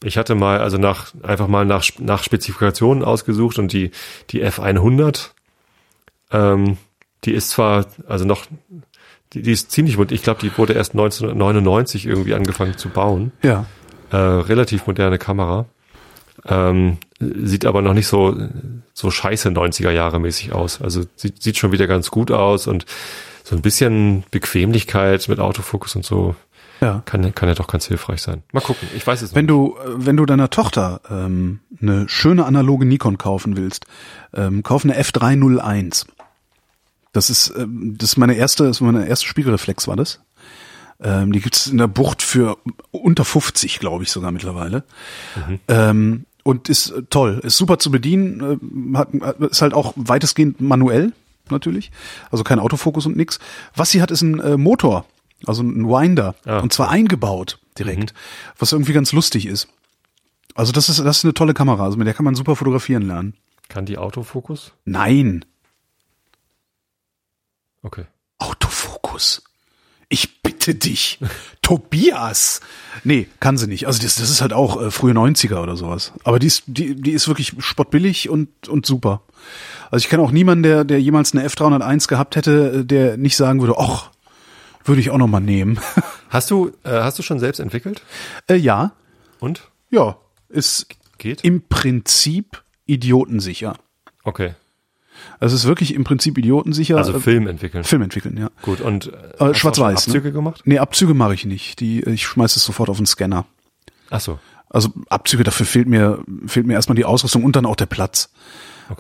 [0.03, 3.91] Ich hatte mal, also nach, einfach mal nach, nach Spezifikationen ausgesucht und die,
[4.31, 5.31] die F100,
[6.31, 6.79] ähm,
[7.25, 8.47] die ist zwar, also noch,
[9.33, 10.15] Die, die ist ziemlich modern.
[10.15, 13.33] Ich glaube, die wurde erst 1999 irgendwie angefangen zu bauen.
[13.43, 13.67] Ja.
[14.11, 15.67] Äh, relativ moderne Kamera.
[16.47, 18.35] Ähm, sieht aber noch nicht so,
[18.95, 20.81] so scheiße 90er Jahre mäßig aus.
[20.81, 22.87] Also sieht, sieht schon wieder ganz gut aus und
[23.45, 26.35] so ein bisschen Bequemlichkeit mit Autofokus und so
[26.81, 27.03] Ja.
[27.05, 28.43] kann, kann ja doch ganz hilfreich sein.
[28.53, 29.75] Mal gucken, ich weiß es Wenn noch.
[29.75, 33.87] du, äh, wenn du deiner Tochter ähm, eine schöne analoge Nikon kaufen willst,
[34.35, 36.07] ähm, kauf eine F301.
[37.13, 40.21] Das ist, ähm, das ist meine erste, das ist meine erste Spiegelreflex war das.
[41.01, 42.59] Ähm, die gibt's in der Bucht für
[42.91, 44.85] unter 50, glaube ich sogar mittlerweile.
[45.69, 49.15] Ähm, und ist äh, toll, ist super zu bedienen, äh, hat,
[49.51, 51.13] ist halt auch weitestgehend manuell
[51.51, 51.91] natürlich,
[52.31, 53.39] also kein Autofokus und nix.
[53.77, 55.05] Was sie hat, ist ein äh, Motor,
[55.47, 56.59] also ein Winder Ah.
[56.61, 58.13] und zwar eingebaut direkt,
[58.59, 59.69] was irgendwie ganz lustig ist.
[60.55, 63.03] Also das ist das ist eine tolle Kamera, also mit der kann man super fotografieren
[63.07, 63.35] lernen.
[63.69, 64.73] Kann die Autofokus?
[64.85, 65.45] Nein,
[67.83, 68.05] Okay.
[68.39, 69.43] Autofokus.
[70.09, 71.19] Ich bitte dich.
[71.63, 72.61] Tobias.
[73.05, 73.87] Nee, kann sie nicht.
[73.87, 76.13] Also das, das ist halt auch äh, frühe 90er oder sowas.
[76.25, 79.23] Aber die ist, die, die ist wirklich spottbillig und, und super.
[79.91, 83.37] Also ich kenne auch niemanden, der, der jemals eine F301 gehabt hätte, äh, der nicht
[83.37, 84.11] sagen würde, ach,
[84.89, 85.79] würde ich auch noch mal nehmen.
[86.31, 88.03] Hast du, äh, hast du schon selbst entwickelt?
[88.49, 88.93] äh, ja,
[89.41, 89.69] Und?
[89.91, 90.17] ja,
[90.51, 90.87] ist
[91.17, 91.43] Geht?
[91.43, 93.77] im Prinzip idiotensicher.
[94.25, 94.55] Okay.
[95.41, 96.97] Also es ist wirklich im Prinzip idiotensicher.
[96.99, 97.83] Also Äh, Film entwickeln.
[97.85, 98.51] Film entwickeln, ja.
[98.63, 98.81] Gut.
[98.83, 100.05] Und äh, Äh, Schwarz-Weiß.
[100.05, 100.33] schon Abzüge ne?
[100.33, 100.63] gemacht?
[100.65, 101.81] Nee, Abzüge mache ich nicht.
[101.81, 103.47] Die, ich schmeiß es sofort auf den Scanner.
[104.11, 104.39] Ach so.
[104.71, 108.31] Also Abzüge, dafür fehlt mir, fehlt mir erstmal die Ausrüstung und dann auch der Platz.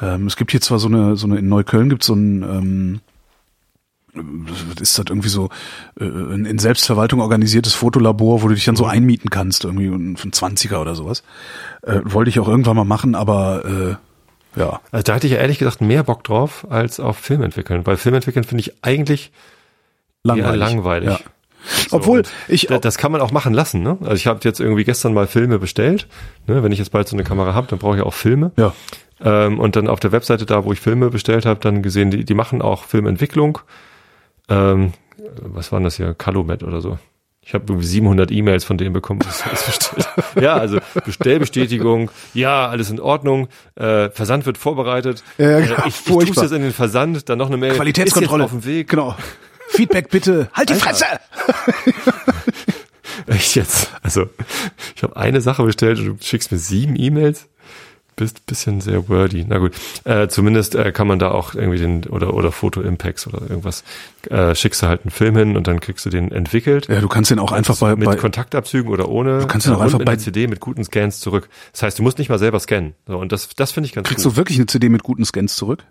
[0.00, 3.00] Ähm, es gibt hier zwar so eine, so eine, in Neukölln gibt so ein, ähm,
[4.80, 5.48] ist das irgendwie so,
[6.00, 10.30] äh, ein in Selbstverwaltung organisiertes Fotolabor, wo du dich dann so einmieten kannst, irgendwie von
[10.32, 11.22] 20er oder sowas.
[11.82, 13.64] Äh, wollte ich auch irgendwann mal machen, aber
[14.56, 14.80] äh, ja.
[14.90, 17.86] Also da hatte ich ja ehrlich gesagt mehr Bock drauf als auf Film entwickeln.
[17.86, 19.30] Weil Film entwickeln finde ich eigentlich
[20.24, 20.50] Langweilig.
[20.50, 21.08] eher langweilig.
[21.10, 21.18] Ja.
[21.90, 23.98] Obwohl und ich Da- Das kann man auch machen lassen, ne?
[24.00, 26.06] Also ich habe jetzt irgendwie gestern mal Filme bestellt.
[26.46, 26.62] Ne?
[26.62, 28.52] Wenn ich jetzt bald so eine Kamera habe, dann brauche ich auch Filme.
[28.56, 28.72] ja.
[29.20, 32.24] Ähm, und dann auf der Webseite da, wo ich Filme bestellt habe, dann gesehen, die,
[32.24, 33.58] die machen auch Filmentwicklung.
[34.48, 34.92] Ähm,
[35.40, 36.14] was waren das hier?
[36.14, 36.98] Calumet oder so.
[37.48, 40.08] Ich habe irgendwie 700 E-Mails von denen bekommen, was alles bestellt.
[40.40, 45.24] ja, also Bestellbestätigung, ja, alles in Ordnung, äh, Versand wird vorbereitet.
[45.38, 47.74] Ja, äh, genau, ich ich tue jetzt in den Versand, dann noch eine Mail.
[47.74, 48.44] Qualitätskontrolle.
[48.44, 48.88] Auf dem Weg.
[48.88, 49.16] Genau.
[49.68, 50.50] Feedback bitte.
[50.52, 50.84] Halt die Alter.
[50.84, 51.04] Fresse!
[53.26, 53.92] Echt jetzt?
[54.02, 54.28] Also,
[54.94, 57.48] ich habe eine Sache bestellt und du schickst mir sieben E-Mails?
[58.18, 59.46] Bist bisschen sehr wordy.
[59.48, 59.72] Na gut.
[60.04, 63.84] Äh, zumindest äh, kann man da auch irgendwie den, oder, oder Foto-Impacts oder irgendwas,
[64.28, 66.88] äh, schickst du halt einen Film hin und dann kriegst du den entwickelt.
[66.88, 69.38] Ja, du kannst den auch einfach bei, mit bei Kontaktabzügen oder ohne.
[69.38, 71.48] Du kannst ihn auch einfach mit bei- CD mit guten Scans zurück.
[71.72, 72.94] Das heißt, du musst nicht mal selber scannen.
[73.06, 74.32] So, und das, das finde ich ganz kriegst gut.
[74.32, 75.84] du wirklich eine CD mit guten Scans zurück?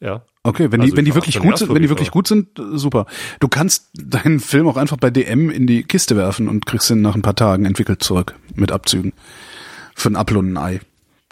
[0.00, 0.22] ja.
[0.42, 2.62] Okay, wenn Also die, wenn die wirklich gut sind, wenn die wirklich gut sind, äh,
[2.78, 3.06] super.
[3.40, 7.02] Du kannst deinen Film auch einfach bei DM in die Kiste werfen und kriegst ihn
[7.02, 9.12] nach ein paar Tagen entwickelt zurück mit Abzügen.
[9.96, 10.80] Für ein Apfel und ein Ei.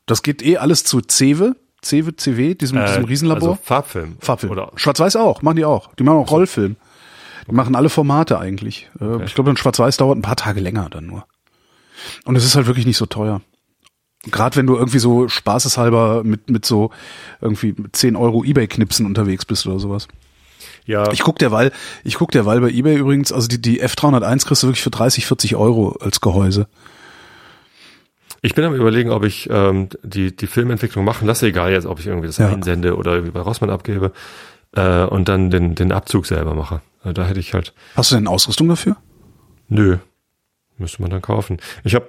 [0.06, 3.50] Das geht eh alles zu Cewe, Cewe, CW, diesem, diesem Riesenlabor.
[3.50, 4.16] Also Farbfilm.
[4.20, 4.52] Farbfilm.
[4.52, 5.94] Oder, Schwarz-Weiß auch, machen die auch.
[5.94, 6.76] Die machen auch Rollfilm.
[7.48, 8.90] Die machen alle Formate eigentlich.
[9.00, 11.26] Äh, Ich glaube, ein Schwarz-Weiß dauert ein paar Tage länger dann nur.
[12.24, 13.40] Und es ist halt wirklich nicht so teuer.
[14.30, 16.90] Gerade wenn du irgendwie so spaßeshalber mit, mit so
[17.42, 20.08] irgendwie 10 Euro Ebay-Knipsen unterwegs bist oder sowas.
[20.86, 21.10] ja.
[21.12, 21.72] Ich guck derweil,
[22.04, 25.26] ich guck derweil bei Ebay übrigens, also die, die F301 kriegst du wirklich für 30,
[25.26, 26.66] 40 Euro als Gehäuse.
[28.46, 31.98] Ich bin am überlegen, ob ich ähm, die, die Filmentwicklung machen lasse, egal jetzt, ob
[31.98, 32.48] ich irgendwie das Ja.
[32.48, 34.12] einsende oder irgendwie bei Rossmann abgebe
[34.76, 36.82] äh, und dann den, den Abzug selber mache.
[37.02, 38.96] Also da hätte ich halt, Hast du denn Ausrüstung dafür?
[39.68, 39.96] nö,
[40.76, 41.56] müsste man dann kaufen.
[41.84, 42.06] Ich habe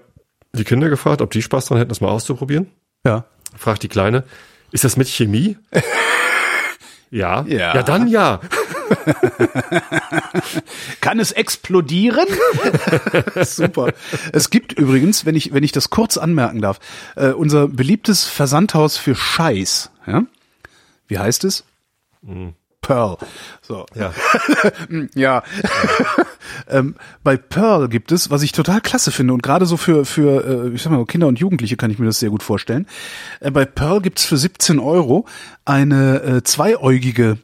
[0.51, 2.67] die Kinder gefragt, ob die Spaß dran hätten, das mal auszuprobieren.
[3.05, 3.23] Ja.
[3.55, 4.25] Fragt die Kleine,
[4.71, 5.57] ist das mit Chemie?
[7.15, 7.45] ja.
[7.47, 7.75] Ja.
[7.75, 8.41] Ja, dann ja.
[11.01, 12.27] Kann es explodieren?
[13.43, 13.93] Super.
[14.31, 16.79] Es gibt übrigens, wenn ich, wenn ich das kurz anmerken darf,
[17.15, 19.91] äh, unser beliebtes Versandhaus für Scheiß.
[20.05, 20.23] Ja?
[21.07, 21.63] Wie heißt es?
[22.81, 23.17] Pearl.
[23.61, 23.85] So.
[23.95, 24.13] Ja.
[25.15, 25.43] Ja.
[26.69, 30.67] Ähm, bei Pearl gibt es, was ich total klasse finde und gerade so für für
[30.67, 32.87] äh, ich sag mal Kinder und Jugendliche kann ich mir das sehr gut vorstellen.
[33.39, 35.25] Äh, bei Pearl gibt es für 17 Euro
[35.65, 37.37] eine äh, zweieugige,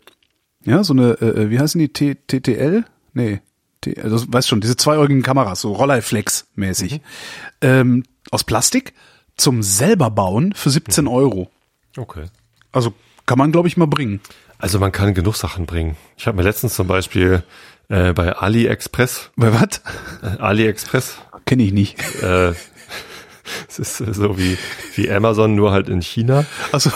[0.63, 2.85] ja so eine äh, wie heißen die T TTL?
[3.13, 3.41] Nee.
[3.81, 7.01] T also weißt schon diese zweieugigen Kameras so Rolleiflex mäßig
[7.61, 8.93] ähm, aus Plastik
[9.37, 11.49] zum selber bauen für 17 Euro.
[11.97, 12.25] Okay.
[12.71, 12.93] Also
[13.25, 14.21] kann man glaube ich mal bringen.
[14.61, 15.97] Also man kann genug Sachen bringen.
[16.17, 17.43] Ich habe mir letztens zum Beispiel
[17.91, 19.81] äh, bei AliExpress, Bei was?
[20.23, 21.99] äh, AliExpress, Kenne ich nicht.
[22.23, 22.53] äh,
[23.67, 24.57] es ist so wie,
[24.95, 26.45] wie Amazon, nur halt in China.
[26.71, 26.89] Also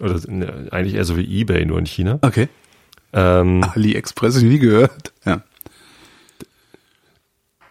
[0.00, 2.18] Oder ne, eigentlich eher so wie Ebay, nur in China.
[2.22, 2.48] okay.
[3.12, 5.12] Ähm, AliExpress nie gehört.
[5.24, 5.42] Ja.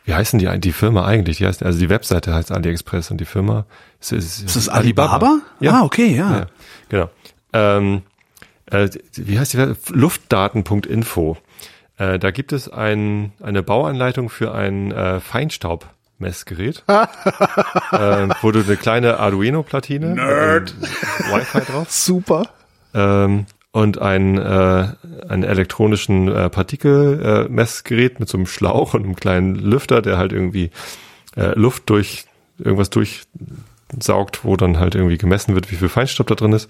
[0.06, 1.38] wie heißen die, die Firma eigentlich?
[1.38, 3.66] Die heißt, also die Webseite heißt AliExpress und die Firma
[4.00, 5.40] ist, ist, Ist das Alibaba?
[5.60, 5.80] Ja.
[5.80, 6.32] Ah, okay, ja.
[6.40, 6.46] Ja,
[6.90, 7.10] genau.
[7.54, 8.02] Ähm,
[8.68, 11.38] äh, wie heißt die Luftdaten.info.
[11.98, 18.78] Äh, da gibt es ein, eine Bauanleitung für ein äh, Feinstaubmessgerät, äh, wo du eine
[18.78, 20.66] kleine Arduino-Platine einem
[21.32, 22.50] Wi-Fi drauf Super.
[22.94, 24.88] ähm, und ein, äh,
[25.28, 30.32] einen elektronischen äh, Partikelmessgerät äh, mit so einem Schlauch und einem kleinen Lüfter, der halt
[30.32, 30.72] irgendwie
[31.36, 32.26] äh, Luft durch
[32.58, 36.70] irgendwas durchsaugt, wo dann halt irgendwie gemessen wird, wie viel Feinstaub da drin ist.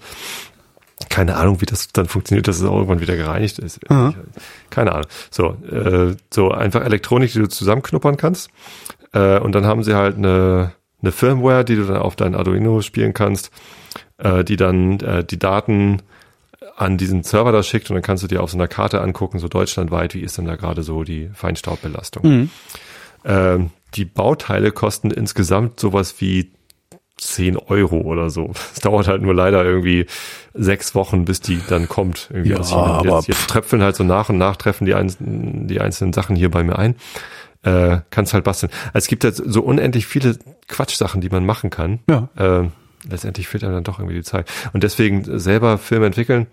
[1.16, 3.80] Keine Ahnung, wie das dann funktioniert, dass es auch irgendwann wieder gereinigt ist.
[3.90, 4.12] Aha.
[4.68, 5.06] Keine Ahnung.
[5.30, 8.50] So, äh, so einfach Elektronik, die du zusammenknuppern kannst.
[9.14, 12.82] Äh, und dann haben sie halt eine, eine Firmware, die du dann auf dein Arduino
[12.82, 13.50] spielen kannst,
[14.18, 16.02] äh, die dann äh, die Daten
[16.76, 19.38] an diesen Server da schickt und dann kannst du dir auf so einer Karte angucken,
[19.38, 22.24] so deutschlandweit, wie ist denn da gerade so die Feinstaubbelastung.
[23.24, 26.50] Ähm, die Bauteile kosten insgesamt sowas wie
[27.18, 28.52] 10 Euro oder so.
[28.74, 30.06] Es dauert halt nur leider irgendwie
[30.54, 32.28] sechs Wochen, bis die dann kommt.
[32.30, 32.98] Irgendwie Ja, aus China.
[32.98, 36.36] aber jetzt, jetzt tröpfeln halt so nach und nach treffen die, einzelnen die einzelnen Sachen
[36.36, 36.94] hier bei mir ein.
[37.62, 38.70] Äh, kannst halt basteln.
[38.88, 40.38] Also es gibt jetzt so unendlich viele
[40.68, 41.98] Quatschsachen, die man machen kann.
[42.08, 42.28] Ja.
[42.36, 42.68] Äh,
[43.08, 44.48] letztendlich fehlt einem dann doch irgendwie die Zeit.
[44.72, 46.46] Und deswegen selber Film entwickeln,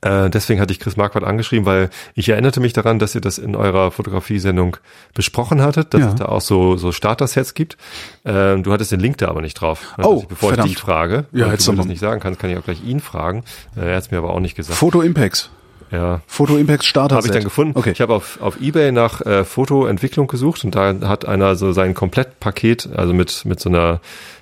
[0.00, 3.36] äh, deswegen hatte ich Chris Marquardt angeschrieben, weil ich erinnerte mich daran, dass ihr das
[3.38, 4.76] in eurer Fotografiesendung
[5.14, 6.08] besprochen hattet, dass Ja.
[6.08, 7.76] es da auch so, so Starter-Sets gibt.
[8.24, 9.92] Ähm, du hattest den Link da aber nicht drauf.
[9.96, 10.68] Also, Oh, bevor verdammt.
[10.70, 12.82] ich dich frage, Ja, hättest du mir das nicht sagen kannst, kann ich auch gleich
[12.84, 13.44] ihn fragen.
[13.76, 14.78] Äh, er hat es mir aber auch nicht gesagt.
[14.78, 15.50] Photo Impacts.
[15.90, 16.22] ja.
[16.26, 17.16] Photo Impacts Starter.
[17.16, 17.78] Habe ich dann gefunden.
[17.78, 17.90] Okay.
[17.92, 21.92] Ich habe auf, auf Ebay nach äh, Fotoentwicklung gesucht und da hat einer so sein
[21.94, 24.00] Komplettpaket, also mit, mit so einer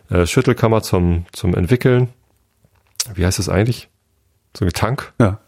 [0.08, 2.08] äh, Schüttelkammer zum, zum Entwickeln.
[3.14, 3.88] Wie heißt das eigentlich?
[4.56, 5.12] So ein Tank.
[5.20, 5.38] ja.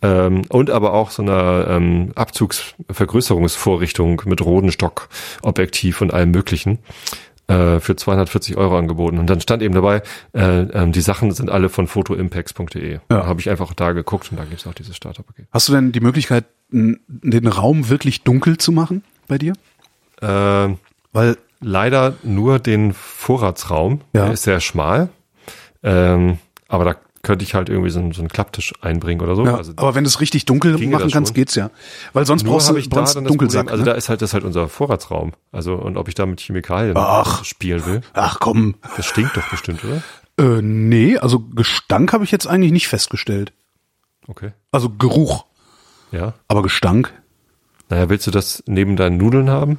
[0.00, 5.08] Ähm, und aber auch so einer ähm, Abzugsvergrößerungsvorrichtung mit Rodenstock,
[5.42, 6.78] Objektiv und allem möglichen
[7.48, 9.18] äh, für 240 Euro angeboten.
[9.18, 10.02] Und dann stand eben dabei,
[10.34, 12.92] äh, ähm, die Sachen sind alle von photoimpacts.de.
[12.92, 13.00] Ja.
[13.08, 15.46] Da habe ich einfach da geguckt und da gibt's auch dieses Starterpaket.
[15.50, 19.54] Hast du denn die Möglichkeit, den Raum wirklich dunkel zu machen bei dir?
[20.20, 20.78] Ähm,
[21.12, 24.02] Weil, leider nur den Vorratsraum.
[24.12, 24.26] Ja.
[24.26, 25.08] Der ist sehr schmal.
[25.82, 26.38] Ähm,
[26.68, 29.44] aber da könnte ich halt irgendwie so, einen- so einen Klapptisch einbringen oder so.
[29.44, 31.70] ja, also aber wenn du es richtig dunkel machen kannst, geht's ja.
[32.12, 33.66] Weil sonst nur brauchst du ich da brauchst das Dunkelsack.
[33.66, 33.90] Problem, also ne?
[33.90, 35.32] da ist halt das ist halt unser Vorratsraum.
[35.52, 37.44] Also und ob ich da mit Chemikalien Ach.
[37.44, 38.74] spielen will, Ach komm.
[38.96, 40.02] das stinkt doch bestimmt, oder?
[40.58, 43.52] Äh, nee, also Gestank habe ich jetzt eigentlich nicht festgestellt.
[44.28, 44.52] Okay.
[44.70, 45.44] Also Geruch,
[46.12, 46.34] Ja.
[46.48, 47.12] aber Gestank,
[47.90, 49.78] Naja, willst du das neben deinen Nudeln haben?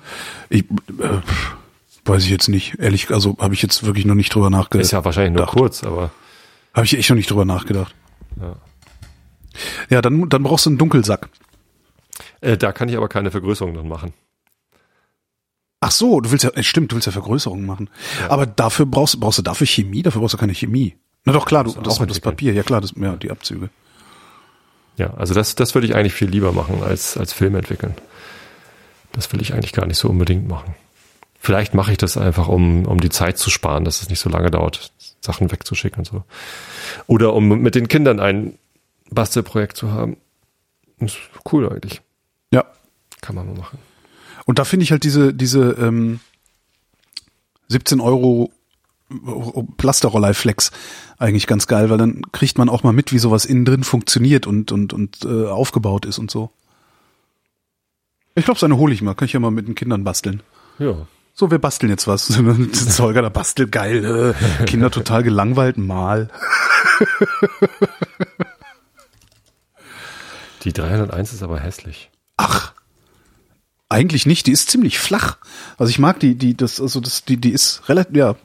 [0.50, 1.20] ich, äh,
[2.06, 2.80] weiß ich jetzt nicht.
[2.80, 4.84] Ehrlich, also habe ich jetzt wirklich noch nicht drüber nachgedacht.
[4.84, 6.10] Ist ja wahrscheinlich nur kurz, aber
[6.74, 7.96] Habe ich echt noch nicht drüber nachgedacht.
[8.40, 8.56] Ja.
[9.90, 11.30] Ja, dann, dann brauchst du einen Dunkelsack.
[12.42, 14.14] äh, da kann ich aber keine Vergrößerung dann machen.
[15.82, 17.90] Ach so, du willst ja, äh, stimmt, du willst ja Vergrößerungen machen.
[18.28, 20.04] Aber dafür brauchst, brauchst du dafür Chemie?
[20.04, 20.96] Dafür brauchst du keine Chemie.
[21.26, 22.20] Na doch, klar, du, das, auch das.
[22.20, 23.70] Papier, ja klar, das, ja, die Abzüge.
[24.98, 27.96] Ja, also das, das würde ich eigentlich viel lieber machen als, als Film entwickeln.
[29.14, 30.76] Das will ich eigentlich gar nicht so unbedingt machen.
[31.40, 34.30] Vielleicht mache ich das einfach, um, um die Zeit zu sparen, dass es nicht so
[34.30, 34.92] lange dauert,
[35.22, 36.24] Sachen wegzuschicken und so.
[37.08, 38.58] Oder um mit den Kindern ein
[39.10, 40.18] Bastelprojekt zu haben.
[41.00, 41.18] Ist
[41.52, 42.02] cool eigentlich.
[42.52, 42.66] Ja.
[43.22, 43.80] Kann man mal machen.
[44.46, 46.20] Und da finde ich halt diese, diese ähm,
[47.70, 48.52] 17 Euro
[49.78, 50.72] Plasterrollei-Flex
[51.18, 54.46] eigentlich ganz geil, weil dann kriegt man auch mal mit, wie sowas innen drin funktioniert
[54.46, 56.52] und, und, und äh, aufgebaut ist und so.
[58.36, 59.16] Ich glaube, seine hole ich mal.
[59.16, 60.44] Kann ich ja mal mit den Kindern basteln.
[60.78, 61.08] Ja.
[61.40, 62.28] So, wir basteln jetzt was.
[62.74, 64.36] Zeuger, der bastelt geil.
[64.36, 66.28] Äh, Kinder total gelangweilt, mal.
[70.66, 72.12] Die 301 ist aber hässlich.
[72.36, 72.74] Ach.
[73.88, 75.38] Eigentlich nicht, die ist ziemlich flach.
[75.78, 78.36] Also ich mag die, die, das, also das, die, die ist relativ, ja.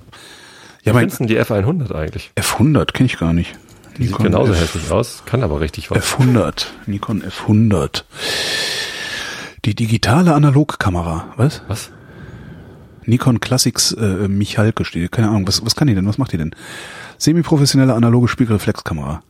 [0.84, 2.30] Ja, Wie mein du die F100 eigentlich?
[2.36, 3.58] F100 kenne ich gar nicht.
[3.98, 5.98] Die sieht genauso hässlich aus, kann aber richtig was.
[5.98, 8.04] F100, Nikon F100.
[9.64, 11.62] Die digitale Analogkamera, was?
[11.66, 11.90] Was?
[13.06, 15.12] Nikon Classics äh, Michalke steht.
[15.12, 16.06] Keine Ahnung, was, was kann die denn?
[16.06, 16.54] Was macht die denn?
[17.18, 19.22] Semi-professionelle analoge Spiegelreflexkamera.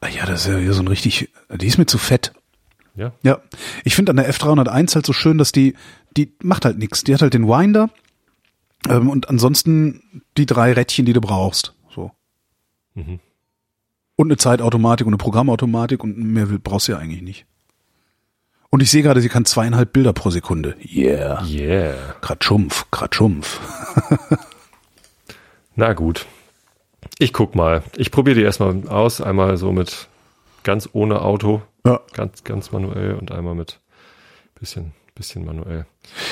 [0.00, 2.32] Ah ja, das ist ja hier so ein richtig, die ist mir zu fett.
[2.94, 3.12] Ja.
[3.22, 3.40] Ja,
[3.84, 5.74] ich finde an der F301 halt so schön, dass die,
[6.16, 7.04] die macht halt nichts.
[7.04, 7.90] Die hat halt den Winder
[8.88, 11.74] ähm, und ansonsten die drei Rädchen, die du brauchst.
[11.94, 12.12] So.
[12.94, 13.20] Mhm.
[14.16, 17.46] Und eine Zeitautomatik und eine Programmautomatik und mehr will, brauchst du ja eigentlich nicht.
[18.70, 20.74] Und ich sehe gerade, sie kann zweieinhalb Bilder pro Sekunde.
[20.84, 21.42] Yeah.
[21.46, 21.94] Yeah.
[22.20, 23.60] Grad Schumpf, grad Schumpf.
[25.76, 26.26] Na gut.
[27.18, 27.82] Ich guck mal.
[27.96, 30.08] Ich probiere die erstmal aus, einmal so mit
[30.64, 32.00] ganz ohne Auto, Ja.
[32.12, 33.78] ganz, ganz manuell und einmal mit
[34.58, 35.86] bisschen, bisschen manuell.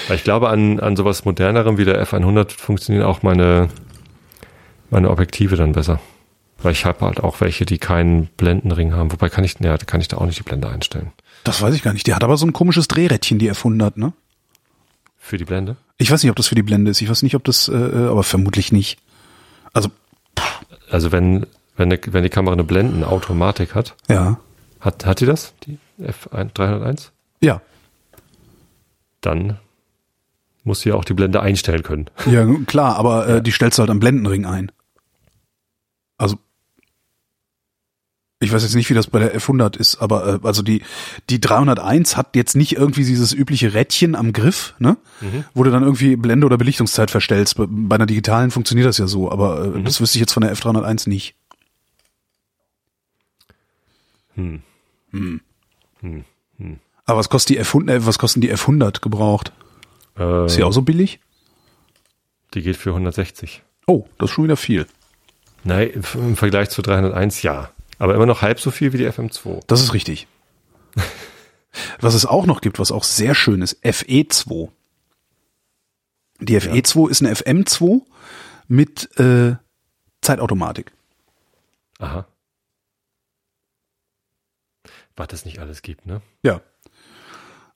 [0.08, 3.68] Weil ich glaube, an, an sowas modernerem wie der F100 funktionieren auch meine,
[4.90, 6.00] meine Objektive dann besser.
[6.64, 9.12] Weil ich habe halt auch welche, die keinen Blendenring haben.
[9.12, 11.12] Wobei kann ich, ja, da kann ich da auch nicht die Blende einstellen.
[11.44, 12.06] Das weiß ich gar nicht.
[12.06, 14.14] Die hat aber so ein komisches Drehrädchen, die F100, ne?
[15.18, 15.76] Für die Blende?
[15.98, 17.02] Ich weiß nicht, ob das für die Blende ist.
[17.02, 18.98] Ich weiß nicht, ob das, äh, äh, aber vermutlich nicht.
[19.74, 19.90] Also,
[20.90, 21.46] Also wenn,
[21.76, 24.38] wenn, eine, wenn die Kamera eine Blendenautomatik hat, ja.
[24.80, 25.52] hat, hat die das?
[25.66, 27.10] Die F301?
[27.40, 27.60] Ja.
[29.20, 29.58] Dann
[30.62, 32.06] muss sie auch die Blende einstellen können.
[32.24, 34.72] Ja, klar, aber äh, die stellst du halt am Blendenring ein.
[36.16, 36.38] Also,
[38.44, 40.82] ich weiß jetzt nicht, wie das bei der F100 ist, aber äh, also die
[41.30, 44.96] die 301 hat jetzt nicht irgendwie dieses übliche Rädchen am Griff, ne?
[45.54, 47.56] Wo du dann irgendwie Blende oder Belichtungszeit verstellst.
[47.56, 50.42] Bei, bei einer digitalen funktioniert das ja so, aber äh, das wüsste ich jetzt von
[50.42, 51.34] der F301 nicht.
[54.34, 54.62] Hm.
[57.06, 59.52] Aber was kostet die F100, äh, was kosten die F100 gebraucht?
[60.18, 61.20] Äh, Ist die auch so billig?
[62.54, 63.62] die geht für 160.
[63.86, 64.86] Oh, das ist schon wieder viel.
[65.64, 67.70] Nein, im Vergleich zu 301 ja.
[67.98, 69.62] Aber immer noch halb so viel wie die FM2.
[69.66, 70.26] Das ist richtig.
[72.00, 74.70] was es auch noch gibt, was auch sehr schön ist, FE2.
[76.40, 78.02] Die FE2 ist eine FM2
[78.68, 79.56] mit äh,
[80.20, 80.92] Zeitautomatik.
[81.98, 82.26] Aha.
[85.16, 86.22] Was es nicht alles gibt, ne?
[86.42, 86.60] Ja.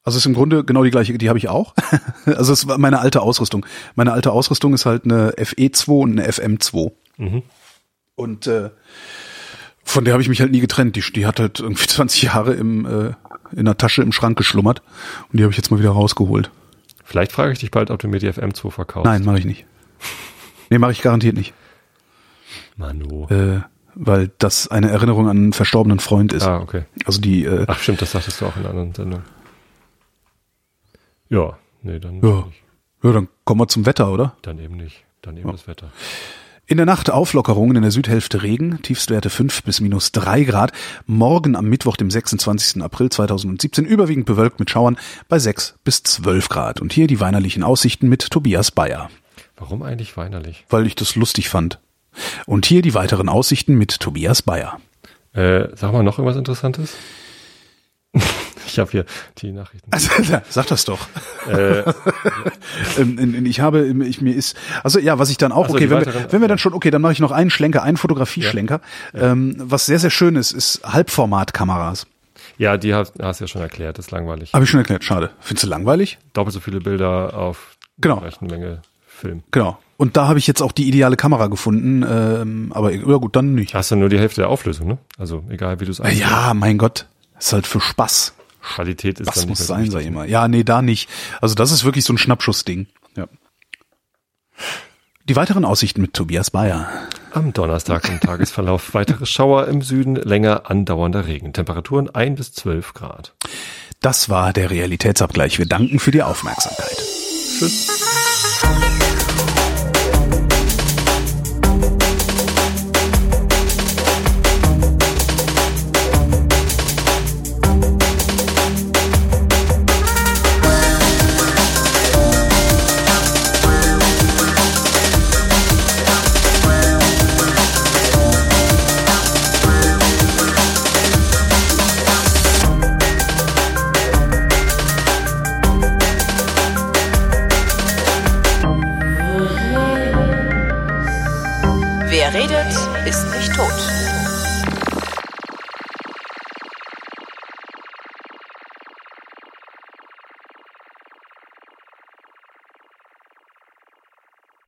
[0.02, 1.74] Also es ist im Grunde genau die gleiche, die habe ich auch.
[2.24, 3.64] also es war meine alte Ausrüstung.
[3.94, 6.92] Meine alte Ausrüstung ist halt eine FE2 und eine FM2.
[7.18, 7.42] Mhm.
[8.16, 8.70] Und äh,
[9.88, 10.96] von der habe ich mich halt nie getrennt.
[10.96, 13.12] Die, die hat halt irgendwie 20 Jahre im, äh,
[13.56, 14.82] in der Tasche im Schrank geschlummert.
[15.32, 16.50] Und die habe ich jetzt mal wieder rausgeholt.
[17.04, 19.06] Vielleicht frage ich dich bald, ob du mir die FM2 verkaufst.
[19.06, 19.64] Nein, mache ich nicht.
[20.68, 21.54] Nee, mache ich garantiert nicht.
[22.76, 23.26] Manu.
[23.30, 23.62] Äh,
[23.94, 26.44] weil das eine Erinnerung an einen verstorbenen Freund ist.
[26.44, 26.84] Ah, okay.
[27.06, 29.22] Also die, äh, Ach stimmt, das sagtest du auch in einer anderen Sendung.
[31.30, 32.44] Ja, nee, dann ja.
[32.44, 32.62] nicht.
[33.02, 34.36] ja, dann kommen wir zum Wetter, oder?
[34.42, 35.04] Dann eben nicht.
[35.22, 35.90] Dann eben das Wetter.
[36.70, 40.72] In der Nacht Auflockerungen in der Südhälfte Regen, Tiefstwerte 5 bis minus 3 Grad.
[41.06, 42.82] Morgen am Mittwoch, dem 26.
[42.82, 44.98] April 2017, überwiegend bewölkt mit Schauern
[45.30, 46.82] bei 6 bis 12 Grad.
[46.82, 49.08] Und hier die weinerlichen Aussichten mit Tobias Bayer,
[49.56, 50.66] Warum eigentlich weinerlich?
[50.68, 51.78] weil ich das lustig fand.
[52.44, 54.78] Und hier die weiteren Aussichten mit Tobias Bayer.
[55.32, 56.96] Äh, sag mal noch irgendwas Interessantes?
[58.70, 59.04] ich habe hier
[59.38, 59.90] die Nachrichten.
[59.92, 60.10] Also,
[60.48, 61.08] sag das doch.
[61.50, 61.82] Äh,
[62.98, 65.74] Ähm, in- ich habe, ich mir ist, also ja, was ich dann auch, Ach so,
[65.76, 67.96] okay, wenn wir, wenn wir dann schon, okay, dann mache ich noch einen Schlenker, einen
[67.96, 68.80] Fotografieschlenker.
[69.14, 72.06] Ähm, was sehr, sehr schön ist, ist Halbformatkameras.
[72.58, 74.52] ja, die hast, hast du ja schon erklärt, das ist langweilig.
[74.52, 75.30] Habe ich schon erklärt, schade.
[75.40, 76.18] Findest du langweilig?
[76.32, 78.20] Doppelt so viele Bilder auf Genau.
[78.20, 79.42] gleichen Menge Film.
[79.50, 79.78] Genau.
[79.96, 83.54] Und da habe ich jetzt auch die ideale Kamera gefunden, ähm, aber ja gut, dann
[83.54, 83.74] nicht.
[83.74, 84.98] Hast du nur die Hälfte der Auflösung, ne?
[85.18, 86.00] Also egal wie du es.
[86.12, 87.06] Ja, mein Gott,
[87.38, 88.34] ist halt für Spaß.
[88.68, 90.06] Qualität ist Das muss sein, sag ich wichtig.
[90.08, 90.24] immer.
[90.26, 91.08] Ja, nee, da nicht.
[91.40, 92.86] Also das ist wirklich so ein Schnappschussding.
[93.16, 93.26] Ja.
[95.24, 96.88] Die weiteren Aussichten mit Tobias Bayer.
[97.32, 101.52] Am Donnerstag im Tagesverlauf weitere Schauer im Süden, länger andauernder Regen.
[101.52, 103.34] Temperaturen 1 bis 12 Grad.
[104.00, 105.58] Das war der Realitätsabgleich.
[105.58, 106.96] Wir danken für die Aufmerksamkeit.
[107.58, 107.88] Tschüss.